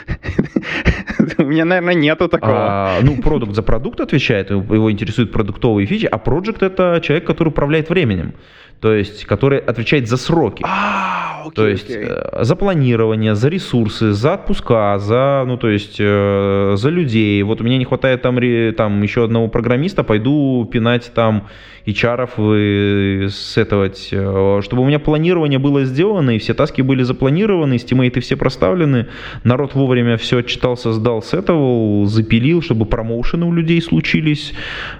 У 1.37 1.43
меня, 1.43 1.65
наверное, 1.65 1.93
нету 1.93 2.29
такого. 2.29 2.53
А, 2.55 2.99
ну, 3.01 3.21
продукт 3.21 3.53
за 3.53 3.63
продукт 3.63 3.99
отвечает, 3.99 4.49
его 4.49 4.89
интересуют 4.89 5.31
продуктовые 5.31 5.87
фичи, 5.87 6.05
а 6.05 6.17
project 6.17 6.65
это 6.65 7.01
человек, 7.03 7.27
который 7.27 7.49
управляет 7.49 7.89
временем. 7.89 8.33
То 8.79 8.93
есть, 8.93 9.25
который 9.25 9.59
отвечает 9.59 10.07
за 10.07 10.17
сроки. 10.17 10.63
А, 10.65 11.41
окей, 11.41 11.55
То 11.55 11.67
есть 11.67 11.89
окей. 11.89 12.05
э, 12.07 12.43
за 12.43 12.55
планирование, 12.55 13.35
за 13.35 13.49
ресурсы, 13.49 14.11
за 14.11 14.33
отпуска, 14.33 14.99
за, 14.99 15.43
ну 15.47 15.57
то 15.57 15.69
есть 15.69 15.97
э, 15.99 16.73
за 16.75 16.89
людей. 16.89 17.41
Вот 17.43 17.61
у 17.61 17.63
меня 17.63 17.77
не 17.77 17.85
хватает 17.85 18.21
там, 18.21 18.37
там 18.75 19.01
еще 19.01 19.23
одного 19.23 19.47
программиста, 19.47 20.03
пойду 20.03 20.67
пинать 20.71 21.11
там 21.13 21.47
HR 21.87 23.29
сетовать, 23.29 24.09
э, 24.11 24.59
чтобы 24.61 24.81
у 24.81 24.85
меня 24.85 24.99
планирование 24.99 25.57
было 25.57 25.85
сделано, 25.85 26.31
и 26.31 26.37
все 26.37 26.53
таски 26.53 26.81
были 26.81 27.03
запланированы, 27.03 27.77
стимейты 27.77 28.19
все 28.19 28.35
проставлены, 28.35 29.07
народ 29.43 29.73
вовремя 29.73 30.17
все 30.17 30.39
отчитался, 30.39 30.91
сдал, 30.91 31.21
сетовал, 31.21 32.05
запилил, 32.05 32.61
чтобы 32.61 32.85
промоушены 32.85 33.45
у 33.45 33.53
людей 33.53 33.81
случились. 33.81 34.53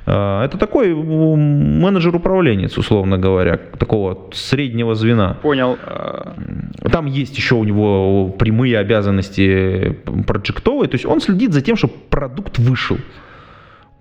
Э, 0.06 0.44
Это 0.46 0.58
такой 0.58 0.96
менеджер-управленец, 0.96 2.78
условно 2.78 3.18
говоря, 3.18 3.58
такого 3.58 4.30
среднего 4.34 4.96
звена. 4.96 5.38
Понял. 5.42 5.78
э, 5.86 6.90
Там 6.90 7.06
есть 7.06 7.38
еще 7.38 7.56
у 7.56 7.66
него 7.66 8.30
прямые 8.30 8.78
обязанности 8.80 9.98
проектовые, 10.26 10.88
то 10.88 10.96
есть 10.96 11.06
он 11.06 11.20
следит 11.20 11.52
за 11.52 11.62
тем, 11.62 11.76
чтобы 11.76 11.94
продукт 12.10 12.60
вышел. 12.60 12.98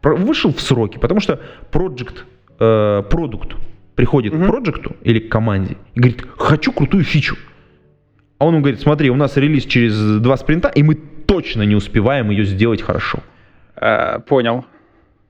Вышел 0.03 0.53
в 0.53 0.61
сроки, 0.61 0.99
потому 0.99 1.19
что 1.21 1.41
проект, 1.73 2.25
э, 2.59 3.03
продукт 3.11 3.57
приходит 3.95 4.35
к 4.35 4.47
проекту 4.47 4.97
или 5.03 5.19
к 5.19 5.29
команде 5.29 5.77
и 5.95 6.01
говорит, 6.01 6.25
хочу 6.39 6.73
крутую 6.73 7.05
фичу. 7.05 7.37
А 8.39 8.45
он 8.45 8.55
ему 8.55 8.63
говорит, 8.63 8.81
смотри, 8.81 9.11
у 9.11 9.17
нас 9.17 9.37
релиз 9.37 9.65
через 9.65 10.21
два 10.21 10.37
спринта, 10.37 10.69
и 10.69 10.83
мы 10.83 10.95
точно 11.27 11.63
не 11.63 11.75
успеваем 11.75 12.31
ее 12.31 12.45
сделать 12.45 12.83
хорошо. 12.83 13.19
э, 13.77 14.21
Понял. 14.29 14.65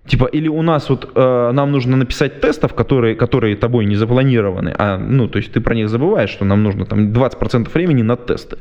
Типа, 0.07 0.27
или 0.27 0.49
у 0.49 0.63
нас 0.63 0.89
вот 0.89 1.11
э, 1.15 1.51
нам 1.53 1.73
нужно 1.73 1.97
написать 1.97 2.41
тестов, 2.41 2.75
которые, 2.75 3.17
которые 3.17 3.57
тобой 3.57 3.87
не 3.87 3.97
запланированы, 3.97 4.73
а, 4.79 4.99
ну, 4.99 5.27
то 5.29 5.39
есть 5.39 5.53
ты 5.53 5.61
про 5.61 5.75
них 5.75 5.89
забываешь, 5.89 6.31
что 6.31 6.45
нам 6.45 6.63
нужно 6.63 6.85
там 6.85 7.13
20% 7.13 7.73
времени 7.75 8.03
на 8.03 8.17
тесты. 8.17 8.59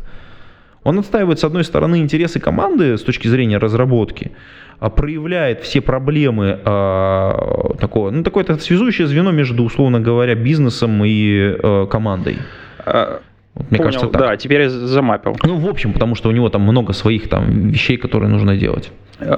Он 0.86 1.00
отстаивает, 1.00 1.40
с 1.40 1.44
одной 1.44 1.64
стороны, 1.64 1.98
интересы 1.98 2.40
команды 2.40 2.98
с 2.98 3.02
точки 3.02 3.28
зрения 3.28 3.58
разработки, 3.58 4.32
а 4.80 4.92
проявляет 4.92 5.62
все 5.62 5.82
проблемы 5.82 6.60
а, 6.64 7.74
такого, 7.80 8.12
ну, 8.12 8.24
такое 8.24 8.44
это 8.44 8.60
связующее 8.60 9.08
звено 9.08 9.32
между, 9.32 9.64
условно 9.64 10.00
говоря, 10.00 10.36
бизнесом 10.36 11.04
и 11.04 11.56
э, 11.58 11.88
командой. 11.90 12.38
Э, 12.86 13.18
Вот, 13.56 13.72
мне 13.72 13.80
Понял, 13.80 13.84
кажется, 13.84 14.08
так. 14.10 14.22
да, 14.22 14.38
теперь 14.38 14.62
я 14.62 14.70
замапил. 14.70 15.36
Ну, 15.44 15.58
в 15.58 15.68
общем, 15.68 15.92
потому 15.92 16.14
что 16.14 16.30
у 16.30 16.32
него 16.32 16.50
там 16.50 16.62
много 16.62 16.94
своих 16.94 17.30
там 17.30 17.70
вещей, 17.70 17.98
которые 17.98 18.30
нужно 18.30 18.56
делать. 18.56 18.92
Э, 19.20 19.38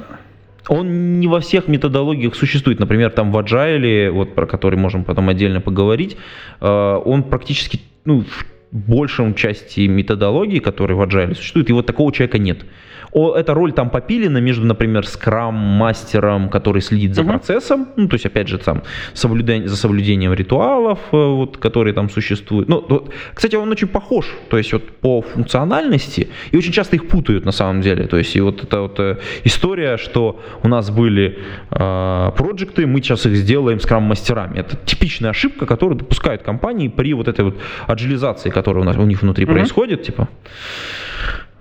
Он 0.67 1.19
не 1.21 1.27
во 1.27 1.39
всех 1.39 1.69
методологиях 1.69 2.35
существует. 2.35 2.79
Например, 2.79 3.09
там 3.09 3.31
в 3.31 3.37
Agile, 3.37 4.11
вот 4.11 4.35
про 4.35 4.47
который 4.47 4.77
можем 4.77 5.05
потом 5.05 5.29
отдельно 5.29 5.61
поговорить, 5.61 6.17
э, 6.59 7.01
он 7.05 7.23
практически 7.23 7.79
ну, 8.03 8.21
в 8.21 8.45
большем 8.71 9.33
части 9.33 9.81
методологии, 9.87 10.59
которые 10.59 10.97
в 10.97 11.01
Agile 11.01 11.35
существуют, 11.35 11.69
его 11.69 11.81
такого 11.81 12.11
человека 12.11 12.37
нет. 12.37 12.65
О, 13.11 13.35
эта 13.35 13.53
роль 13.53 13.71
там 13.71 13.89
попилена 13.89 14.39
между, 14.41 14.65
например, 14.65 15.05
скрам-мастером, 15.05 16.49
который 16.49 16.81
следит 16.81 17.15
за 17.15 17.21
Мгм. 17.23 17.31
процессом, 17.31 17.87
ну, 17.95 18.07
то 18.07 18.15
есть, 18.15 18.25
опять 18.25 18.47
же, 18.47 18.57
там, 18.57 18.81
соблюдение, 19.13 19.67
за 19.67 19.75
соблюдением 19.75 20.33
ритуалов, 20.33 20.99
э, 21.11 21.15
вот, 21.17 21.57
которые 21.57 21.93
там 21.93 22.09
существуют. 22.09 22.69
Ну, 22.69 22.83
вот, 22.89 23.13
кстати, 23.33 23.55
он 23.55 23.71
очень 23.71 23.87
похож, 23.87 24.25
то 24.49 24.57
есть, 24.57 24.73
вот, 24.73 24.83
по 25.01 25.21
функциональности, 25.21 26.27
и 26.51 26.57
очень 26.57 26.71
часто 26.73 26.95
их 26.95 27.07
путают, 27.07 27.45
на 27.45 27.51
самом 27.51 27.81
деле. 27.81 28.07
То 28.07 28.17
есть, 28.17 28.35
и 28.35 28.41
вот 28.41 28.63
эта 28.63 28.81
вот 28.81 28.99
э, 28.99 29.17
история, 29.45 29.97
что 29.97 30.39
у 30.63 30.67
нас 30.67 30.89
были 30.89 31.39
э, 31.71 32.31
проекты, 32.37 32.85
мы 32.85 32.99
сейчас 33.01 33.25
их 33.25 33.35
сделаем 33.35 33.79
скрам-мастерами. 33.79 34.59
Это 34.59 34.75
типичная 34.85 35.31
ошибка, 35.31 35.65
которую 35.65 35.97
допускают 35.97 36.41
компании 36.43 36.87
при 36.89 37.13
вот 37.13 37.27
этой 37.27 37.45
вот 37.45 37.55
аджилизации, 37.87 38.49
которая 38.49 38.83
у, 38.83 38.85
нас, 38.85 38.97
у 38.97 39.03
них 39.05 39.21
внутри 39.21 39.45
Мгм. 39.45 39.53
происходит, 39.55 40.03
типа, 40.03 40.27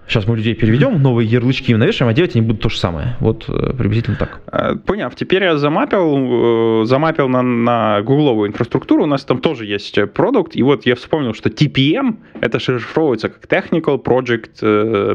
Сейчас 0.09 0.27
мы 0.27 0.37
людей 0.37 0.55
переведем, 0.55 1.03
новые 1.03 1.29
ярлычки 1.29 1.73
им 1.73 1.79
навешаем, 1.79 2.11
а 2.11 2.15
делать 2.15 2.37
они 2.37 2.47
будут 2.47 2.63
то 2.63 2.69
же 2.69 2.79
самое. 2.79 3.17
Вот 3.21 3.45
э, 3.49 3.73
приблизительно 3.77 4.17
так. 4.17 4.41
Э, 4.53 4.77
Поняв, 4.77 5.15
теперь 5.17 5.43
я 5.43 5.57
замапил, 5.57 6.83
э, 6.83 6.85
замапил 6.87 7.29
на, 7.29 7.43
на 7.43 8.03
гугловую 8.03 8.49
инфраструктуру, 8.49 9.03
у 9.03 9.07
нас 9.07 9.25
там 9.25 9.41
тоже 9.41 9.67
есть 9.67 9.99
продукт, 10.13 10.55
и 10.57 10.63
вот 10.63 10.87
я 10.87 10.95
вспомнил, 10.95 11.35
что 11.35 11.49
TPM, 11.49 12.17
это 12.41 12.61
шифровывается 12.61 13.29
как 13.29 13.45
Technical 13.47 14.03
Project, 14.03 14.61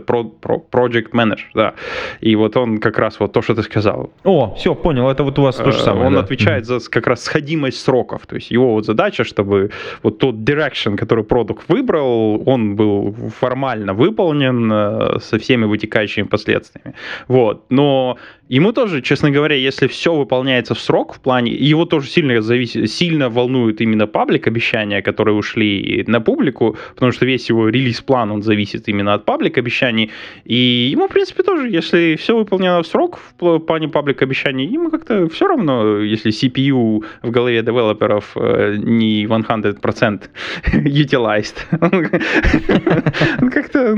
Pro- 0.05 0.31
Pro- 0.41 0.63
Project 0.69 1.11
Manager, 1.11 1.47
да, 1.53 1.73
и 2.19 2.35
вот 2.35 2.57
он 2.57 2.79
как 2.79 2.97
раз 2.99 3.19
вот 3.19 3.31
то, 3.31 3.41
что 3.41 3.55
ты 3.55 3.63
сказал, 3.63 4.11
О, 4.23 4.55
все, 4.57 4.75
понял, 4.75 5.09
это 5.09 5.23
вот 5.23 5.39
у 5.39 5.43
вас 5.43 5.55
то 5.55 5.71
же 5.71 5.79
самое. 5.79 6.07
Он 6.07 6.13
да. 6.13 6.19
отвечает 6.19 6.65
за 6.65 6.79
как 6.89 7.07
раз 7.07 7.23
сходимость 7.23 7.79
сроков. 7.79 8.25
То 8.25 8.35
есть 8.35 8.51
его 8.51 8.73
вот 8.73 8.85
задача, 8.85 9.23
чтобы 9.23 9.71
вот 10.03 10.17
тот 10.19 10.35
direction, 10.35 10.97
который 10.97 11.23
продукт 11.23 11.69
выбрал, 11.69 12.41
он 12.45 12.75
был 12.75 13.15
формально 13.39 13.93
выполнен 13.93 14.71
со 15.19 15.37
всеми 15.37 15.65
вытекающими 15.65 16.25
последствиями. 16.25 16.95
Вот. 17.27 17.65
Но 17.69 18.17
ему 18.51 18.73
тоже, 18.73 19.01
честно 19.01 19.31
говоря, 19.31 19.55
если 19.55 19.87
все 19.87 20.13
выполняется 20.13 20.75
в 20.75 20.79
срок 20.79 21.13
в 21.13 21.21
плане, 21.21 21.53
его 21.53 21.85
тоже 21.85 22.09
сильно 22.09 22.41
зависит, 22.41 22.91
сильно 22.91 23.29
волнует 23.29 23.79
именно 23.79 24.07
паблик 24.07 24.47
обещания, 24.47 25.01
которые 25.01 25.35
ушли 25.35 26.03
на 26.07 26.19
публику, 26.19 26.75
потому 26.93 27.13
что 27.13 27.25
весь 27.25 27.49
его 27.49 27.69
релиз-план, 27.69 28.29
он 28.31 28.43
зависит 28.43 28.89
именно 28.89 29.13
от 29.13 29.23
паблик 29.23 29.57
обещаний. 29.57 30.11
И 30.43 30.89
ему, 30.91 31.07
в 31.07 31.11
принципе, 31.11 31.43
тоже, 31.43 31.69
если 31.69 32.17
все 32.17 32.35
выполнено 32.35 32.83
в 32.83 32.87
срок 32.87 33.17
в 33.17 33.41
пл- 33.41 33.59
плане 33.59 33.87
паблик 33.87 34.21
обещаний, 34.21 34.67
ему 34.67 34.91
как-то 34.91 35.29
все 35.29 35.47
равно, 35.47 35.99
если 35.99 36.31
CPU 36.31 37.05
в 37.23 37.31
голове 37.31 37.61
девелоперов 37.61 38.33
э, 38.35 38.75
не 38.77 39.25
100% 39.25 40.29
utilized. 40.73 41.55
Как-то... 43.51 43.95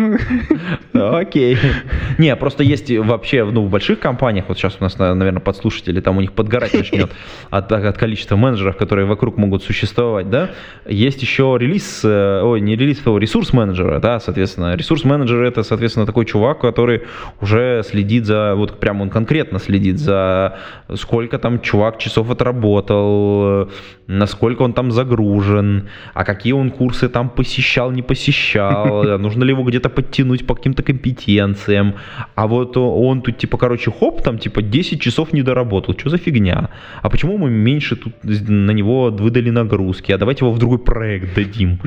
ну, 0.93 1.16
Окей. 1.16 1.58
Не, 2.20 2.36
просто 2.36 2.64
есть 2.64 2.91
вообще, 2.91 3.45
ну, 3.45 3.66
в 3.66 3.70
больших 3.72 3.99
компаниях, 3.99 4.43
вот 4.48 4.58
сейчас 4.58 4.78
у 4.80 4.84
нас, 4.84 4.98
наверное, 4.98 5.41
подслушатели, 5.41 6.00
там 6.00 6.18
у 6.18 6.22
них 6.22 6.34
подгорать 6.34 6.74
начнет 6.74 7.12
от, 7.50 7.72
от 7.72 7.98
количества 7.98 8.36
менеджеров, 8.36 8.78
которые 8.78 9.06
вокруг 9.06 9.38
могут 9.38 9.64
существовать, 9.64 10.30
да. 10.30 10.52
Есть 10.86 11.22
еще 11.22 11.58
релиз, 11.60 12.02
э, 12.04 12.41
ой, 12.44 12.62
не 12.62 12.76
релиз, 12.76 13.02
а 13.06 13.18
ресурс 13.18 13.54
менеджера, 13.54 14.00
да, 14.00 14.20
соответственно. 14.20 14.76
Ресурс 14.76 15.04
менеджер 15.04 15.44
это, 15.44 15.64
соответственно, 15.64 16.06
такой 16.06 16.26
чувак, 16.26 16.60
который 16.60 17.04
уже 17.41 17.84
следит 17.84 18.26
за, 18.26 18.56
вот 18.56 18.80
прям 18.80 19.02
он 19.02 19.10
конкретно 19.10 19.60
следит 19.60 20.00
за 20.00 20.58
сколько 20.96 21.39
там 21.39 21.62
чувак 21.62 21.98
часов 21.98 22.30
отработал, 22.30 23.64
э, 23.64 23.68
насколько 24.08 24.64
он 24.64 24.74
там 24.74 24.91
загружен, 24.91 25.89
а 26.14 26.24
какие 26.24 26.54
он 26.54 26.72
курсы 26.72 27.10
там 27.10 27.30
посещал, 27.30 27.91
не 27.91 28.02
посещал, 28.02 29.04
нужно 29.20 29.44
ли 29.44 29.52
его 29.52 29.64
где-то 29.64 29.89
подтянуть 29.89 30.46
по 30.46 30.56
каким-то 30.56 30.84
компетенциям. 30.84 31.96
А 32.36 32.48
вот 32.48 32.78
он 32.78 33.22
тут 33.22 33.38
типа, 33.38 33.58
короче, 33.58 33.91
хоп, 33.91 34.22
там 34.22 34.33
типа 34.38 34.62
10 34.62 35.02
часов 35.02 35.34
не 35.34 35.44
доработал, 35.44 35.96
что 35.98 36.10
за 36.10 36.18
фигня? 36.18 36.70
А 37.02 37.10
почему 37.10 37.38
мы 37.38 37.50
меньше 37.50 37.96
тут 37.96 38.14
на 38.24 38.72
него 38.72 39.10
выдали 39.10 39.50
нагрузки, 39.50 40.12
а 40.12 40.18
давайте 40.18 40.46
его 40.46 40.54
в 40.54 40.60
другой 40.60 40.80
проект 40.80 41.36
дадим. 41.36 41.80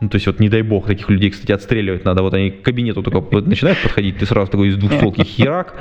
Ну, 0.00 0.08
то 0.08 0.16
есть 0.16 0.26
вот 0.26 0.40
не 0.40 0.48
дай 0.48 0.62
бог, 0.62 0.86
таких 0.86 1.08
людей, 1.10 1.30
кстати, 1.30 1.52
отстреливать 1.52 2.04
надо. 2.04 2.22
Вот 2.22 2.34
они 2.34 2.50
к 2.50 2.62
кабинету 2.62 3.02
только 3.02 3.40
начинают 3.40 3.80
подходить, 3.82 4.18
ты 4.18 4.26
сразу 4.26 4.50
такой 4.50 4.68
из 4.68 4.76
двухстволки 4.76 5.22
херак, 5.24 5.74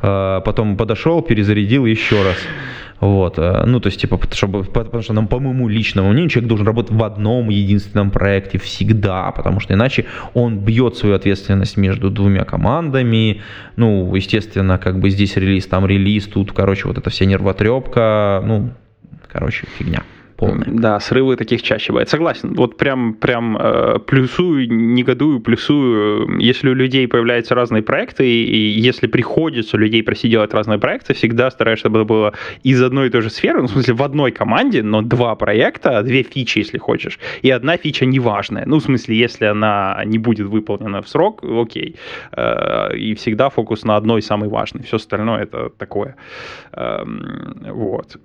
а, 0.00 0.40
потом 0.40 0.76
подошел, 0.76 1.22
перезарядил 1.22 1.86
еще 1.86 2.22
раз. 2.22 2.36
Вот, 3.04 3.38
э, 3.38 3.64
ну, 3.66 3.80
то 3.80 3.88
есть, 3.88 4.00
типа, 4.00 4.18
чтобы, 4.32 4.64
по- 4.64 4.82
потому 4.82 5.02
что 5.02 5.12
нам, 5.12 5.28
по 5.28 5.38
моему 5.38 5.68
личному 5.68 6.10
мнению, 6.10 6.30
человек 6.30 6.48
должен 6.48 6.66
работать 6.66 6.92
в 6.92 7.04
одном 7.04 7.50
единственном 7.50 8.10
проекте 8.10 8.56
всегда, 8.58 9.30
потому 9.30 9.60
что 9.60 9.74
иначе 9.74 10.06
он 10.32 10.58
бьет 10.58 10.96
свою 10.96 11.14
ответственность 11.14 11.76
между 11.76 12.10
двумя 12.10 12.44
командами, 12.44 13.42
ну, 13.76 14.14
естественно, 14.14 14.78
как 14.78 15.00
бы 15.00 15.10
здесь 15.10 15.36
релиз, 15.36 15.66
там 15.66 15.86
релиз, 15.86 16.28
тут, 16.28 16.52
короче, 16.52 16.88
вот 16.88 16.96
эта 16.96 17.10
вся 17.10 17.26
нервотрепка, 17.26 18.42
ну, 18.42 18.70
короче, 19.30 19.66
фигня 19.78 20.02
полная. 20.36 20.66
Да, 20.66 21.00
срывы 21.00 21.36
таких 21.36 21.62
чаще 21.62 21.92
бывает. 21.92 22.08
Согласен. 22.08 22.54
Вот 22.54 22.76
прям, 22.76 23.14
прям 23.14 23.56
э, 23.56 23.98
плюсую, 24.06 24.70
негодую, 24.70 25.40
плюсую. 25.40 26.38
Э, 26.38 26.42
Если 26.42 26.68
у 26.68 26.74
людей 26.74 27.06
появляются 27.08 27.54
разные 27.54 27.82
проекты, 27.82 28.26
и, 28.26 28.44
и 28.44 28.80
если 28.80 29.06
приходится 29.06 29.76
людей 29.76 30.02
просить 30.02 30.30
делать 30.30 30.54
разные 30.54 30.78
проекты, 30.78 31.14
всегда 31.14 31.50
стараешься, 31.50 31.84
чтобы 31.84 31.98
это 32.00 32.08
было 32.08 32.32
из 32.62 32.82
одной 32.82 33.08
и 33.08 33.10
той 33.10 33.22
же 33.22 33.30
сферы, 33.30 33.60
ну, 33.60 33.68
в 33.68 33.70
смысле, 33.70 33.94
в 33.94 34.02
одной 34.02 34.32
команде, 34.32 34.82
но 34.82 35.02
два 35.02 35.34
проекта, 35.34 36.02
две 36.02 36.22
фичи, 36.22 36.58
если 36.58 36.78
хочешь, 36.78 37.18
и 37.42 37.50
одна 37.50 37.76
фича 37.76 38.06
неважная. 38.06 38.64
Ну, 38.66 38.78
в 38.78 38.82
смысле, 38.82 39.16
если 39.16 39.46
она 39.46 40.02
не 40.06 40.18
будет 40.18 40.46
выполнена 40.46 41.02
в 41.02 41.08
срок, 41.08 41.42
окей. 41.42 41.96
Э, 42.32 42.96
и 42.96 43.14
всегда 43.14 43.50
фокус 43.50 43.84
на 43.84 43.96
одной 43.96 44.22
самой 44.22 44.48
важной. 44.48 44.82
Все 44.82 44.96
остальное 44.96 45.42
это 45.42 45.70
такое. 45.78 46.16
Эм, 46.72 47.56
вот. 47.70 48.16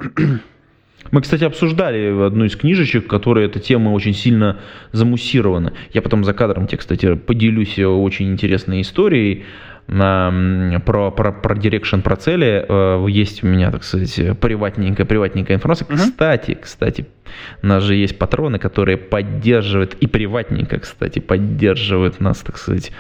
Мы, 1.12 1.22
кстати, 1.22 1.44
обсуждали 1.44 2.26
одну 2.26 2.46
из 2.46 2.56
книжечек, 2.56 3.06
в 3.06 3.08
которой 3.08 3.46
эта 3.46 3.60
тема 3.60 3.90
очень 3.90 4.14
сильно 4.14 4.60
замуссирована. 4.92 5.74
Я 5.94 6.02
потом 6.02 6.24
за 6.24 6.34
кадром 6.34 6.68
тебе, 6.68 6.78
кстати, 6.78 7.16
поделюсь 7.16 7.80
очень 7.80 8.32
интересной 8.32 8.82
историей. 8.82 9.44
Про, 9.90 11.12
про, 11.12 11.32
про 11.32 11.56
Direction, 11.56 12.02
про 12.02 12.16
цели. 12.16 12.66
Э, 12.68 13.06
Есть 13.10 13.44
у 13.44 13.48
меня, 13.48 13.72
так 13.72 13.84
сказать, 13.84 14.20
приватненькая, 14.40 15.06
приватненькая 15.06 15.58
информация. 15.58 15.88
Кстати, 15.88 16.58
кстати, 16.62 17.08
у 17.64 17.68
нас 17.68 17.84
же 17.84 17.96
есть 17.96 18.18
патроны, 18.18 18.60
которые 18.60 18.98
поддерживают, 18.98 19.96
и 20.02 20.08
приватненько, 20.08 20.80
кстати, 20.80 21.20
поддерживают 21.20 22.20
нас, 22.20 22.40
так 22.40 22.58
сказать, 22.58 22.92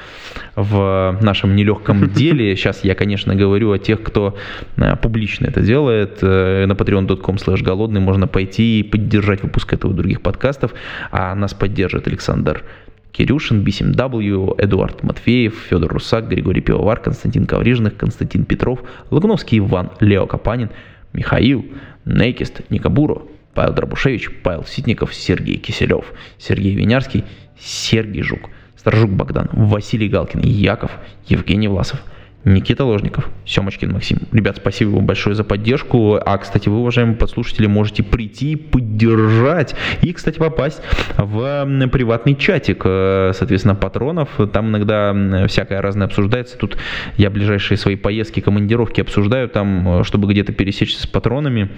в 0.56 1.18
нашем 1.22 1.56
нелегком 1.56 2.10
деле. 2.14 2.56
Сейчас 2.56 2.84
я, 2.84 2.96
конечно, 2.96 3.36
говорю 3.36 3.72
о 3.72 3.78
тех, 3.78 4.02
кто 4.02 4.36
э, 4.78 4.96
публично 4.96 5.48
это 5.48 5.62
делает. 5.62 6.20
Э, 6.22 6.66
На 6.66 6.74
patreon.com 6.74 7.36
slash 7.36 7.64
голодный 7.64 8.02
можно 8.02 8.28
пойти 8.28 8.80
и 8.80 8.84
поддержать 8.84 9.44
выпуск 9.44 9.74
этого 9.74 9.92
и 9.94 9.96
других 9.96 10.22
подкастов. 10.22 10.74
А 11.12 11.36
нас 11.36 11.54
поддержит 11.54 12.08
Александр 12.08 12.64
Кирюшин, 13.12 13.62
Бисим 13.62 13.91
W, 13.91 14.55
Эдуард 14.57 15.03
Матфеев, 15.03 15.55
Федор 15.70 15.91
Русак, 15.91 16.28
Григорий 16.28 16.62
Пивовар, 16.62 16.99
Константин 16.99 17.45
Коврижных, 17.45 17.97
Константин 17.97 18.45
Петров, 18.45 18.80
Лагуновский 19.10 19.60
Иван, 19.60 19.91
Лео 19.99 20.28
Капанин, 20.28 20.70
Михаил, 21.14 21.66
Нейкист, 22.05 22.62
Никабуро, 22.70 23.24
Павел 23.53 23.74
Дробушевич, 23.74 24.30
Павел 24.43 24.64
Ситников, 24.66 25.14
Сергей 25.14 25.57
Киселев, 25.57 26.05
Сергей 26.38 26.76
Винярский, 26.76 27.24
Сергей 27.60 28.22
Жук, 28.22 28.49
Сторожук 28.78 29.12
Богдан, 29.12 29.49
Василий 29.51 30.07
Галкин, 30.07 30.41
Яков, 30.41 30.91
Евгений 31.28 31.68
Власов, 31.68 32.01
Никита 32.46 32.86
Ложников, 32.86 33.30
Семочкин 33.46 33.92
Максим. 33.92 34.20
Ребят, 34.32 34.58
спасибо 34.58 34.92
вам 34.92 35.06
большое 35.06 35.36
за 35.36 35.44
поддержку. 35.44 36.20
А, 36.24 36.38
кстати, 36.38 36.70
вы, 36.70 36.78
уважаемые 36.78 37.18
подслушатели, 37.18 37.68
можете 37.68 38.02
прийти, 38.02 38.56
поддержать 38.56 39.76
и, 40.02 40.14
кстати, 40.14 40.38
попасть 40.38 40.82
в 41.18 41.88
приватный 41.92 42.36
чатик, 42.36 42.84
э, 42.86 43.34
соответственно, 43.36 43.76
патронов. 43.76 44.30
Там 44.54 44.70
иногда 44.70 45.48
всякое 45.48 45.82
разное 45.82 46.08
обсуждается. 46.08 46.58
Тут 46.58 46.78
я 47.18 47.30
ближайшие 47.30 47.78
свои 47.78 47.98
поездки, 47.98 48.40
командировки 48.40 49.02
обсуждаю 49.02 49.50
там, 49.50 50.00
э, 50.00 50.04
чтобы 50.06 50.32
где-то 50.32 50.54
пересечься 50.54 51.04
с 51.04 51.08
патронами. 51.08 51.70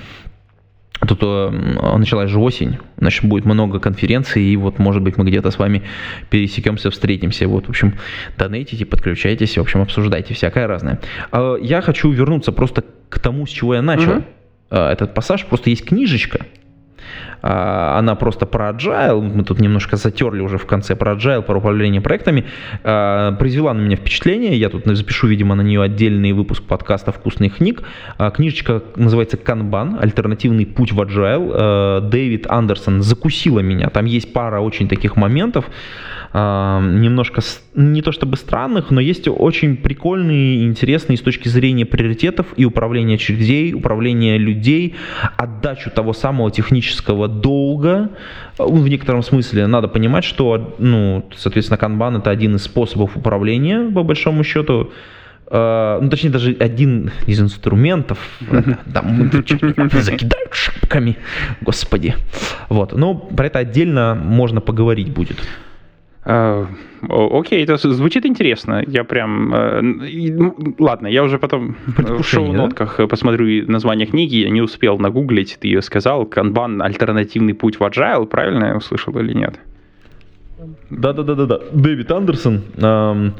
Тут 1.07 1.19
э, 1.23 1.49
началась 1.97 2.29
же 2.29 2.39
осень, 2.39 2.77
значит, 2.97 3.25
будет 3.25 3.45
много 3.45 3.79
конференций, 3.79 4.43
и 4.43 4.55
вот, 4.55 4.77
может 4.77 5.01
быть, 5.01 5.17
мы 5.17 5.25
где-то 5.25 5.49
с 5.49 5.57
вами 5.57 5.81
пересекемся, 6.29 6.91
встретимся. 6.91 7.47
Вот, 7.47 7.65
в 7.65 7.69
общем, 7.69 7.95
донейтите, 8.37 8.85
подключайтесь, 8.85 9.57
в 9.57 9.61
общем, 9.61 9.81
обсуждайте 9.81 10.33
всякое 10.33 10.67
разное. 10.67 10.99
А, 11.31 11.55
Я 11.55 11.81
хочу 11.81 12.11
вернуться 12.11 12.51
просто 12.51 12.83
к 13.09 13.19
тому, 13.19 13.47
с 13.47 13.49
чего 13.49 13.75
я 13.75 13.81
начал 13.81 14.23
э, 14.69 14.89
этот 14.91 15.15
пассаж. 15.15 15.45
Просто 15.45 15.71
есть 15.71 15.85
книжечка, 15.85 16.41
а, 16.41 16.60
она 17.41 18.15
просто 18.15 18.45
про 18.45 18.69
agile, 18.69 19.21
мы 19.21 19.43
тут 19.43 19.59
немножко 19.59 19.97
затерли 19.97 20.41
уже 20.41 20.57
в 20.57 20.65
конце 20.65 20.95
про 20.95 21.13
agile, 21.13 21.41
про 21.41 21.57
управление 21.57 22.01
проектами, 22.01 22.45
А, 22.83 23.31
произвела 23.33 23.73
на 23.73 23.81
меня 23.81 23.95
впечатление, 23.95 24.57
я 24.57 24.69
тут 24.69 24.85
запишу, 24.85 25.27
видимо, 25.27 25.55
на 25.55 25.61
нее 25.61 25.81
отдельный 25.81 26.33
выпуск 26.33 26.63
подкаста 26.63 27.11
«Вкусных 27.11 27.57
книг». 27.57 27.83
А, 28.17 28.31
Книжечка 28.31 28.81
называется 28.95 29.37
«Канбан. 29.37 29.97
Альтернативный 29.99 30.65
путь 30.65 30.91
в 30.91 31.01
agile». 31.01 31.51
А, 31.53 32.01
Дэвид 32.01 32.45
Андерсон 32.49 33.01
закусила 33.01 33.59
меня, 33.59 33.89
там 33.89 34.05
есть 34.05 34.33
пара 34.33 34.59
очень 34.59 34.87
таких 34.87 35.15
моментов, 35.15 35.65
а, 35.65 36.20
немножко 36.33 37.41
не 37.75 38.01
то 38.01 38.13
чтобы 38.13 38.37
странных, 38.37 38.89
но 38.89 39.01
есть 39.01 39.27
очень 39.27 39.75
прикольные 39.75 40.63
интересные 40.63 41.17
с 41.17 41.21
точки 41.21 41.49
зрения 41.49 41.85
приоритетов 41.85 42.47
и 42.55 42.63
управления 42.63 43.15
очередей, 43.15 43.73
управления 43.73 44.37
людей, 44.37 44.95
отдачу 45.35 45.89
того 45.89 46.13
самого 46.13 46.49
технического 46.49 47.27
долга. 47.27 48.11
А, 48.57 48.65
В 48.65 48.87
некотором 48.87 49.23
смысле 49.23 49.67
надо 49.67 49.89
понимать, 49.89 50.23
что, 50.23 50.75
ну, 50.79 51.25
соответственно, 51.35 51.77
канбан 51.77 52.17
это 52.17 52.29
один 52.29 52.55
из 52.55 52.63
способов 52.63 53.17
управления, 53.17 53.91
по 53.91 54.03
большому 54.03 54.45
счету. 54.45 54.91
Э, 55.47 55.99
ну, 56.01 56.09
точнее, 56.09 56.29
даже 56.29 56.55
один 56.59 57.11
из 57.27 57.41
инструментов, 57.41 58.19
там, 58.93 59.29
закидают 59.91 60.53
шапками, 60.53 61.17
господи. 61.59 62.15
Вот, 62.69 62.93
но 62.93 63.15
про 63.15 63.47
это 63.47 63.59
отдельно 63.59 64.15
можно 64.15 64.61
поговорить 64.61 65.09
будет. 65.09 65.37
А, 66.23 66.67
Окей, 67.09 67.63
это 67.63 67.77
звучит 67.77 68.25
интересно. 68.25 68.83
Я 68.85 69.03
прям... 69.03 69.53
э, 69.53 69.81
ну, 69.81 70.55
Ладно, 70.77 71.07
я 71.07 71.23
уже 71.23 71.39
потом 71.39 71.75
э, 71.97 72.13
в 72.13 72.23
шоу-нотках 72.23 72.99
э, 72.99 73.07
посмотрю 73.07 73.67
название 73.67 74.05
книги. 74.05 74.35
Я 74.35 74.49
не 74.49 74.61
успел 74.61 74.99
нагуглить, 74.99 75.57
ты 75.59 75.67
ее 75.67 75.81
сказал. 75.81 76.25
Канбан– 76.25 76.81
альтернативный 76.83 77.55
путь 77.55 77.79
в 77.79 77.81
agile. 77.81 78.27
Правильно 78.27 78.65
я 78.65 78.77
услышал 78.77 79.17
или 79.17 79.33
нет? 79.33 79.59
Да-да-да-да-да. 80.91 81.59
Дэвид 81.73 82.11
Андерсон. 82.11 82.61
эм, 82.77 83.33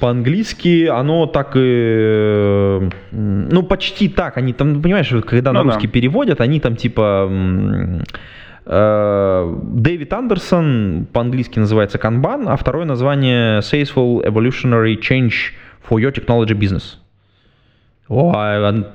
по-английски 0.00 0.86
оно 0.86 1.26
так 1.26 1.52
и... 1.54 2.88
Ну, 3.10 3.62
почти 3.62 4.08
так. 4.08 4.38
Они 4.38 4.54
там, 4.54 4.80
понимаешь, 4.80 5.12
когда 5.26 5.52
на 5.52 5.62
Ну 5.62 5.68
да. 5.68 5.74
русский 5.74 5.88
переводят, 5.88 6.40
они 6.40 6.60
там 6.60 6.76
типа... 6.76 7.30
э, 8.64 9.56
Дэвид 9.62 10.12
Андерсон 10.12 11.06
по-английски 11.12 11.58
называется 11.58 11.98
Kanban, 11.98 12.44
а 12.48 12.56
второе 12.56 12.84
название 12.84 13.60
Salesful 13.60 14.24
Evolutionary 14.24 14.98
Change 15.00 15.32
for 15.88 15.98
Your 15.98 16.12
Technology 16.12 16.56
Business. 16.58 16.96
О, 18.08 18.30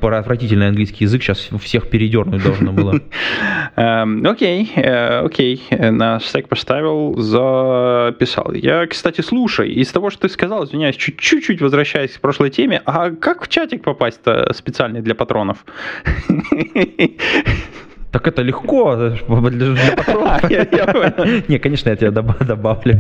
отвратительный 0.02 0.68
английский 0.68 1.06
язык 1.06 1.24
сейчас 1.24 1.50
всех 1.60 1.90
передернуть 1.90 2.44
должно 2.44 2.72
было. 2.72 3.00
Эм, 3.76 4.24
Окей, 4.28 4.72
э, 4.76 5.22
окей, 5.26 5.64
э, 5.72 5.90
на 5.90 6.20
стек 6.20 6.48
поставил, 6.48 7.18
записал. 7.18 8.52
Я, 8.54 8.86
кстати, 8.86 9.22
слушай, 9.22 9.72
из 9.72 9.92
того, 9.92 10.12
что 10.12 10.24
ты 10.28 10.30
сказал, 10.30 10.66
извиняюсь, 10.66 10.98
чуть- 10.98 11.20
чуть-чуть 11.20 11.62
возвращаясь 11.62 12.12
к 12.12 12.22
прошлой 12.22 12.52
теме, 12.52 12.82
а 12.86 13.10
как 13.10 13.44
в 13.44 13.48
чатик 13.48 13.82
попасть-то 13.84 14.54
специальный 14.54 15.02
для 15.02 15.16
патронов? 15.16 15.66
Так 18.18 18.28
это 18.28 18.42
легко 18.42 18.96
для, 18.96 19.10
для 19.50 19.96
патронов. 19.96 20.42
Не, 21.50 21.60
конечно, 21.60 21.90
я 21.92 21.96
тебя 21.96 22.10
добав- 22.12 22.44
добавлю. 22.48 22.96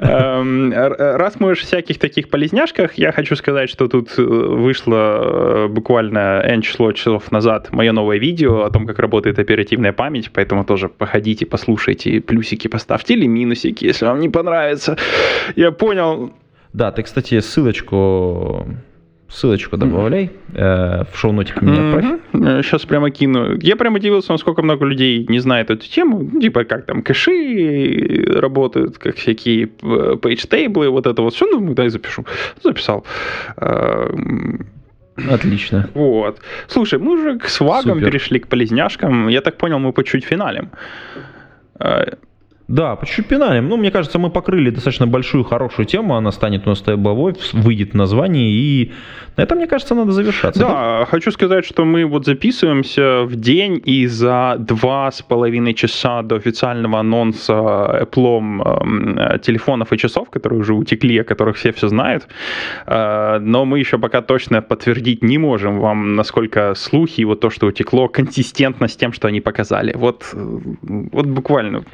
Эм, 0.00 0.72
р- 0.72 0.96
Раз 1.18 1.38
мы 1.40 1.50
уж 1.50 1.58
всяких 1.58 1.98
таких 1.98 2.28
полезняшках, 2.30 2.94
я 2.98 3.12
хочу 3.12 3.36
сказать, 3.36 3.68
что 3.68 3.88
тут 3.88 4.18
э, 4.18 4.22
вышло 4.22 4.94
э, 4.94 5.68
буквально 5.68 6.40
N 6.44 6.62
число 6.62 6.92
часов 6.92 7.30
назад 7.32 7.68
мое 7.72 7.92
новое 7.92 8.18
видео 8.18 8.62
о 8.64 8.70
том, 8.70 8.86
как 8.86 8.98
работает 8.98 9.38
оперативная 9.38 9.92
память, 9.92 10.30
поэтому 10.32 10.64
тоже 10.64 10.88
походите, 10.88 11.44
послушайте, 11.44 12.20
плюсики 12.20 12.68
поставьте 12.68 13.12
или 13.14 13.26
минусики, 13.26 13.84
если 13.84 14.06
вам 14.06 14.20
не 14.20 14.30
понравится. 14.30 14.96
Я 15.56 15.72
понял, 15.72 16.30
Да, 16.72 16.90
ты, 16.90 17.02
кстати, 17.02 17.40
ссылочку 17.40 18.66
ссылочку 19.32 19.76
добавляй 19.76 20.30
э, 20.54 21.04
в 21.10 21.16
шоу-нотик 21.16 21.62
мне 21.62 21.72
отправь. 21.72 22.20
Сейчас 22.64 22.84
прямо 22.84 23.10
кину. 23.10 23.56
Я 23.58 23.76
прям 23.76 23.94
удивился, 23.94 24.32
насколько 24.32 24.62
много 24.62 24.84
людей 24.84 25.26
не 25.28 25.38
знает 25.38 25.70
эту 25.70 25.88
тему. 25.88 26.28
Ну, 26.32 26.40
Типа, 26.40 26.64
как 26.64 26.86
там 26.86 27.02
кэши 27.02 28.24
работают, 28.40 28.98
как 28.98 29.16
всякие 29.16 29.70
э, 29.82 30.16
пейдж-тейблы, 30.20 30.90
вот 30.90 31.06
это 31.06 31.22
вот 31.22 31.34
все. 31.34 31.46
Ну, 31.46 31.74
дай 31.74 31.88
запишу. 31.88 32.24
Записал. 32.62 33.04
Эм, 33.56 34.66
Отлично. 35.30 35.88
Вот. 35.94 36.40
Слушай, 36.68 36.98
мы 36.98 37.12
уже 37.12 37.38
к 37.38 37.48
свагам 37.48 37.98
Супер. 37.98 38.10
перешли, 38.10 38.38
к 38.38 38.48
полезняшкам. 38.48 39.28
Я 39.28 39.40
так 39.40 39.56
понял, 39.56 39.78
мы 39.78 39.92
по 39.92 40.04
чуть 40.04 40.24
финалем. 40.24 40.70
Да, 42.68 42.96
по 42.96 43.06
чуть-чуть 43.06 43.26
пеналем. 43.26 43.68
Ну, 43.68 43.76
мне 43.76 43.90
кажется, 43.90 44.18
мы 44.18 44.30
покрыли 44.30 44.70
достаточно 44.70 45.06
большую, 45.06 45.44
хорошую 45.44 45.86
тему. 45.86 46.14
Она 46.14 46.32
станет 46.32 46.66
у 46.66 46.70
нас 46.70 46.78
стебловой, 46.78 47.34
выйдет 47.52 47.94
название. 47.94 48.50
И 48.50 48.92
на 49.36 49.42
этом, 49.42 49.58
мне 49.58 49.66
кажется, 49.66 49.94
надо 49.94 50.12
завершаться. 50.12 50.60
Да, 50.60 51.06
хочу 51.10 51.30
сказать, 51.30 51.64
что 51.64 51.84
мы 51.84 52.04
вот 52.04 52.26
записываемся 52.26 53.22
в 53.24 53.36
день, 53.36 53.80
и 53.84 54.06
за 54.06 54.56
два 54.58 55.10
с 55.10 55.22
половиной 55.22 55.74
часа 55.74 56.22
до 56.22 56.36
официального 56.36 57.00
анонса 57.00 57.52
Apple 58.02 59.34
э, 59.34 59.38
телефонов 59.38 59.92
и 59.92 59.98
часов, 59.98 60.30
которые 60.30 60.60
уже 60.60 60.74
утекли, 60.74 61.18
о 61.18 61.24
которых 61.24 61.56
все 61.56 61.72
все 61.72 61.88
знают, 61.88 62.28
э, 62.86 63.38
но 63.40 63.64
мы 63.64 63.78
еще 63.78 63.98
пока 63.98 64.22
точно 64.22 64.62
подтвердить 64.62 65.22
не 65.22 65.38
можем 65.38 65.80
вам, 65.80 66.14
насколько 66.14 66.74
слухи 66.74 67.22
и 67.22 67.24
вот 67.24 67.40
то, 67.40 67.50
что 67.50 67.66
утекло, 67.66 68.08
консистентно 68.08 68.88
с 68.88 68.96
тем, 68.96 69.12
что 69.12 69.28
они 69.28 69.40
показали. 69.40 69.92
Вот, 69.96 70.30
э, 70.32 70.58
вот 70.82 71.26
буквально. 71.26 71.84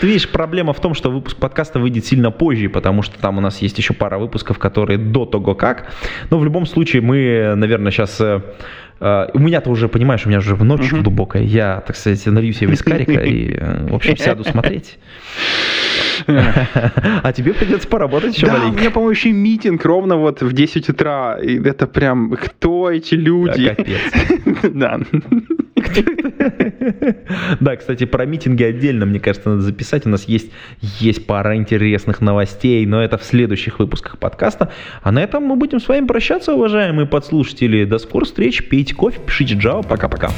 Ты 0.00 0.06
видишь, 0.06 0.28
проблема 0.28 0.72
в 0.72 0.80
том, 0.80 0.94
что 0.94 1.10
выпуск 1.10 1.36
подкаста 1.38 1.78
выйдет 1.80 2.04
сильно 2.06 2.30
позже, 2.30 2.68
потому 2.68 3.02
что 3.02 3.18
там 3.18 3.38
у 3.38 3.40
нас 3.40 3.62
есть 3.62 3.78
еще 3.78 3.92
пара 3.94 4.18
выпусков, 4.18 4.58
которые 4.58 4.98
до 4.98 5.24
того 5.26 5.54
как. 5.54 5.90
Но 6.30 6.38
в 6.38 6.44
любом 6.44 6.66
случае 6.66 7.02
мы, 7.02 7.54
наверное, 7.56 7.90
сейчас... 7.90 8.20
У 9.02 9.38
меня-то 9.38 9.70
уже, 9.70 9.88
понимаешь, 9.88 10.26
у 10.26 10.28
меня 10.28 10.40
уже 10.40 10.54
ночь 10.62 10.92
Мгм. 10.92 11.02
глубокая. 11.04 11.42
Я, 11.42 11.82
так 11.86 11.96
сказать, 11.96 12.26
налью 12.26 12.52
себе 12.52 12.66
вискарика 12.72 13.22
и, 13.22 13.54
э, 13.56 13.86
в 13.88 13.94
общем, 13.94 14.14
сяду 14.18 14.44
смотреть. 14.44 14.98
А 16.26 17.32
тебе 17.32 17.54
придется 17.54 17.88
поработать 17.88 18.36
еще 18.36 18.46
Да, 18.46 18.54
у 18.54 18.58
маленько. 18.58 18.78
меня, 18.80 18.90
по-моему, 18.90 19.10
еще 19.10 19.32
митинг 19.32 19.82
ровно 19.86 20.16
вот 20.16 20.42
в 20.42 20.52
10 20.52 20.90
утра. 20.90 21.38
И 21.42 21.58
это 21.62 21.86
прям, 21.86 22.32
кто 22.32 22.90
эти 22.90 23.14
люди? 23.14 23.68
Да, 23.68 23.74
капец. 23.74 24.00
Да. 24.74 25.00
Да, 27.60 27.76
кстати, 27.76 28.04
про 28.04 28.24
митинги 28.26 28.62
отдельно, 28.62 29.06
мне 29.06 29.20
кажется, 29.20 29.50
надо 29.50 29.62
записать. 29.62 30.06
У 30.06 30.08
нас 30.08 30.24
есть, 30.24 30.50
есть 30.80 31.26
пара 31.26 31.56
интересных 31.56 32.20
новостей, 32.20 32.84
но 32.86 33.02
это 33.02 33.18
в 33.18 33.24
следующих 33.24 33.78
выпусках 33.78 34.18
подкаста. 34.18 34.72
А 35.02 35.12
на 35.12 35.22
этом 35.22 35.44
мы 35.44 35.56
будем 35.56 35.80
с 35.80 35.88
вами 35.88 36.06
прощаться, 36.06 36.54
уважаемые 36.54 37.06
подслушатели. 37.06 37.84
До 37.84 37.98
скорых 37.98 38.28
встреч, 38.28 38.68
пейте 38.68 38.94
кофе, 38.94 39.20
пишите 39.24 39.54
Java. 39.54 39.86
Пока-пока. 39.86 40.30